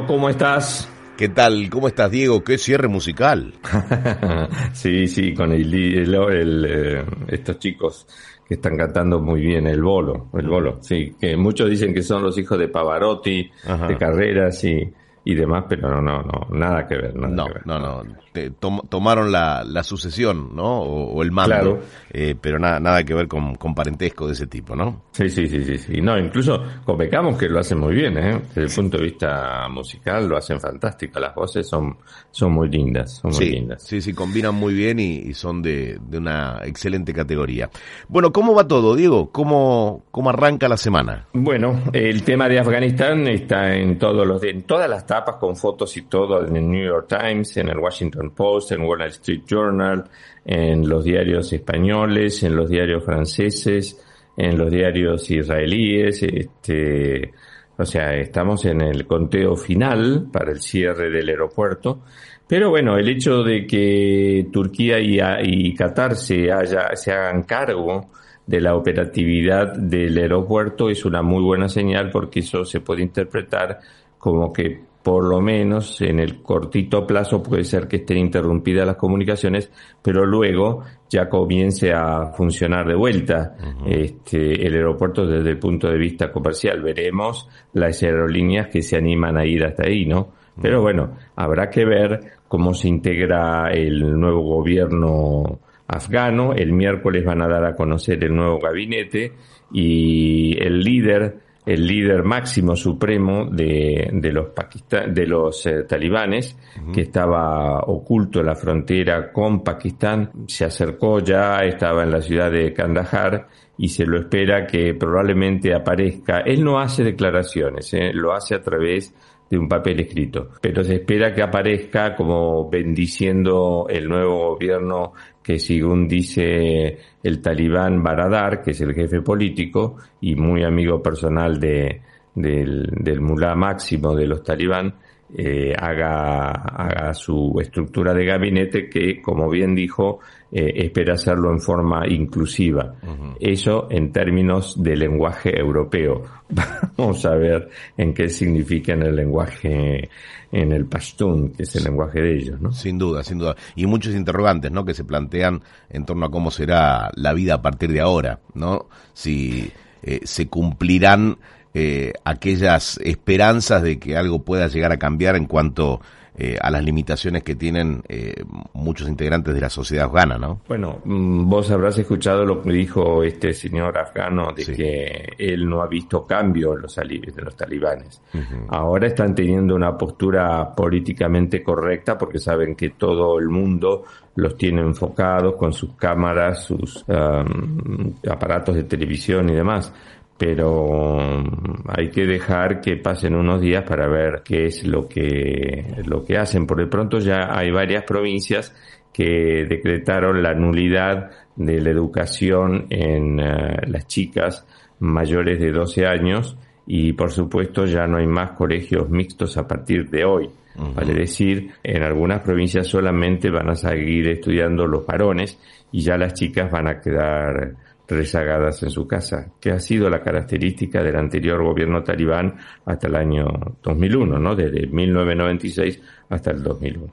¿Cómo 0.08 0.30
estás? 0.30 0.88
¿Qué 1.18 1.28
tal? 1.28 1.68
¿Cómo 1.68 1.86
estás, 1.86 2.10
Diego? 2.10 2.42
¿Qué 2.42 2.56
cierre 2.56 2.88
musical? 2.88 3.52
sí, 4.72 5.06
sí, 5.06 5.34
con 5.34 5.52
el, 5.52 6.64
eh, 6.66 7.04
estos 7.28 7.58
chicos 7.58 8.06
que 8.46 8.54
están 8.54 8.78
cantando 8.78 9.20
muy 9.20 9.42
bien, 9.42 9.66
el 9.66 9.82
bolo, 9.82 10.30
el 10.32 10.48
bolo, 10.48 10.78
sí, 10.80 11.14
que 11.20 11.36
muchos 11.36 11.68
dicen 11.68 11.92
que 11.92 12.02
son 12.02 12.22
los 12.22 12.38
hijos 12.38 12.58
de 12.58 12.68
Pavarotti, 12.68 13.50
de 13.86 13.96
Carreras 13.98 14.64
y, 14.64 14.90
y 15.28 15.34
demás, 15.34 15.66
pero 15.68 16.00
no, 16.00 16.00
no, 16.00 16.22
no 16.22 16.58
nada 16.58 16.88
que 16.88 16.96
ver. 16.96 17.14
Nada 17.14 17.28
no, 17.28 17.46
que 17.48 17.52
ver. 17.52 17.66
no, 17.66 17.78
no, 17.78 18.82
tomaron 18.88 19.30
la, 19.30 19.62
la, 19.62 19.82
sucesión, 19.82 20.56
¿no? 20.56 20.80
O, 20.80 21.22
el 21.22 21.30
mando, 21.32 21.80
eh, 22.10 22.34
pero 22.40 22.58
nada, 22.58 22.80
nada 22.80 23.04
que 23.04 23.12
ver 23.12 23.28
con, 23.28 23.56
con, 23.56 23.74
parentesco 23.74 24.26
de 24.26 24.32
ese 24.32 24.46
tipo, 24.46 24.74
¿no? 24.74 25.04
Sí, 25.12 25.28
sí, 25.28 25.46
sí, 25.46 25.62
sí, 25.64 25.76
sí. 25.76 26.00
No, 26.00 26.16
incluso 26.18 26.62
convecamos 26.82 27.36
que 27.36 27.46
lo 27.46 27.58
hacen 27.60 27.78
muy 27.78 27.94
bien, 27.94 28.16
¿eh? 28.16 28.40
Desde 28.54 28.62
el 28.62 28.70
punto 28.74 28.96
de 28.96 29.04
vista 29.04 29.68
musical 29.68 30.26
lo 30.26 30.38
hacen 30.38 30.58
fantástico, 30.58 31.20
las 31.20 31.34
voces 31.34 31.68
son, 31.68 31.98
son 32.30 32.52
muy 32.52 32.70
lindas, 32.70 33.18
son 33.18 33.30
muy 33.32 33.38
sí, 33.38 33.50
lindas. 33.50 33.82
Sí, 33.82 34.00
sí, 34.00 34.14
combinan 34.14 34.54
muy 34.54 34.72
bien 34.72 34.98
y, 34.98 35.34
son 35.34 35.60
de, 35.60 35.98
de, 36.08 36.16
una 36.16 36.60
excelente 36.64 37.12
categoría. 37.12 37.68
Bueno, 38.08 38.32
¿cómo 38.32 38.54
va 38.54 38.66
todo, 38.66 38.96
Diego? 38.96 39.30
¿Cómo, 39.30 40.06
cómo 40.10 40.30
arranca 40.30 40.70
la 40.70 40.78
semana? 40.78 41.26
Bueno, 41.34 41.82
el 41.92 42.22
tema 42.22 42.48
de 42.48 42.60
Afganistán 42.60 43.28
está 43.28 43.74
en 43.74 43.98
todos 43.98 44.26
los, 44.26 44.42
en 44.42 44.62
todas 44.62 44.88
las 44.88 45.04
tapas 45.18 45.36
con 45.36 45.56
fotos 45.56 45.96
y 45.96 46.02
todo 46.02 46.46
en 46.46 46.56
el 46.56 46.70
New 46.70 46.84
York 46.84 47.08
Times, 47.08 47.56
en 47.56 47.68
el 47.68 47.78
Washington 47.78 48.30
Post, 48.30 48.72
en 48.72 48.82
Wall 48.82 49.02
Street 49.02 49.42
Journal, 49.46 50.04
en 50.44 50.88
los 50.88 51.04
diarios 51.04 51.52
españoles, 51.52 52.42
en 52.42 52.54
los 52.54 52.68
diarios 52.68 53.04
franceses, 53.04 54.00
en 54.36 54.56
los 54.56 54.70
diarios 54.70 55.28
israelíes, 55.30 56.22
este, 56.22 57.32
o 57.76 57.84
sea, 57.84 58.14
estamos 58.14 58.64
en 58.64 58.80
el 58.80 59.06
conteo 59.06 59.56
final 59.56 60.28
para 60.32 60.52
el 60.52 60.60
cierre 60.60 61.10
del 61.10 61.28
aeropuerto. 61.28 62.02
Pero 62.46 62.70
bueno, 62.70 62.96
el 62.96 63.08
hecho 63.08 63.42
de 63.42 63.66
que 63.66 64.46
Turquía 64.52 65.00
y, 65.00 65.18
y 65.42 65.74
Qatar 65.74 66.16
se, 66.16 66.50
haya, 66.50 66.94
se 66.94 67.12
hagan 67.12 67.42
cargo 67.42 68.08
de 68.46 68.60
la 68.60 68.74
operatividad 68.76 69.74
del 69.76 70.16
aeropuerto 70.16 70.88
es 70.88 71.04
una 71.04 71.20
muy 71.20 71.42
buena 71.42 71.68
señal 71.68 72.10
porque 72.10 72.40
eso 72.40 72.64
se 72.64 72.80
puede 72.80 73.02
interpretar 73.02 73.80
como 74.18 74.52
que 74.52 74.87
por 75.08 75.24
lo 75.24 75.40
menos 75.40 76.02
en 76.02 76.20
el 76.20 76.42
cortito 76.42 77.06
plazo 77.06 77.42
puede 77.42 77.64
ser 77.64 77.88
que 77.88 77.96
estén 77.96 78.18
interrumpidas 78.18 78.86
las 78.86 78.96
comunicaciones, 78.96 79.72
pero 80.02 80.26
luego 80.26 80.82
ya 81.08 81.30
comience 81.30 81.94
a 81.94 82.26
funcionar 82.36 82.86
de 82.86 82.94
vuelta 82.94 83.56
este, 83.86 84.66
el 84.66 84.74
aeropuerto 84.74 85.26
desde 85.26 85.48
el 85.48 85.58
punto 85.58 85.88
de 85.88 85.96
vista 85.96 86.30
comercial. 86.30 86.82
Veremos 86.82 87.48
las 87.72 88.02
aerolíneas 88.02 88.68
que 88.68 88.82
se 88.82 88.98
animan 88.98 89.38
a 89.38 89.46
ir 89.46 89.64
hasta 89.64 89.86
ahí, 89.86 90.04
¿no? 90.04 90.34
Pero 90.60 90.82
bueno, 90.82 91.16
habrá 91.36 91.70
que 91.70 91.86
ver 91.86 92.20
cómo 92.46 92.74
se 92.74 92.88
integra 92.88 93.70
el 93.70 94.20
nuevo 94.20 94.42
gobierno 94.42 95.58
afgano. 95.86 96.52
El 96.52 96.74
miércoles 96.74 97.24
van 97.24 97.40
a 97.40 97.48
dar 97.48 97.64
a 97.64 97.74
conocer 97.74 98.22
el 98.22 98.36
nuevo 98.36 98.58
gabinete 98.58 99.32
y 99.72 100.62
el 100.62 100.80
líder 100.80 101.47
el 101.68 101.86
líder 101.86 102.24
máximo 102.24 102.74
supremo 102.74 103.44
de, 103.44 104.08
de 104.10 104.32
los, 104.32 104.48
Pakistan, 104.48 105.12
de 105.12 105.26
los 105.26 105.66
eh, 105.66 105.82
talibanes, 105.82 106.56
que 106.94 107.02
estaba 107.02 107.80
oculto 107.80 108.40
en 108.40 108.46
la 108.46 108.54
frontera 108.54 109.30
con 109.30 109.62
Pakistán, 109.62 110.30
se 110.46 110.64
acercó 110.64 111.18
ya, 111.18 111.58
estaba 111.58 112.04
en 112.04 112.10
la 112.10 112.22
ciudad 112.22 112.50
de 112.50 112.72
Kandahar 112.72 113.48
y 113.76 113.88
se 113.88 114.06
lo 114.06 114.18
espera 114.18 114.66
que 114.66 114.94
probablemente 114.94 115.74
aparezca. 115.74 116.38
Él 116.40 116.64
no 116.64 116.78
hace 116.78 117.04
declaraciones, 117.04 117.92
eh, 117.92 118.12
lo 118.14 118.32
hace 118.32 118.54
a 118.54 118.62
través 118.62 119.14
de 119.50 119.58
un 119.58 119.68
papel 119.68 120.00
escrito, 120.00 120.48
pero 120.62 120.82
se 120.82 120.94
espera 120.96 121.34
que 121.34 121.42
aparezca 121.42 122.16
como 122.16 122.70
bendiciendo 122.70 123.86
el 123.90 124.08
nuevo 124.08 124.54
gobierno 124.54 125.12
que 125.48 125.58
según 125.58 126.06
dice 126.06 126.98
el 127.22 127.40
talibán 127.40 128.02
Baradar, 128.02 128.60
que 128.60 128.72
es 128.72 128.80
el 128.82 128.92
jefe 128.92 129.22
político 129.22 129.96
y 130.20 130.34
muy 130.34 130.62
amigo 130.62 131.02
personal 131.02 131.58
de, 131.58 132.02
del, 132.34 132.86
del 132.94 133.22
mulá 133.22 133.54
máximo 133.54 134.14
de 134.14 134.26
los 134.26 134.42
talibán, 134.42 134.96
eh, 135.36 135.74
haga, 135.78 136.52
haga 136.52 137.12
su 137.12 137.58
estructura 137.60 138.14
de 138.14 138.24
gabinete 138.24 138.88
que, 138.88 139.20
como 139.20 139.50
bien 139.50 139.74
dijo, 139.74 140.20
eh, 140.50 140.72
espera 140.76 141.14
hacerlo 141.14 141.50
en 141.50 141.60
forma 141.60 142.08
inclusiva. 142.08 142.94
Eso 143.38 143.88
en 143.90 144.10
términos 144.10 144.82
de 144.82 144.96
lenguaje 144.96 145.58
europeo. 145.58 146.22
Vamos 146.96 147.24
a 147.26 147.34
ver 147.34 147.68
en 147.96 148.14
qué 148.14 148.30
significa 148.30 148.94
en 148.94 149.02
el 149.02 149.16
lenguaje, 149.16 150.08
en 150.50 150.72
el 150.72 150.86
pashtun, 150.86 151.50
que 151.50 151.64
es 151.64 151.76
el 151.76 151.84
lenguaje 151.84 152.22
de 152.22 152.34
ellos, 152.34 152.60
¿no? 152.60 152.72
Sin 152.72 152.96
duda, 152.96 153.22
sin 153.22 153.38
duda. 153.38 153.54
Y 153.76 153.84
muchos 153.84 154.14
interrogantes, 154.14 154.72
¿no? 154.72 154.86
Que 154.86 154.94
se 154.94 155.04
plantean 155.04 155.60
en 155.90 156.06
torno 156.06 156.24
a 156.24 156.30
cómo 156.30 156.50
será 156.50 157.10
la 157.14 157.34
vida 157.34 157.54
a 157.54 157.62
partir 157.62 157.92
de 157.92 158.00
ahora, 158.00 158.40
¿no? 158.54 158.86
Si 159.12 159.70
eh, 160.02 160.20
se 160.24 160.48
cumplirán 160.48 161.36
eh, 161.74 162.12
aquellas 162.24 162.98
esperanzas 163.04 163.82
de 163.82 163.98
que 163.98 164.16
algo 164.16 164.42
pueda 164.42 164.68
llegar 164.68 164.92
a 164.92 164.98
cambiar 164.98 165.36
en 165.36 165.46
cuanto 165.46 166.00
eh, 166.40 166.56
a 166.60 166.70
las 166.70 166.84
limitaciones 166.84 167.42
que 167.42 167.56
tienen 167.56 168.00
eh, 168.08 168.44
muchos 168.72 169.08
integrantes 169.08 169.52
de 169.52 169.60
la 169.60 169.68
sociedad 169.68 170.06
afgana, 170.06 170.38
¿no? 170.38 170.60
Bueno, 170.68 171.00
mm, 171.04 171.50
vos 171.50 171.68
habrás 171.72 171.98
escuchado 171.98 172.44
lo 172.44 172.62
que 172.62 172.70
dijo 172.70 173.24
este 173.24 173.52
señor 173.52 173.98
afgano 173.98 174.52
de 174.52 174.64
que 174.64 175.34
él 175.36 175.68
no 175.68 175.82
ha 175.82 175.88
visto 175.88 176.24
cambio 176.24 176.74
en 176.74 176.82
los 176.82 176.94
de 176.94 177.42
los 177.42 177.56
talibanes. 177.56 178.22
Ahora 178.68 179.08
están 179.08 179.34
teniendo 179.34 179.74
una 179.74 179.98
postura 179.98 180.72
políticamente 180.76 181.60
correcta 181.60 182.16
porque 182.16 182.38
saben 182.38 182.76
que 182.76 182.90
todo 182.90 183.40
el 183.40 183.48
mundo 183.48 184.04
los 184.36 184.56
tiene 184.56 184.82
enfocados 184.82 185.56
con 185.56 185.72
sus 185.72 185.94
cámaras, 185.94 186.62
sus 186.62 187.04
um, 187.08 188.14
aparatos 188.30 188.76
de 188.76 188.84
televisión 188.84 189.50
y 189.50 189.54
demás 189.54 189.92
pero 190.38 191.18
mm, 191.18 191.88
hay 191.88 192.08
que 192.10 192.24
dejar 192.24 192.80
que 192.80 192.96
pasen 192.96 193.34
unos 193.34 193.60
días 193.60 193.82
para 193.82 194.06
ver 194.06 194.42
qué 194.44 194.66
es 194.66 194.86
lo 194.86 195.08
que, 195.08 195.84
lo 196.06 196.24
que 196.24 196.38
hacen. 196.38 196.66
Por 196.66 196.78
de 196.78 196.86
pronto 196.86 197.18
ya 197.18 197.48
hay 197.58 197.70
varias 197.70 198.04
provincias 198.04 198.74
que 199.12 199.66
decretaron 199.68 200.42
la 200.42 200.54
nulidad 200.54 201.30
de 201.56 201.80
la 201.80 201.90
educación 201.90 202.86
en 202.88 203.40
eh, 203.40 203.76
las 203.88 204.06
chicas 204.06 204.64
mayores 205.00 205.58
de 205.58 205.72
12 205.72 206.06
años 206.06 206.56
y 206.86 207.12
por 207.12 207.32
supuesto 207.32 207.84
ya 207.84 208.06
no 208.06 208.18
hay 208.18 208.26
más 208.26 208.52
colegios 208.52 209.10
mixtos 209.10 209.56
a 209.56 209.66
partir 209.66 210.08
de 210.08 210.24
hoy. 210.24 210.48
Vale 210.94 211.12
decir, 211.12 211.72
en 211.82 212.04
algunas 212.04 212.40
provincias 212.40 212.86
solamente 212.86 213.50
van 213.50 213.68
a 213.68 213.74
seguir 213.74 214.28
estudiando 214.28 214.86
los 214.86 215.04
varones 215.04 215.58
y 215.90 216.02
ya 216.02 216.16
las 216.16 216.34
chicas 216.34 216.70
van 216.70 216.86
a 216.86 217.00
quedar 217.00 217.74
rezagadas 218.08 218.82
en 218.82 218.90
su 218.90 219.06
casa, 219.06 219.52
que 219.60 219.70
ha 219.70 219.78
sido 219.78 220.08
la 220.08 220.22
característica 220.22 221.02
del 221.02 221.16
anterior 221.16 221.62
gobierno 221.62 222.02
talibán 222.02 222.56
hasta 222.86 223.06
el 223.06 223.16
año 223.16 223.46
2001, 223.82 224.38
¿no? 224.38 224.54
Desde 224.54 224.86
1996 224.86 226.00
hasta 226.30 226.50
el 226.50 226.62
2001. 226.62 227.12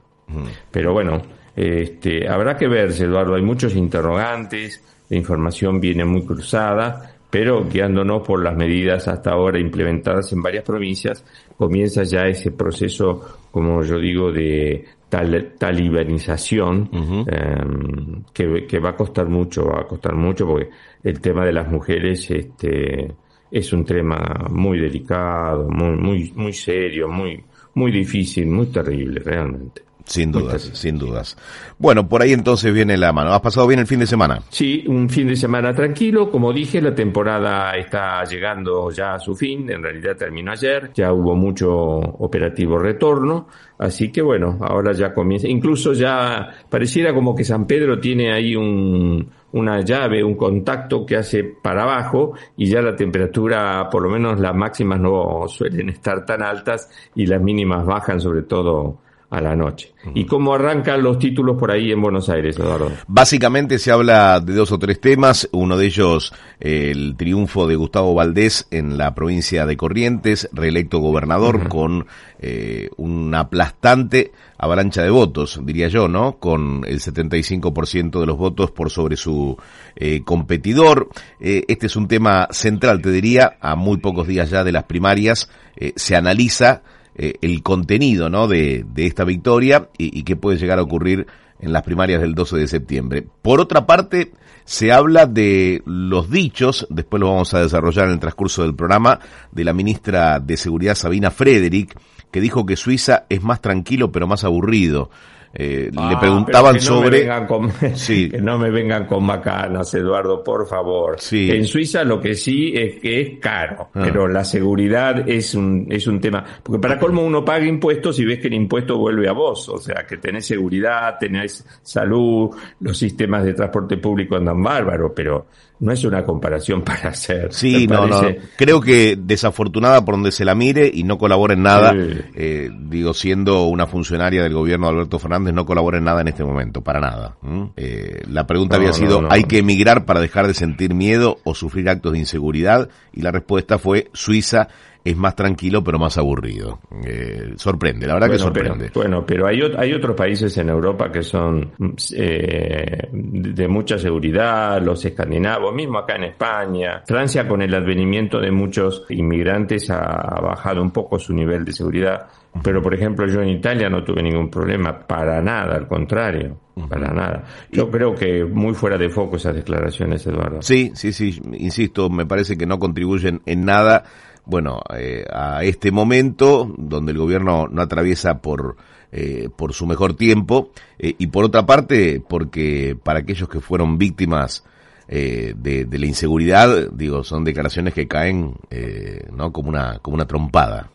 Pero 0.70 0.92
bueno, 0.92 1.22
este, 1.54 2.28
habrá 2.28 2.56
que 2.56 2.66
verse, 2.66 3.04
Eduardo, 3.04 3.34
hay 3.34 3.42
muchos 3.42 3.76
interrogantes, 3.76 4.82
la 5.08 5.16
información 5.16 5.80
viene 5.80 6.04
muy 6.04 6.24
cruzada, 6.24 7.16
pero 7.30 7.64
guiándonos 7.68 8.26
por 8.26 8.42
las 8.42 8.56
medidas 8.56 9.08
hasta 9.08 9.30
ahora 9.30 9.58
implementadas 9.58 10.32
en 10.32 10.42
varias 10.42 10.64
provincias, 10.64 11.24
comienza 11.56 12.02
ya 12.02 12.26
ese 12.26 12.50
proceso, 12.52 13.45
como 13.56 13.82
yo 13.82 13.98
digo, 13.98 14.30
de 14.30 14.84
tal, 15.08 15.54
talibanización 15.56 16.90
em, 17.26 18.22
que, 18.34 18.78
va 18.78 18.90
a 18.90 18.94
costar 18.94 19.30
mucho, 19.30 19.64
va 19.64 19.80
a 19.80 19.86
costar 19.86 20.14
mucho 20.14 20.46
porque 20.46 20.68
el 21.02 21.18
tema 21.22 21.46
de 21.46 21.54
las 21.54 21.66
mujeres 21.66 22.30
este, 22.30 23.14
es 23.50 23.72
un 23.72 23.86
tema 23.86 24.46
muy 24.50 24.78
delicado, 24.78 25.70
muy, 25.70 25.96
muy, 25.96 26.32
muy 26.36 26.52
serio, 26.52 27.08
muy, 27.08 27.42
muy 27.76 27.90
difícil, 27.92 28.46
muy 28.48 28.66
terrible 28.66 29.20
realmente. 29.24 29.85
Sin 30.06 30.30
dudas, 30.30 30.62
sin 30.74 30.98
dudas. 30.98 31.36
Bueno, 31.78 32.08
por 32.08 32.22
ahí 32.22 32.32
entonces 32.32 32.72
viene 32.72 32.96
la 32.96 33.12
mano. 33.12 33.32
¿Has 33.32 33.40
pasado 33.40 33.66
bien 33.66 33.80
el 33.80 33.88
fin 33.88 33.98
de 33.98 34.06
semana? 34.06 34.40
Sí, 34.50 34.84
un 34.86 35.10
fin 35.10 35.26
de 35.26 35.34
semana 35.34 35.74
tranquilo. 35.74 36.30
Como 36.30 36.52
dije, 36.52 36.80
la 36.80 36.94
temporada 36.94 37.72
está 37.72 38.22
llegando 38.24 38.92
ya 38.92 39.14
a 39.14 39.18
su 39.18 39.34
fin. 39.34 39.68
En 39.68 39.82
realidad 39.82 40.16
terminó 40.16 40.52
ayer. 40.52 40.92
Ya 40.94 41.12
hubo 41.12 41.34
mucho 41.34 41.68
operativo 41.68 42.78
retorno. 42.78 43.48
Así 43.78 44.12
que 44.12 44.22
bueno, 44.22 44.58
ahora 44.60 44.92
ya 44.92 45.12
comienza. 45.12 45.48
Incluso 45.48 45.92
ya 45.92 46.50
pareciera 46.70 47.12
como 47.12 47.34
que 47.34 47.42
San 47.42 47.66
Pedro 47.66 47.98
tiene 47.98 48.32
ahí 48.32 48.54
un, 48.54 49.28
una 49.52 49.80
llave, 49.80 50.22
un 50.22 50.36
contacto 50.36 51.04
que 51.04 51.16
hace 51.16 51.42
para 51.42 51.82
abajo 51.82 52.34
y 52.56 52.66
ya 52.66 52.80
la 52.80 52.94
temperatura, 52.94 53.88
por 53.90 54.02
lo 54.02 54.08
menos 54.08 54.38
las 54.38 54.54
máximas 54.54 55.00
no 55.00 55.48
suelen 55.48 55.88
estar 55.88 56.24
tan 56.24 56.42
altas 56.42 56.88
y 57.16 57.26
las 57.26 57.42
mínimas 57.42 57.84
bajan 57.84 58.20
sobre 58.20 58.42
todo 58.42 58.98
a 59.30 59.40
la 59.40 59.56
noche. 59.56 59.92
¿Y 60.14 60.24
cómo 60.24 60.54
arrancan 60.54 61.02
los 61.02 61.18
títulos 61.18 61.56
por 61.58 61.72
ahí 61.72 61.90
en 61.90 62.00
Buenos 62.00 62.28
Aires, 62.28 62.56
Eduardo? 62.58 62.92
Básicamente 63.08 63.78
se 63.80 63.90
habla 63.90 64.38
de 64.38 64.54
dos 64.54 64.70
o 64.70 64.78
tres 64.78 65.00
temas, 65.00 65.48
uno 65.50 65.76
de 65.76 65.86
ellos 65.86 66.32
el 66.60 67.16
triunfo 67.16 67.66
de 67.66 67.74
Gustavo 67.74 68.14
Valdés 68.14 68.68
en 68.70 68.96
la 68.98 69.14
provincia 69.16 69.66
de 69.66 69.76
Corrientes, 69.76 70.48
reelecto 70.52 71.00
gobernador 71.00 71.68
con 71.68 72.06
eh, 72.38 72.88
una 72.96 73.40
aplastante 73.40 74.30
avalancha 74.58 75.02
de 75.02 75.10
votos, 75.10 75.60
diría 75.64 75.88
yo, 75.88 76.06
¿no? 76.06 76.38
Con 76.38 76.84
el 76.86 77.00
75% 77.00 78.20
de 78.20 78.26
los 78.26 78.38
votos 78.38 78.70
por 78.70 78.90
sobre 78.90 79.16
su 79.16 79.56
eh, 79.96 80.22
competidor. 80.24 81.08
Eh, 81.40 81.64
este 81.66 81.86
es 81.86 81.96
un 81.96 82.06
tema 82.06 82.46
central, 82.52 83.02
te 83.02 83.10
diría, 83.10 83.56
a 83.60 83.74
muy 83.74 83.98
pocos 83.98 84.28
días 84.28 84.50
ya 84.50 84.62
de 84.62 84.72
las 84.72 84.84
primarias, 84.84 85.50
se 85.94 86.16
analiza 86.16 86.82
eh, 87.16 87.34
el 87.40 87.62
contenido 87.62 88.28
¿no? 88.28 88.46
de, 88.46 88.84
de 88.86 89.06
esta 89.06 89.24
victoria 89.24 89.88
y, 89.98 90.18
y 90.18 90.22
qué 90.22 90.36
puede 90.36 90.58
llegar 90.58 90.78
a 90.78 90.82
ocurrir 90.82 91.26
en 91.60 91.72
las 91.72 91.82
primarias 91.82 92.20
del 92.20 92.34
12 92.34 92.56
de 92.58 92.68
septiembre. 92.68 93.26
Por 93.42 93.60
otra 93.60 93.86
parte, 93.86 94.32
se 94.64 94.92
habla 94.92 95.26
de 95.26 95.82
los 95.86 96.30
dichos, 96.30 96.86
después 96.90 97.20
lo 97.20 97.28
vamos 97.30 97.54
a 97.54 97.60
desarrollar 97.60 98.06
en 98.06 98.14
el 98.14 98.20
transcurso 98.20 98.62
del 98.62 98.74
programa, 98.74 99.20
de 99.52 99.64
la 99.64 99.72
ministra 99.72 100.40
de 100.40 100.56
Seguridad 100.56 100.94
Sabina 100.94 101.30
Frederick, 101.30 101.98
que 102.30 102.40
dijo 102.40 102.66
que 102.66 102.76
Suiza 102.76 103.26
es 103.28 103.42
más 103.42 103.60
tranquilo 103.60 104.12
pero 104.12 104.26
más 104.26 104.44
aburrido. 104.44 105.10
Eh, 105.58 105.88
le 105.90 105.96
Ah, 105.96 106.18
preguntaban 106.20 106.74
que 106.76 106.84
no 106.84 106.96
me 107.00 107.04
sobre... 107.06 107.20
vengan 107.20 107.46
con- 107.46 107.72
Sí. 107.94 108.28
que 108.28 108.42
no 108.42 108.58
me 108.58 108.70
vengan 108.70 109.06
con 109.06 109.24
macanas, 109.24 109.92
Eduardo, 109.94 110.44
por 110.44 110.66
favor. 110.68 111.16
Sí. 111.18 111.50
En 111.50 111.64
Suiza 111.64 112.04
lo 112.04 112.20
que 112.20 112.34
sí 112.34 112.74
es 112.76 112.96
que 113.00 113.20
es 113.22 113.38
caro, 113.40 113.88
Ah. 113.94 114.02
pero 114.04 114.28
la 114.28 114.44
seguridad 114.44 115.26
es 115.28 115.54
un, 115.54 115.86
es 115.90 116.06
un 116.06 116.20
tema. 116.20 116.44
Porque 116.62 116.78
para 116.80 116.98
colmo 116.98 117.22
uno 117.24 117.42
paga 117.42 117.64
impuestos 117.64 118.18
y 118.20 118.26
ves 118.26 118.38
que 118.38 118.48
el 118.48 118.54
impuesto 118.54 118.98
vuelve 118.98 119.28
a 119.28 119.32
vos. 119.32 119.66
O 119.70 119.78
sea, 119.78 120.04
que 120.06 120.18
tenés 120.18 120.44
seguridad, 120.46 121.16
tenés 121.18 121.64
salud, 121.82 122.50
los 122.80 122.98
sistemas 122.98 123.42
de 123.44 123.54
transporte 123.54 123.96
público 123.96 124.36
andan 124.36 124.62
bárbaro, 124.62 125.14
pero 125.14 125.46
no 125.78 125.92
es 125.92 126.04
una 126.04 126.24
comparación 126.24 126.82
para 126.84 127.10
hacer. 127.10 127.52
Sí, 127.52 127.86
no, 127.86 128.06
no. 128.06 128.22
Creo 128.56 128.80
que 128.80 129.16
desafortunada 129.18 130.04
por 130.04 130.14
donde 130.14 130.32
se 130.32 130.44
la 130.44 130.54
mire 130.54 130.90
y 130.92 131.04
no 131.04 131.18
colabora 131.18 131.54
en 131.54 131.62
nada. 131.62 131.92
Sí. 131.92 132.20
Eh, 132.34 132.70
digo, 132.72 133.14
siendo 133.14 133.64
una 133.64 133.86
funcionaria 133.86 134.42
del 134.42 134.54
gobierno 134.54 134.86
de 134.86 134.92
Alberto 134.94 135.18
Fernández, 135.18 135.54
no 135.54 135.66
colabora 135.66 135.98
en 135.98 136.04
nada 136.04 136.20
en 136.20 136.28
este 136.28 136.44
momento, 136.44 136.82
para 136.82 137.00
nada. 137.00 137.36
Eh, 137.76 138.22
la 138.28 138.46
pregunta 138.46 138.76
No, 138.76 138.82
había 138.82 138.92
sido, 138.92 139.22
no. 139.22 139.28
¿hay 139.30 139.44
que 139.44 139.58
emigrar 139.58 140.04
para 140.04 140.20
dejar 140.20 140.46
de 140.46 140.54
sentir 140.54 140.94
miedo 140.94 141.38
o 141.44 141.54
sufrir 141.54 141.88
actos 141.88 142.12
de 142.12 142.18
inseguridad? 142.18 142.88
Y 143.12 143.22
la 143.22 143.32
respuesta 143.32 143.78
fue, 143.78 144.08
Suiza 144.12 144.68
es 145.10 145.16
más 145.16 145.36
tranquilo 145.36 145.82
pero 145.84 145.98
más 145.98 146.18
aburrido. 146.18 146.80
Eh, 147.04 147.52
sorprende, 147.56 148.06
la 148.06 148.14
verdad 148.14 148.26
que 148.26 148.32
pero- 148.32 148.44
sorprende. 148.44 148.90
bueno, 148.94 149.24
pero 149.24 149.46
hay, 149.46 149.60
hay 149.78 149.92
otros 149.92 150.16
países 150.16 150.56
en 150.58 150.68
Europa 150.68 151.10
que 151.12 151.22
son 151.22 151.70
mm, 151.78 151.90
eh, 152.16 153.08
de 153.12 153.68
mucha 153.68 153.98
seguridad, 153.98 154.82
los 154.82 155.04
escandinavos, 155.04 155.74
mismo 155.74 155.98
acá 155.98 156.16
en 156.16 156.24
España. 156.24 157.02
Francia, 157.06 157.46
con 157.46 157.62
el 157.62 157.72
advenimiento 157.74 158.40
de 158.40 158.50
muchos 158.50 159.04
inmigrantes, 159.10 159.88
ha 159.90 160.40
bajado 160.42 160.82
un 160.82 160.90
poco 160.90 161.18
su 161.18 161.32
nivel 161.32 161.64
de 161.64 161.72
seguridad. 161.72 162.26
Pero, 162.62 162.80
por 162.80 162.94
ejemplo, 162.94 163.26
yo 163.26 163.42
en 163.42 163.50
Italia 163.50 163.90
no 163.90 164.02
tuve 164.02 164.22
ningún 164.22 164.48
problema, 164.50 164.98
para 165.06 165.42
nada, 165.42 165.76
al 165.76 165.86
contrario, 165.86 166.56
para 166.88 167.12
nada. 167.12 167.44
Yo 167.70 167.90
creo 167.90 168.14
que 168.14 168.44
muy 168.44 168.72
fuera 168.74 168.96
de 168.96 169.10
foco 169.10 169.36
esas 169.36 169.54
declaraciones, 169.54 170.26
Eduardo. 170.26 170.62
Sí, 170.62 170.90
sí, 170.94 171.12
sí, 171.12 171.38
insisto, 171.52 172.08
me 172.08 172.24
parece 172.24 172.56
que 172.56 172.64
no 172.64 172.78
contribuyen 172.78 173.42
en 173.44 173.66
nada, 173.66 174.04
bueno, 174.46 174.80
eh, 174.96 175.24
a 175.30 175.62
este 175.64 175.90
momento 175.90 176.72
donde 176.78 177.12
el 177.12 177.18
gobierno 177.18 177.66
no 177.68 177.82
atraviesa 177.82 178.40
por 178.40 178.76
eh, 179.12 179.48
por 179.54 179.72
su 179.72 179.86
mejor 179.86 180.14
tiempo 180.14 180.70
eh, 180.98 181.14
y 181.18 181.28
por 181.28 181.44
otra 181.44 181.64
parte 181.64 182.20
porque 182.26 182.96
para 183.00 183.20
aquellos 183.20 183.48
que 183.48 183.60
fueron 183.60 183.98
víctimas 183.98 184.64
eh, 185.08 185.54
de, 185.56 185.84
de 185.84 185.98
la 186.00 186.06
inseguridad, 186.06 186.90
digo, 186.90 187.22
son 187.22 187.44
declaraciones 187.44 187.94
que 187.94 188.08
caen, 188.08 188.54
eh, 188.70 189.24
¿no? 189.32 189.52
Como 189.52 189.68
una 189.68 190.00
como 190.00 190.16
una 190.16 190.26
trompada. 190.26 190.90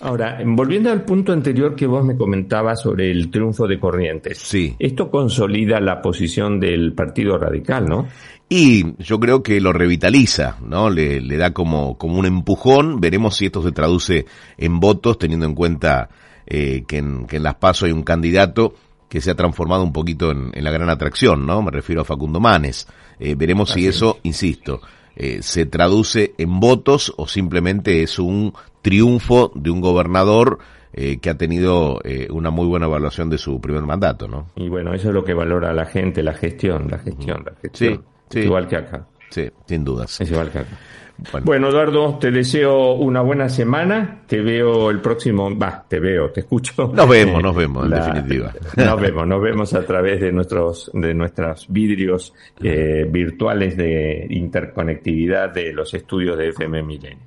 Ahora, 0.00 0.40
volviendo 0.46 0.90
al 0.90 1.04
punto 1.04 1.34
anterior 1.34 1.76
que 1.76 1.86
vos 1.86 2.02
me 2.02 2.16
comentabas 2.16 2.80
sobre 2.80 3.10
el 3.10 3.30
triunfo 3.30 3.66
de 3.66 3.78
Corrientes. 3.78 4.38
Sí. 4.38 4.74
Esto 4.78 5.10
consolida 5.10 5.78
la 5.78 6.00
posición 6.00 6.58
del 6.58 6.94
Partido 6.94 7.36
Radical, 7.36 7.86
¿no? 7.86 8.06
Y 8.48 9.02
yo 9.02 9.20
creo 9.20 9.42
que 9.42 9.60
lo 9.60 9.72
revitaliza, 9.72 10.56
¿no? 10.62 10.88
Le, 10.88 11.20
le 11.20 11.36
da 11.36 11.52
como, 11.52 11.98
como 11.98 12.18
un 12.18 12.26
empujón. 12.26 13.00
Veremos 13.00 13.36
si 13.36 13.46
esto 13.46 13.62
se 13.62 13.72
traduce 13.72 14.26
en 14.56 14.80
votos, 14.80 15.18
teniendo 15.18 15.44
en 15.44 15.54
cuenta 15.54 16.08
eh, 16.46 16.84
que, 16.86 16.98
en, 16.98 17.26
que 17.26 17.36
en 17.36 17.42
las 17.42 17.56
PASO 17.56 17.86
hay 17.86 17.92
un 17.92 18.02
candidato 18.02 18.74
que 19.08 19.20
se 19.20 19.30
ha 19.30 19.34
transformado 19.34 19.82
un 19.82 19.92
poquito 19.92 20.30
en, 20.30 20.50
en 20.54 20.64
la 20.64 20.70
gran 20.70 20.88
atracción, 20.88 21.46
¿no? 21.46 21.62
Me 21.62 21.70
refiero 21.70 22.02
a 22.02 22.04
Facundo 22.04 22.40
Manes. 22.40 22.88
Eh, 23.18 23.34
veremos 23.34 23.70
si 23.70 23.86
eso, 23.86 24.18
insisto, 24.22 24.80
eh, 25.16 25.38
se 25.42 25.66
traduce 25.66 26.34
en 26.38 26.60
votos 26.60 27.12
o 27.16 27.26
simplemente 27.26 28.02
es 28.02 28.18
un 28.18 28.52
triunfo 28.82 29.50
de 29.54 29.70
un 29.70 29.80
gobernador 29.80 30.58
eh, 30.92 31.18
que 31.18 31.30
ha 31.30 31.36
tenido 31.36 32.00
eh, 32.04 32.28
una 32.30 32.50
muy 32.50 32.66
buena 32.66 32.86
evaluación 32.86 33.28
de 33.28 33.38
su 33.38 33.60
primer 33.60 33.82
mandato, 33.82 34.28
¿no? 34.28 34.46
Y 34.56 34.68
bueno, 34.68 34.94
eso 34.94 35.08
es 35.08 35.14
lo 35.14 35.24
que 35.24 35.34
valora 35.34 35.72
la 35.72 35.86
gente, 35.86 36.22
la 36.22 36.34
gestión, 36.34 36.88
la 36.90 36.98
gestión, 36.98 37.44
la 37.44 37.52
gestión. 37.60 37.94
Sí, 37.94 38.00
sí. 38.30 38.40
Igual 38.40 38.66
que 38.68 38.76
acá. 38.76 39.06
Sí, 39.30 39.48
sin 39.66 39.84
dudas. 39.84 40.20
Es 40.20 40.30
igual 40.30 40.50
que 40.50 40.58
acá. 40.60 40.68
Bueno. 41.32 41.46
Bueno, 41.46 41.68
Eduardo, 41.70 42.16
te 42.20 42.30
deseo 42.30 42.92
una 42.92 43.20
buena 43.22 43.48
semana. 43.48 44.22
Te 44.28 44.40
veo 44.40 44.88
el 44.88 45.00
próximo. 45.00 45.50
Va, 45.58 45.84
te 45.88 45.98
veo, 45.98 46.30
te 46.30 46.40
escucho. 46.40 46.92
Nos 46.94 47.08
vemos, 47.08 47.42
nos 47.42 47.56
vemos, 47.56 47.84
en 47.84 47.90
La- 47.90 48.06
definitiva. 48.06 48.52
Nos 48.76 49.00
vemos, 49.00 49.26
nos 49.26 49.42
vemos 49.42 49.74
a 49.74 49.84
través 49.84 50.20
de 50.20 50.30
nuestros, 50.30 50.88
de 50.94 51.12
nuestros 51.14 51.66
vidrios 51.68 52.32
eh, 52.62 53.04
virtuales 53.10 53.76
de 53.76 54.28
interconectividad 54.30 55.50
de 55.52 55.72
los 55.72 55.92
estudios 55.92 56.38
de 56.38 56.50
FM 56.50 56.82
Milenio. 56.84 57.18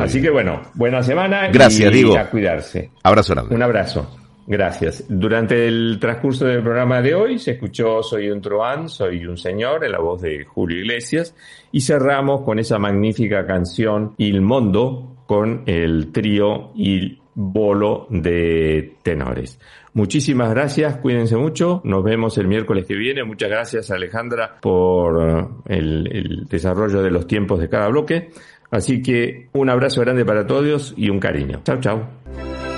Así 0.00 0.18
bien. 0.18 0.24
que 0.24 0.30
bueno, 0.30 0.60
buena 0.74 1.02
semana. 1.02 1.48
Gracias, 1.48 1.90
y 1.92 1.94
Diego. 1.94 2.18
A 2.18 2.28
cuidarse. 2.28 2.90
Abrazo 3.02 3.34
grande. 3.34 3.54
Un 3.54 3.62
abrazo. 3.62 4.18
Gracias. 4.46 5.04
Durante 5.08 5.66
el 5.66 5.98
transcurso 5.98 6.44
del 6.44 6.62
programa 6.62 7.00
de 7.00 7.14
hoy 7.14 7.38
se 7.38 7.52
escuchó 7.52 8.02
Soy 8.02 8.30
un 8.30 8.42
truán, 8.42 8.88
soy 8.88 9.24
un 9.26 9.38
señor, 9.38 9.84
en 9.84 9.92
la 9.92 10.00
voz 10.00 10.20
de 10.20 10.44
Julio 10.44 10.78
Iglesias, 10.78 11.34
y 11.72 11.80
cerramos 11.80 12.42
con 12.42 12.58
esa 12.58 12.78
magnífica 12.78 13.46
canción 13.46 14.14
Il 14.18 14.42
Mondo 14.42 15.16
con 15.26 15.62
el 15.66 16.12
trío 16.12 16.72
Il 16.74 17.20
Bolo 17.34 18.06
de 18.10 18.96
tenores. 19.02 19.58
Muchísimas 19.94 20.50
gracias, 20.50 20.98
cuídense 20.98 21.36
mucho, 21.36 21.80
nos 21.84 22.04
vemos 22.04 22.36
el 22.36 22.46
miércoles 22.46 22.84
que 22.86 22.94
viene. 22.94 23.24
Muchas 23.24 23.48
gracias 23.48 23.90
Alejandra 23.90 24.58
por 24.60 25.62
el, 25.66 26.08
el 26.12 26.46
desarrollo 26.46 27.02
de 27.02 27.10
los 27.10 27.26
tiempos 27.26 27.58
de 27.60 27.68
cada 27.68 27.88
bloque. 27.88 28.30
Así 28.70 29.02
que 29.02 29.48
un 29.52 29.70
abrazo 29.70 30.00
grande 30.00 30.24
para 30.24 30.46
todos 30.46 30.94
y 30.96 31.08
un 31.08 31.20
cariño. 31.20 31.60
Chao, 31.64 31.80
chao. 31.80 32.23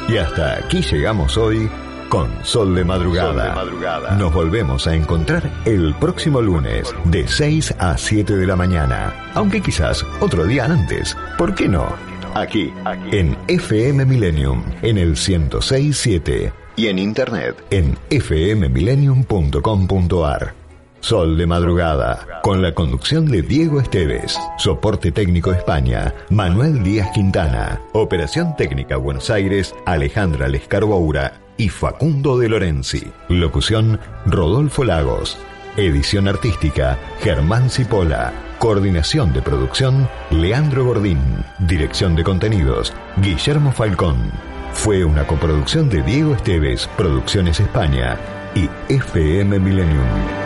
Y 0.09 0.19
hasta 0.19 0.59
aquí 0.59 0.83
llegamos 0.83 1.37
hoy 1.37 1.69
con 2.09 2.31
Sol 2.45 2.77
de 2.77 2.85
Madrugada. 2.85 3.33
Sol 3.33 3.43
de 3.43 3.51
Madrugada. 3.51 4.15
Nos 4.17 4.33
volvemos 4.33 4.87
a 4.87 4.95
encontrar 4.95 5.51
el 5.65 5.93
próximo 5.95 6.41
lunes 6.41 6.95
de 7.05 7.27
6 7.27 7.75
a 7.79 7.99
7 7.99 8.37
de 8.37 8.47
la 8.47 8.55
mañana. 8.55 9.13
Aunque 9.35 9.61
quizás 9.61 10.07
otro 10.21 10.47
día 10.47 10.67
antes. 10.67 11.17
¿Por 11.37 11.57
qué 11.57 11.67
no? 11.69 11.89
Aquí, 12.35 12.73
en 13.11 13.37
FM 13.49 14.05
Millennium, 14.05 14.63
en 14.83 14.99
el 14.99 15.17
1067. 15.17 16.53
Y 16.77 16.87
en 16.87 17.01
internet. 17.01 17.57
En 17.71 17.99
fmmillennium.com.ar. 18.11 20.66
Sol 21.01 21.37
de 21.37 21.47
Madrugada, 21.47 22.41
con 22.43 22.63
la 22.63 22.75
conducción 22.75 23.27
de 23.27 23.43
Diego 23.43 23.81
Esteves, 23.81 24.39
soporte 24.59 25.13
técnico 25.13 25.53
España, 25.53 26.13
Manuel 26.31 26.83
Díaz 26.83 27.11
Quintana, 27.15 27.81
operación 27.93 28.57
técnica 28.57 28.97
Buenos 28.97 29.31
Aires, 29.31 29.75
Alejandra 29.85 30.49
Lescarboura 30.49 31.41
y 31.57 31.69
Facundo 31.69 32.39
de 32.39 32.49
Lorenzi, 32.49 33.13
locución 33.29 34.01
Rodolfo 34.27 34.85
Lagos, 34.85 35.39
edición 35.77 36.29
artística 36.29 36.99
Germán 37.21 37.71
Cipolla, 37.71 38.33
coordinación 38.59 39.33
de 39.33 39.43
producción 39.43 40.09
Leandro 40.31 40.85
Gordín, 40.85 41.21
dirección 41.61 42.17
de 42.17 42.25
contenidos 42.25 42.93
Guillermo 43.19 43.73
Falcón. 43.73 44.33
Fue 44.73 45.05
una 45.05 45.27
coproducción 45.27 45.89
de 45.89 46.03
Diego 46.03 46.35
Esteves, 46.35 46.89
Producciones 46.97 47.61
España 47.61 48.19
y 48.55 48.69
FM 48.93 49.59
Millennium. 49.59 50.46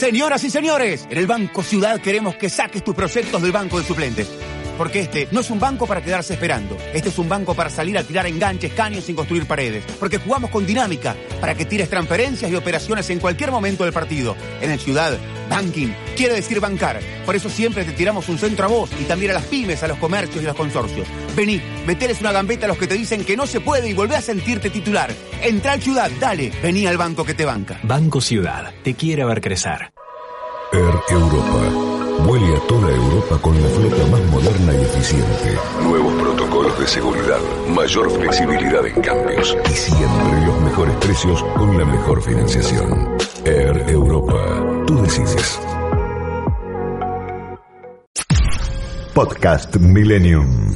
Señoras 0.00 0.42
y 0.44 0.50
señores, 0.50 1.06
en 1.10 1.18
el 1.18 1.26
Banco 1.26 1.62
Ciudad 1.62 2.00
queremos 2.00 2.34
que 2.36 2.48
saques 2.48 2.82
tus 2.82 2.94
proyectos 2.94 3.42
del 3.42 3.52
banco 3.52 3.78
de 3.78 3.84
suplentes. 3.84 4.30
Porque 4.80 5.00
este 5.00 5.28
no 5.30 5.40
es 5.40 5.50
un 5.50 5.60
banco 5.60 5.86
para 5.86 6.00
quedarse 6.00 6.32
esperando. 6.32 6.74
Este 6.94 7.10
es 7.10 7.18
un 7.18 7.28
banco 7.28 7.52
para 7.54 7.68
salir 7.68 7.98
a 7.98 8.02
tirar 8.02 8.26
enganches, 8.26 8.72
caños 8.72 9.04
sin 9.04 9.14
construir 9.14 9.44
paredes. 9.44 9.84
Porque 9.98 10.16
jugamos 10.16 10.48
con 10.48 10.64
dinámica 10.64 11.14
para 11.38 11.54
que 11.54 11.66
tires 11.66 11.90
transferencias 11.90 12.50
y 12.50 12.54
operaciones 12.54 13.10
en 13.10 13.18
cualquier 13.18 13.50
momento 13.50 13.84
del 13.84 13.92
partido. 13.92 14.34
En 14.62 14.70
el 14.70 14.80
Ciudad, 14.80 15.18
banking 15.50 15.92
quiere 16.16 16.32
decir 16.32 16.60
bancar. 16.60 16.98
Por 17.26 17.36
eso 17.36 17.50
siempre 17.50 17.84
te 17.84 17.92
tiramos 17.92 18.30
un 18.30 18.38
centro 18.38 18.64
a 18.64 18.68
vos 18.68 18.88
y 18.98 19.04
también 19.04 19.32
a 19.32 19.34
las 19.34 19.44
pymes, 19.44 19.82
a 19.82 19.88
los 19.88 19.98
comercios 19.98 20.42
y 20.42 20.46
a 20.46 20.48
los 20.48 20.56
consorcios. 20.56 21.06
Vení, 21.36 21.60
meteles 21.86 22.18
una 22.22 22.32
gambeta 22.32 22.64
a 22.64 22.68
los 22.68 22.78
que 22.78 22.86
te 22.86 22.94
dicen 22.94 23.22
que 23.22 23.36
no 23.36 23.46
se 23.46 23.60
puede 23.60 23.90
y 23.90 23.92
volvé 23.92 24.16
a 24.16 24.22
sentirte 24.22 24.70
titular. 24.70 25.10
Entra 25.42 25.72
al 25.72 25.82
Ciudad, 25.82 26.10
dale, 26.18 26.50
vení 26.62 26.86
al 26.86 26.96
banco 26.96 27.22
que 27.22 27.34
te 27.34 27.44
banca. 27.44 27.78
Banco 27.82 28.22
Ciudad, 28.22 28.72
te 28.82 28.94
quiere 28.94 29.26
ver 29.26 29.42
crecer. 29.42 29.92
Air 30.72 30.94
Europa. 31.10 31.89
Vuele 32.18 32.56
a 32.56 32.60
toda 32.66 32.90
Europa 32.90 33.38
con 33.40 33.62
la 33.62 33.68
flota 33.68 34.06
más 34.06 34.20
moderna 34.30 34.74
y 34.74 34.82
eficiente. 34.82 35.58
Nuevos 35.82 36.14
protocolos 36.14 36.78
de 36.78 36.86
seguridad, 36.86 37.38
mayor 37.68 38.10
flexibilidad 38.10 38.86
en 38.86 39.00
cambios 39.00 39.56
y 39.64 39.74
siempre 39.74 40.46
los 40.46 40.60
mejores 40.62 40.96
precios 40.96 41.42
con 41.56 41.78
la 41.78 41.84
mejor 41.84 42.22
financiación. 42.22 43.16
Air 43.44 43.84
Europa. 43.88 44.84
Tú 44.86 45.00
decides. 45.02 45.60
Podcast 49.14 49.76
Millennium. 49.76 50.74